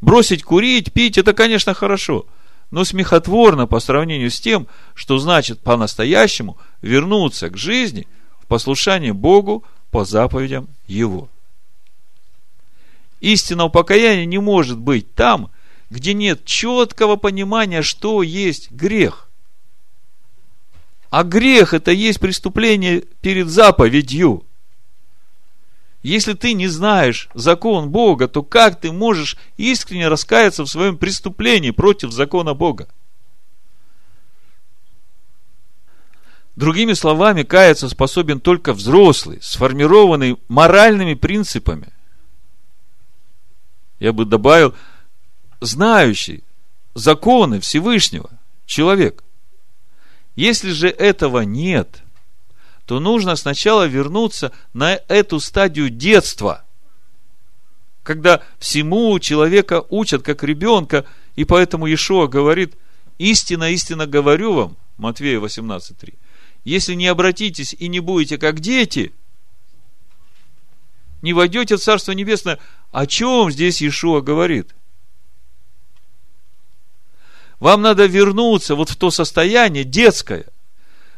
Бросить 0.00 0.42
курить, 0.42 0.92
пить, 0.92 1.16
это, 1.16 1.32
конечно, 1.32 1.74
хорошо, 1.74 2.26
но 2.70 2.84
смехотворно 2.84 3.66
по 3.66 3.80
сравнению 3.80 4.30
с 4.30 4.40
тем, 4.40 4.66
что 4.94 5.18
значит 5.18 5.60
по-настоящему 5.60 6.58
вернуться 6.82 7.48
к 7.48 7.56
жизни 7.56 8.06
в 8.42 8.46
послушании 8.46 9.12
Богу 9.12 9.64
по 9.90 10.04
заповедям 10.04 10.68
Его. 10.86 11.28
Истинного 13.20 13.68
покаяния 13.68 14.26
не 14.26 14.38
может 14.38 14.78
быть 14.78 15.14
там, 15.14 15.50
где 15.90 16.14
нет 16.14 16.44
четкого 16.44 17.16
понимания, 17.16 17.82
что 17.82 18.22
есть 18.22 18.70
грех. 18.70 19.30
А 21.10 21.22
грех 21.22 21.72
это 21.72 21.92
есть 21.92 22.20
преступление 22.20 23.02
перед 23.20 23.48
заповедью. 23.48 24.44
Если 26.02 26.34
ты 26.34 26.52
не 26.52 26.68
знаешь 26.68 27.28
закон 27.34 27.90
Бога, 27.90 28.28
то 28.28 28.42
как 28.42 28.80
ты 28.80 28.92
можешь 28.92 29.36
искренне 29.56 30.08
раскаяться 30.08 30.62
в 30.64 30.68
своем 30.68 30.98
преступлении 30.98 31.70
против 31.70 32.12
закона 32.12 32.54
Бога? 32.54 32.88
Другими 36.54 36.94
словами, 36.94 37.42
каяться 37.42 37.88
способен 37.88 38.40
только 38.40 38.72
взрослый, 38.72 39.40
сформированный 39.42 40.38
моральными 40.48 41.14
принципами, 41.14 41.88
я 43.98 44.12
бы 44.12 44.24
добавил, 44.24 44.74
знающий 45.60 46.42
законы 46.94 47.60
Всевышнего 47.60 48.30
человек. 48.66 49.22
Если 50.34 50.70
же 50.70 50.88
этого 50.88 51.40
нет, 51.40 52.02
то 52.84 53.00
нужно 53.00 53.36
сначала 53.36 53.86
вернуться 53.86 54.52
на 54.74 55.00
эту 55.08 55.40
стадию 55.40 55.90
детства, 55.90 56.64
когда 58.02 58.42
всему 58.58 59.18
человека 59.18 59.84
учат 59.88 60.22
как 60.22 60.42
ребенка, 60.44 61.04
и 61.34 61.44
поэтому 61.44 61.86
Иешуа 61.86 62.28
говорит, 62.28 62.74
истинно, 63.18 63.70
истинно 63.70 64.06
говорю 64.06 64.52
вам, 64.52 64.76
Матвея 64.98 65.40
18.3, 65.40 66.14
если 66.64 66.94
не 66.94 67.08
обратитесь 67.08 67.74
и 67.74 67.88
не 67.88 68.00
будете 68.00 68.38
как 68.38 68.60
дети– 68.60 69.12
не 71.26 71.32
войдете 71.32 71.76
в 71.76 71.80
Царство 71.80 72.12
Небесное. 72.12 72.60
О 72.92 73.04
чем 73.04 73.50
здесь 73.50 73.82
Иешуа 73.82 74.20
говорит? 74.20 74.74
Вам 77.58 77.82
надо 77.82 78.06
вернуться 78.06 78.76
вот 78.76 78.90
в 78.90 78.96
то 78.96 79.10
состояние 79.10 79.82
детское, 79.82 80.46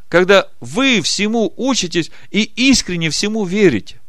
когда 0.09 0.48
вы 0.61 1.02
всему 1.02 1.52
учитесь 1.56 2.11
и 2.30 2.42
искренне 2.42 3.11
всему 3.11 3.44
верите. 3.44 4.00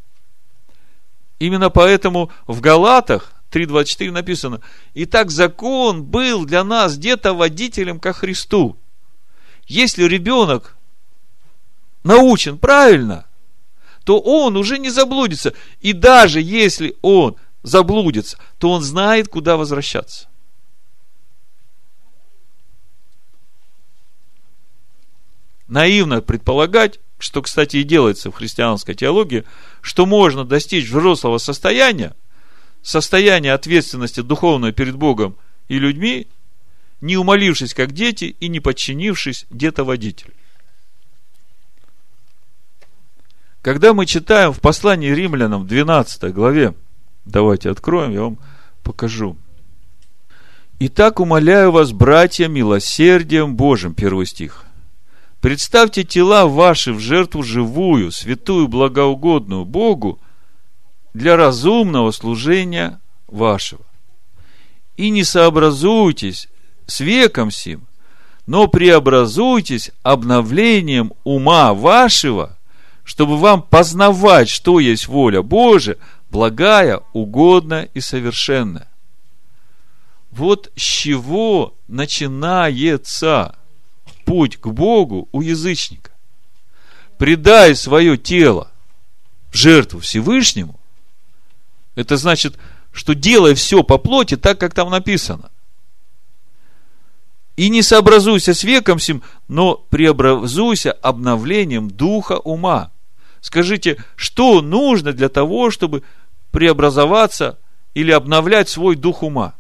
Именно 1.38 1.70
поэтому 1.70 2.32
в 2.48 2.62
Галатах 2.62 3.34
3.24 3.52 4.12
написано, 4.12 4.62
«Итак, 4.94 5.32
закон 5.32 6.04
был 6.04 6.46
для 6.46 6.64
нас 6.64 6.98
где-то 6.98 7.34
водителем 7.34 8.00
ко 8.00 8.14
Христу». 8.14 8.78
Если 9.68 10.04
ребенок 10.04 10.78
научен 12.04 12.58
правильно, 12.58 13.26
то 14.10 14.20
он 14.20 14.58
уже 14.58 14.80
не 14.80 14.90
заблудится. 14.90 15.54
И 15.82 15.94
даже 15.94 16.42
если 16.42 16.98
он 17.04 17.36
заблудится, 17.62 18.40
то 18.58 18.72
он 18.72 18.82
знает, 18.82 19.28
куда 19.28 19.56
возвращаться. 19.56 20.28
Наивно 25.68 26.24
предполагать, 26.24 27.00
что, 27.20 27.44
кстати, 27.44 27.78
и 27.78 27.84
делается 27.84 28.32
в 28.32 28.34
христианской 28.34 28.96
теологии, 28.96 29.44
что 29.82 30.08
можно 30.08 30.44
достичь 30.44 30.90
взрослого 30.90 31.38
состояния, 31.38 32.16
состояния 32.82 33.54
ответственности 33.54 34.22
духовной 34.22 34.72
перед 34.72 34.96
Богом 34.96 35.38
и 35.68 35.78
людьми, 35.78 36.26
не 37.00 37.16
умолившись 37.16 37.76
как 37.76 37.92
дети 37.92 38.36
и 38.40 38.48
не 38.48 38.60
подчинившись 38.60 39.46
где-то 39.52 39.84
Когда 43.70 43.94
мы 43.94 44.08
читаем 44.08 44.52
в 44.52 44.62
послании 44.62 45.12
римлянам 45.12 45.68
12 45.68 46.34
главе, 46.34 46.74
давайте 47.26 47.70
откроем, 47.70 48.12
я 48.12 48.22
вам 48.22 48.40
покажу. 48.82 49.38
Итак, 50.80 51.20
умоляю 51.20 51.72
вас, 51.72 51.92
братья, 51.92 52.48
милосердием 52.48 53.56
Божьим, 53.56 53.94
первый 53.94 54.26
стих. 54.26 54.66
Представьте 55.40 56.04
тела 56.04 56.48
ваши 56.48 56.94
в 56.94 57.00
жертву 57.00 57.44
живую, 57.44 58.12
святую, 58.12 58.68
благоугодную 58.70 59.66
Богу 59.66 60.18
для 61.14 61.38
разумного 61.38 62.10
служения 62.10 63.00
вашего. 63.28 63.86
И 64.98 65.12
не 65.12 65.24
сообразуйтесь 65.24 66.50
с 66.88 67.02
веком 67.02 67.52
сим, 67.52 67.86
но 68.48 68.68
преобразуйтесь 68.68 69.92
обновлением 70.02 71.14
ума 71.24 71.76
вашего, 71.76 72.58
чтобы 73.10 73.40
вам 73.40 73.64
познавать, 73.64 74.50
что 74.50 74.80
есть 74.80 75.08
воля 75.08 75.42
Божия, 75.42 75.98
благая, 76.30 77.02
угодная 77.12 77.90
и 77.96 78.02
совершенная. 78.02 78.88
Вот 80.30 80.72
с 80.76 80.82
чего 80.82 81.74
начинается 81.88 83.56
путь 84.26 84.58
к 84.58 84.68
Богу 84.68 85.28
у 85.32 85.42
язычника. 85.42 86.12
Предай 87.18 87.76
свое 87.76 88.16
тело 88.16 88.70
в 89.52 89.58
жертву 89.58 90.02
Всевышнему, 90.02 90.80
это 91.96 92.16
значит, 92.16 92.60
что 92.92 93.16
делай 93.16 93.56
все 93.56 93.82
по 93.82 93.98
плоти 93.98 94.38
так, 94.38 94.60
как 94.60 94.76
там 94.76 94.92
написано. 94.92 95.50
И 97.58 97.70
не 97.70 97.82
сообразуйся 97.82 98.54
с 98.54 98.64
веком 98.64 99.00
сим, 99.00 99.24
но 99.48 99.84
преобразуйся 99.90 100.92
обновлением 100.92 101.90
духа 101.90 102.38
ума. 102.38 102.92
Скажите, 103.42 104.04
что 104.16 104.62
нужно 104.62 105.14
для 105.14 105.30
того, 105.30 105.72
чтобы 105.72 106.04
преобразоваться 106.52 107.58
или 107.94 108.12
обновлять 108.12 108.70
свой 108.70 108.96
дух 108.96 109.24
ума? 109.24 109.56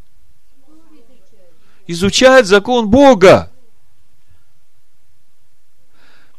Изучать 1.87 2.45
закон 2.45 2.89
Бога. 2.89 3.51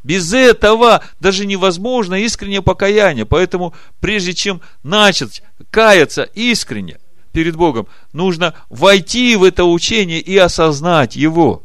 Без 0.03 0.33
этого 0.33 1.03
даже 1.19 1.45
невозможно 1.45 2.15
искреннее 2.15 2.61
покаяние. 2.61 3.25
Поэтому, 3.25 3.73
прежде 3.99 4.33
чем 4.33 4.61
начать 4.83 5.43
каяться 5.69 6.23
искренне 6.23 6.99
перед 7.33 7.55
Богом, 7.55 7.87
нужно 8.13 8.55
войти 8.69 9.35
в 9.35 9.43
это 9.43 9.65
учение 9.65 10.19
и 10.19 10.37
осознать 10.37 11.15
его. 11.15 11.63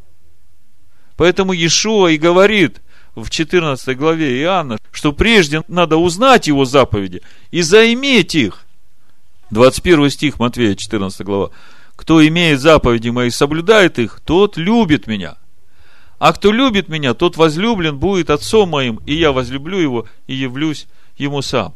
Поэтому 1.17 1.53
Иешуа 1.53 2.09
и 2.09 2.19
говорит 2.19 2.81
в 3.17 3.29
14 3.31 3.97
главе 3.97 4.41
Иоанна, 4.43 4.79
что 4.93 5.13
прежде 5.13 5.63
надо 5.67 5.97
узнать 5.97 6.47
его 6.47 6.65
заповеди 6.65 7.23
и 7.51 7.63
заиметь 7.63 8.37
их. 8.37 8.65
21 9.51 10.11
стих 10.11 10.39
Матвея, 10.39 10.77
14 10.77 11.23
глава. 11.23 11.51
Кто 11.97 12.25
имеет 12.27 12.61
заповеди 12.61 13.09
мои, 13.09 13.31
соблюдает 13.31 13.99
их, 13.99 14.21
тот 14.25 14.57
любит 14.57 15.09
меня– 15.09 15.37
а 16.19 16.33
кто 16.33 16.51
любит 16.51 16.89
меня, 16.89 17.15
тот 17.15 17.37
возлюблен 17.37 17.99
будет 17.99 18.31
отцом 18.31 18.71
моим, 18.71 19.01
и 19.07 19.15
я 19.15 19.33
возлюблю 19.33 19.79
его 19.79 20.07
и 20.27 20.35
явлюсь 20.35 20.87
ему 21.19 21.43
сам. 21.43 21.75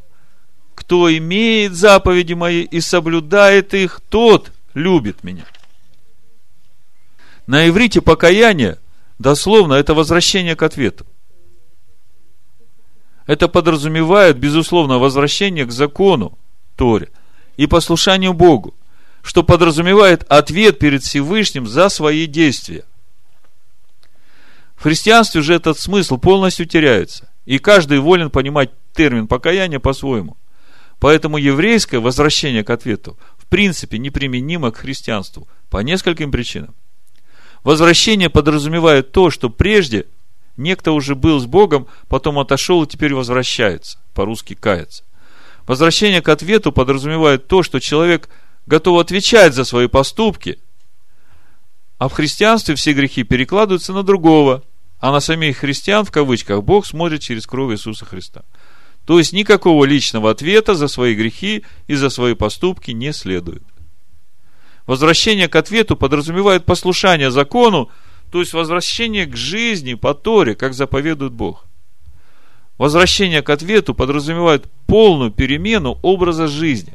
Кто 0.75 1.15
имеет 1.15 1.75
заповеди 1.75 2.33
мои 2.33 2.63
и 2.63 2.81
соблюдает 2.81 3.75
их, 3.75 4.01
тот 4.09 4.51
любит 4.73 5.25
меня. 5.25 5.45
На 7.47 7.69
иврите 7.69 8.01
покаяние, 8.01 8.79
дословно, 9.19 9.75
это 9.75 9.93
возвращение 9.93 10.57
к 10.57 10.63
ответу. 10.63 11.05
Это 13.31 13.47
подразумевает, 13.47 14.41
безусловно, 14.41 14.99
возвращение 14.99 15.65
к 15.65 15.71
закону 15.71 16.37
Торе 16.75 17.11
и 17.57 17.69
послушанию 17.69 18.33
Богу, 18.33 18.75
что 19.23 19.45
подразумевает 19.45 20.25
ответ 20.29 20.81
перед 20.81 21.05
Всевышним 21.05 21.69
за 21.69 21.91
свои 21.91 22.27
действия. 22.27 22.83
В 24.75 24.83
христианстве 24.83 25.43
же 25.43 25.55
этот 25.55 25.79
смысл 25.79 26.17
полностью 26.19 26.67
теряется. 26.67 27.31
И 27.45 27.61
каждый 27.61 28.01
волен 28.01 28.31
понимать 28.31 28.73
термин 28.95 29.29
покаяния 29.29 29.79
по-своему. 29.79 30.37
Поэтому 30.99 31.37
еврейское 31.37 32.01
возвращение 32.01 32.65
к 32.65 32.71
ответу 32.71 33.17
в 33.39 33.47
принципе 33.47 33.99
неприменимо 33.99 34.73
к 34.73 34.79
христианству 34.79 35.47
по 35.71 35.79
нескольким 35.79 36.33
причинам. 36.33 36.75
Возвращение 37.63 38.29
подразумевает 38.29 39.13
то, 39.13 39.31
что 39.31 39.51
прежде 39.51 40.07
некто 40.61 40.93
уже 40.93 41.15
был 41.15 41.41
с 41.41 41.47
Богом, 41.47 41.89
потом 42.09 42.39
отошел 42.39 42.83
и 42.83 42.87
теперь 42.87 43.15
возвращается, 43.15 43.99
по-русски 44.15 44.55
кается. 44.55 45.05
Возвращение 45.67 46.23
к 46.23 46.29
ответу 46.29 46.73
подразумевает 46.73 47.49
то, 47.49 47.63
что 47.63 47.81
человек 47.81 48.29
готов 48.67 49.01
отвечать 49.01 49.55
за 49.55 49.65
свои 49.65 49.89
поступки, 49.89 50.59
а 51.99 52.09
в 52.09 52.13
христианстве 52.13 52.75
все 52.77 52.93
грехи 52.93 53.25
перекладываются 53.25 53.93
на 53.93 54.03
другого, 54.03 54.63
а 55.01 55.13
на 55.13 55.21
самих 55.21 55.59
христиан, 55.59 56.05
в 56.05 56.11
кавычках, 56.11 56.63
Бог 56.63 56.87
смотрит 56.87 57.21
через 57.21 57.47
кровь 57.47 57.75
Иисуса 57.75 58.05
Христа. 58.05 58.43
То 59.07 59.19
есть 59.19 59.33
никакого 59.33 59.85
личного 59.85 60.31
ответа 60.31 60.75
за 60.75 60.89
свои 60.89 61.15
грехи 61.15 61.65
и 61.89 61.95
за 61.95 62.11
свои 62.11 62.35
поступки 62.35 62.91
не 62.93 63.13
следует. 63.13 63.63
Возвращение 64.87 65.49
к 65.49 65.57
ответу 65.57 65.97
подразумевает 65.97 66.65
послушание 66.65 67.31
закону, 67.31 67.91
то 68.31 68.41
есть 68.41 68.53
возвращение 68.53 69.27
к 69.27 69.37
жизни 69.37 69.95
по 69.95 70.15
Торе, 70.15 70.55
как 70.55 70.75
заповедует 70.75 71.33
Бог. 71.33 71.67
Возвращение 72.79 73.43
к 73.43 73.51
ответу 73.51 73.95
подразумевает 73.95 74.67
полную 74.87 75.31
перемену 75.31 75.99
образа 76.03 76.47
жизни, 76.47 76.95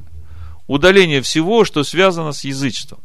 удаление 0.68 1.22
всего, 1.22 1.64
что 1.64 1.84
связано 1.84 2.32
с 2.32 2.44
язычеством. 2.44 3.00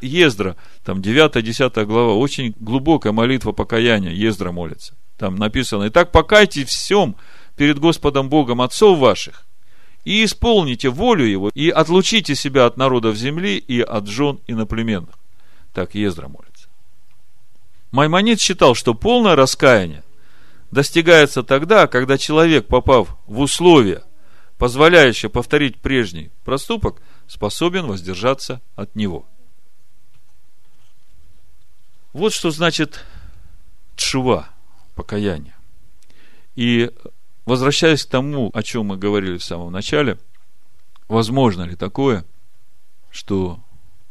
Ездра, 0.00 0.56
там 0.84 1.00
9-10 1.00 1.84
глава, 1.86 2.14
очень 2.14 2.54
глубокая 2.60 3.12
молитва 3.12 3.52
покаяния, 3.52 4.12
Ездра 4.12 4.52
молится. 4.52 4.94
Там 5.16 5.36
написано, 5.36 5.88
«Итак, 5.88 6.12
покайтесь 6.12 6.68
всем 6.68 7.16
перед 7.56 7.78
Господом 7.78 8.28
Богом 8.28 8.60
отцов 8.60 8.98
ваших, 8.98 9.46
и 10.04 10.24
исполните 10.24 10.90
волю 10.90 11.24
Его, 11.24 11.50
и 11.54 11.70
отлучите 11.70 12.36
себя 12.36 12.66
от 12.66 12.76
народов 12.76 13.16
земли 13.16 13.56
и 13.56 13.80
от 13.80 14.06
жен 14.06 14.38
иноплеменных». 14.46 15.18
Так 15.72 15.94
Ездра 15.94 16.28
молится. 16.28 16.47
Маймонид 17.90 18.40
считал, 18.40 18.74
что 18.74 18.94
полное 18.94 19.36
раскаяние 19.36 20.04
достигается 20.70 21.42
тогда, 21.42 21.86
когда 21.86 22.18
человек, 22.18 22.66
попав 22.66 23.16
в 23.26 23.40
условия, 23.40 24.04
позволяющие 24.58 25.30
повторить 25.30 25.80
прежний 25.80 26.30
проступок, 26.44 27.00
способен 27.26 27.86
воздержаться 27.86 28.60
от 28.76 28.94
него– 28.94 29.26
вот 32.18 32.32
что 32.32 32.50
значит 32.50 33.04
тшува, 33.94 34.48
покаяние. 34.94 35.54
И 36.56 36.90
возвращаясь 37.44 38.04
к 38.04 38.10
тому, 38.10 38.50
о 38.54 38.62
чем 38.62 38.86
мы 38.86 38.96
говорили 38.96 39.38
в 39.38 39.44
самом 39.44 39.72
начале, 39.72 40.18
возможно 41.06 41.62
ли 41.62 41.76
такое, 41.76 42.24
что 43.10 43.60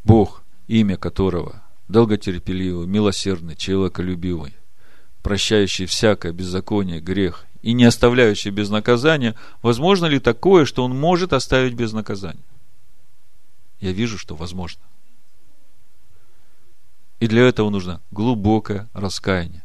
Бог, 0.03 0.43
имя 0.67 0.95
которого 0.95 1.63
долготерпеливый, 1.87 2.87
милосердный, 2.87 3.55
человеколюбивый, 3.55 4.53
прощающий 5.21 5.85
всякое 5.85 6.31
беззаконие, 6.31 6.99
грех 6.99 7.45
и 7.61 7.73
не 7.73 7.85
оставляющий 7.85 8.51
без 8.51 8.69
наказания, 8.69 9.35
возможно 9.61 10.05
ли 10.05 10.19
такое, 10.19 10.65
что 10.65 10.83
он 10.83 10.97
может 10.97 11.33
оставить 11.33 11.73
без 11.73 11.93
наказания? 11.93 12.43
Я 13.79 13.91
вижу, 13.91 14.17
что 14.17 14.35
возможно. 14.35 14.81
И 17.19 17.27
для 17.27 17.47
этого 17.47 17.69
нужно 17.69 18.01
глубокое 18.11 18.87
раскаяние. 18.93 19.63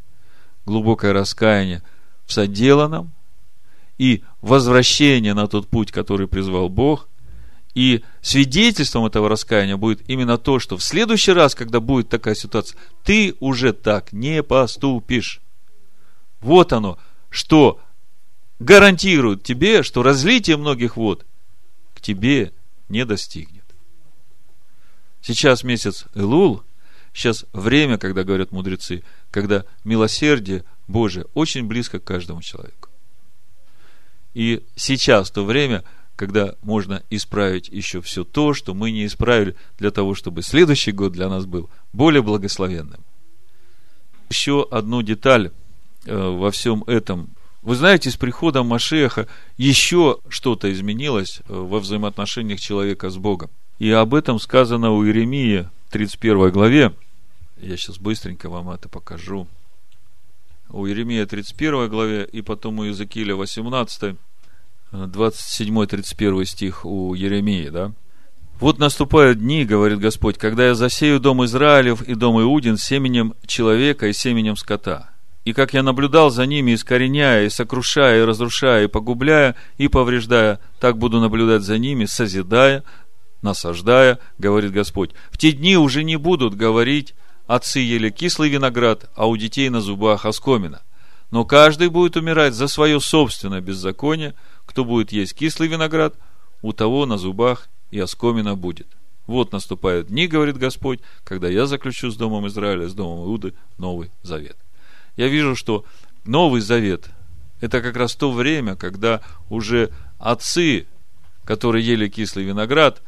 Глубокое 0.64 1.12
раскаяние 1.12 1.82
в 2.24 2.32
соделанном 2.32 3.12
и 3.98 4.24
возвращение 4.40 5.34
на 5.34 5.46
тот 5.48 5.68
путь, 5.68 5.92
который 5.92 6.28
призвал 6.28 6.68
Бог. 6.68 7.08
И 7.74 8.04
свидетельством 8.20 9.06
этого 9.06 9.28
раскаяния 9.28 9.76
будет 9.76 10.02
именно 10.08 10.36
то, 10.36 10.58
что 10.58 10.76
в 10.76 10.82
следующий 10.82 11.32
раз, 11.32 11.54
когда 11.54 11.80
будет 11.80 12.08
такая 12.08 12.34
ситуация, 12.34 12.78
ты 13.02 13.34
уже 13.40 13.72
так 13.72 14.12
не 14.12 14.42
поступишь. 14.42 15.40
Вот 16.40 16.72
оно, 16.72 16.98
что 17.30 17.80
гарантирует 18.58 19.42
тебе, 19.42 19.82
что 19.82 20.02
разлитие 20.02 20.56
многих 20.56 20.96
вод 20.96 21.24
к 21.94 22.00
тебе 22.00 22.52
не 22.88 23.04
достигнет. 23.06 23.64
Сейчас 25.22 25.62
месяц 25.62 26.04
Элул– 26.14 26.62
Сейчас 27.12 27.44
время, 27.52 27.98
когда 27.98 28.24
говорят 28.24 28.52
мудрецы, 28.52 29.02
когда 29.30 29.64
милосердие 29.84 30.64
Божие 30.88 31.26
очень 31.34 31.66
близко 31.66 32.00
к 32.00 32.04
каждому 32.04 32.40
человеку. 32.40 32.88
И 34.34 34.64
сейчас 34.76 35.30
то 35.30 35.44
время, 35.44 35.84
когда 36.16 36.54
можно 36.62 37.02
исправить 37.10 37.68
еще 37.68 38.00
все 38.00 38.24
то, 38.24 38.54
что 38.54 38.74
мы 38.74 38.90
не 38.90 39.06
исправили, 39.06 39.56
для 39.78 39.90
того, 39.90 40.14
чтобы 40.14 40.42
следующий 40.42 40.92
год 40.92 41.12
для 41.12 41.28
нас 41.28 41.46
был 41.46 41.70
более 41.92 42.22
благословенным. 42.22 43.00
Еще 44.30 44.66
одну 44.70 45.02
деталь 45.02 45.50
э, 46.06 46.16
во 46.16 46.50
всем 46.50 46.84
этом. 46.84 47.30
Вы 47.62 47.76
знаете, 47.76 48.10
с 48.10 48.16
приходом 48.16 48.66
Машеха 48.66 49.28
еще 49.56 50.18
что-то 50.28 50.72
изменилось 50.72 51.40
э, 51.40 51.52
во 51.54 51.78
взаимоотношениях 51.80 52.60
человека 52.60 53.10
с 53.10 53.16
Богом– 53.16 53.50
И 53.82 53.90
об 53.90 54.14
этом 54.14 54.38
сказано 54.38 54.92
у 54.92 55.04
Иеремии 55.04 55.68
31 55.90 56.50
главе. 56.50 56.92
Я 57.56 57.76
сейчас 57.76 57.98
быстренько 57.98 58.48
вам 58.48 58.70
это 58.70 58.88
покажу. 58.88 59.48
У 60.68 60.86
Иеремия 60.86 61.26
31 61.26 61.88
главе 61.88 62.24
и 62.24 62.42
потом 62.42 62.78
у 62.78 62.84
Иезекииля 62.84 63.34
18, 63.34 64.16
27-31 64.92 66.44
стих 66.44 66.84
у 66.84 67.14
Еремии, 67.14 67.68
да? 67.68 67.92
Вот 68.60 68.78
наступают 68.78 69.40
дни, 69.40 69.64
говорит 69.64 69.98
Господь, 69.98 70.38
когда 70.38 70.66
я 70.66 70.74
засею 70.74 71.18
дом 71.18 71.44
Израилев 71.44 72.02
и 72.02 72.14
дом 72.14 72.40
Иудин 72.40 72.76
семенем 72.76 73.34
человека 73.46 74.06
и 74.06 74.12
семенем 74.12 74.56
скота. 74.56 75.10
И 75.44 75.52
как 75.52 75.74
я 75.74 75.82
наблюдал 75.82 76.30
за 76.30 76.46
ними, 76.46 76.74
искореняя, 76.74 77.44
и 77.44 77.48
сокрушая, 77.48 78.20
и 78.20 78.24
разрушая, 78.24 78.84
и 78.84 78.88
погубляя, 78.88 79.56
и 79.78 79.88
повреждая, 79.88 80.60
так 80.78 80.98
буду 80.98 81.18
наблюдать 81.18 81.62
за 81.62 81.78
ними, 81.78 82.04
созидая, 82.04 82.84
насаждая, 83.42 84.20
говорит 84.38 84.70
Господь. 84.70 85.10
В 85.30 85.38
те 85.38 85.50
дни 85.50 85.76
уже 85.76 86.04
не 86.04 86.14
будут 86.14 86.54
говорить, 86.54 87.14
отцы 87.48 87.80
ели 87.80 88.10
кислый 88.10 88.50
виноград, 88.50 89.10
а 89.16 89.26
у 89.26 89.36
детей 89.36 89.68
на 89.68 89.80
зубах 89.80 90.24
оскомина. 90.24 90.82
Но 91.32 91.44
каждый 91.44 91.88
будет 91.88 92.16
умирать 92.16 92.54
за 92.54 92.68
свое 92.68 93.00
собственное 93.00 93.60
беззаконие, 93.60 94.34
кто 94.66 94.84
будет 94.84 95.12
есть 95.12 95.34
кислый 95.34 95.68
виноград, 95.68 96.14
у 96.62 96.72
того 96.72 97.06
на 97.06 97.18
зубах 97.18 97.68
и 97.90 97.98
оскомина 97.98 98.56
будет. 98.56 98.86
Вот 99.26 99.52
наступают 99.52 100.08
дни, 100.08 100.26
говорит 100.26 100.56
Господь, 100.56 101.00
когда 101.24 101.48
я 101.48 101.66
заключу 101.66 102.10
с 102.10 102.16
Домом 102.16 102.48
Израиля, 102.48 102.88
с 102.88 102.94
Домом 102.94 103.26
Иуды 103.26 103.54
Новый 103.78 104.10
Завет. 104.22 104.56
Я 105.16 105.28
вижу, 105.28 105.54
что 105.54 105.84
Новый 106.24 106.60
Завет– 106.60 107.08
это 107.60 107.80
как 107.80 107.96
раз 107.96 108.16
то 108.16 108.32
время, 108.32 108.74
когда 108.74 109.22
уже 109.48 109.92
отцы, 110.18 110.86
которые 111.44 111.86
ели 111.86 112.08
кислый 112.08 112.44
виноград, 112.44 113.02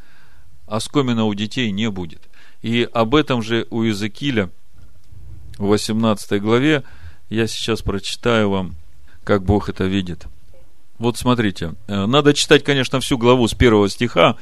оскомина 0.67 1.25
у 1.25 1.35
детей 1.35 1.73
не 1.73 1.91
будет. 1.91 2.23
И 2.63 2.89
об 2.93 3.17
этом 3.17 3.43
же 3.43 3.67
у 3.71 3.83
Иезекииля 3.83 4.51
в 5.59 5.67
18 5.67 6.41
главе 6.41 6.85
я 7.29 7.47
сейчас 7.47 7.83
прочитаю 7.83 8.51
вам, 8.51 8.77
как 9.25 9.43
Бог 9.43 9.69
это 9.69 9.85
видит. 9.85 10.27
Вот 10.99 11.17
смотрите, 11.19 11.75
э, 11.87 12.07
надо 12.07 12.35
читать, 12.35 12.65
конечно, 12.65 13.01
всю 13.01 13.19
главу 13.19 13.49
с 13.49 13.55
первого 13.55 13.89
стиха, 13.89 14.37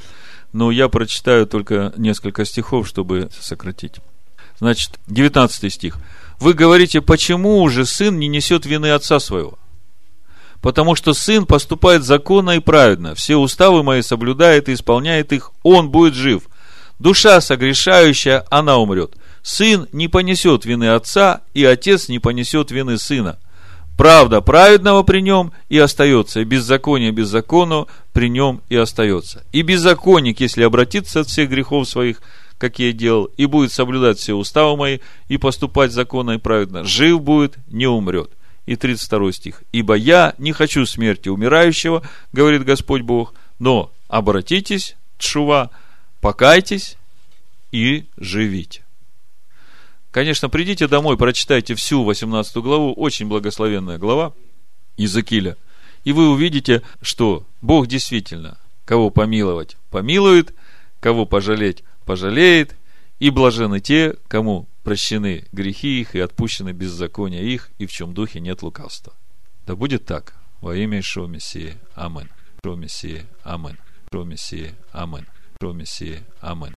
но 0.52 0.70
я 0.70 0.88
прочитаю 0.88 1.46
только 1.46 1.92
несколько 1.96 2.44
стихов, 2.44 2.86
чтобы 2.86 3.30
сократить. 3.40 3.96
Значит, 4.58 4.92
19 5.06 5.72
стих. 5.72 5.96
Вы 6.38 6.52
говорите, 6.52 7.00
почему 7.00 7.68
же 7.68 7.86
сын 7.86 8.18
не 8.18 8.28
несет 8.28 8.66
вины 8.66 8.90
отца 8.90 9.18
своего? 9.18 9.58
Потому 10.60 10.94
что 10.94 11.14
сын 11.14 11.46
поступает 11.46 12.04
законно 12.04 12.50
и 12.50 12.60
праведно, 12.60 13.14
все 13.14 13.36
уставы 13.36 13.82
мои 13.82 14.02
соблюдает 14.02 14.68
и 14.68 14.74
исполняет 14.74 15.32
их, 15.32 15.50
он 15.62 15.90
будет 15.90 16.14
жив. 16.14 16.44
Душа 16.98 17.40
согрешающая, 17.40 18.44
она 18.50 18.76
умрет. 18.76 19.16
Сын 19.42 19.88
не 19.90 20.06
понесет 20.06 20.64
вины 20.64 20.94
отца, 20.94 21.40
и 21.52 21.64
отец 21.64 22.08
не 22.08 22.20
понесет 22.20 22.70
вины 22.70 22.96
сына. 22.98 23.40
Правда 23.96 24.40
праведного 24.40 25.02
при 25.02 25.20
нем 25.20 25.52
и 25.68 25.78
остается, 25.78 26.40
и 26.40 26.44
беззаконие 26.44 27.12
беззаконного 27.12 27.86
при 28.12 28.28
нем 28.28 28.62
и 28.68 28.76
остается. 28.76 29.44
И 29.52 29.62
беззаконник, 29.62 30.40
если 30.40 30.62
обратится 30.62 31.20
от 31.20 31.28
всех 31.28 31.50
грехов 31.50 31.88
своих, 31.88 32.22
какие 32.58 32.92
делал, 32.92 33.24
и 33.36 33.46
будет 33.46 33.72
соблюдать 33.72 34.18
все 34.18 34.34
уставы 34.34 34.76
мои, 34.76 34.98
и 35.28 35.36
поступать 35.36 35.92
законно 35.92 36.32
и 36.32 36.38
праведно, 36.38 36.84
жив 36.84 37.20
будет, 37.20 37.56
не 37.68 37.86
умрет. 37.86 38.30
И 38.64 38.76
32 38.76 39.32
стих. 39.32 39.62
«Ибо 39.72 39.94
я 39.94 40.34
не 40.38 40.52
хочу 40.52 40.86
смерти 40.86 41.28
умирающего, 41.28 42.02
говорит 42.32 42.64
Господь 42.64 43.02
Бог, 43.02 43.34
но 43.58 43.90
обратитесь, 44.08 44.96
тшува, 45.18 45.70
покайтесь 46.20 46.96
и 47.72 48.06
живите». 48.16 48.84
Конечно, 50.12 50.50
придите 50.50 50.86
домой, 50.86 51.16
прочитайте 51.16 51.74
всю 51.74 52.04
18 52.04 52.56
главу, 52.58 52.92
очень 52.92 53.26
благословенная 53.26 53.98
глава 53.98 54.34
Иезекииля, 54.98 55.56
и 56.04 56.12
вы 56.12 56.30
увидите, 56.30 56.82
что 57.00 57.46
Бог 57.62 57.86
действительно, 57.86 58.58
кого 58.84 59.08
помиловать, 59.08 59.78
помилует, 59.90 60.54
кого 61.00 61.24
пожалеть, 61.24 61.82
пожалеет, 62.04 62.76
и 63.20 63.30
блажены 63.30 63.80
те, 63.80 64.16
кому 64.28 64.68
прощены 64.82 65.46
грехи 65.52 66.00
их 66.00 66.14
и 66.14 66.20
отпущены 66.20 66.72
беззакония 66.72 67.40
их, 67.40 67.70
и 67.78 67.86
в 67.86 67.92
чем 67.92 68.12
духе 68.14 68.40
нет 68.40 68.62
лукавства. 68.62 69.14
Да 69.66 69.76
будет 69.76 70.04
так 70.04 70.34
во 70.60 70.76
имя 70.76 71.00
Ишуа 71.00 71.26
Мессии. 71.26 71.78
Амин. 71.94 72.28
Ишуа 72.62 72.76
Мессии. 72.76 73.24
Амин. 73.44 73.78
Ишуа 74.12 74.24
Мессии. 74.24 74.74
Амин. 74.92 75.26
Ишуа 75.60 75.72
Мессии. 75.72 76.22
Амин. 76.40 76.70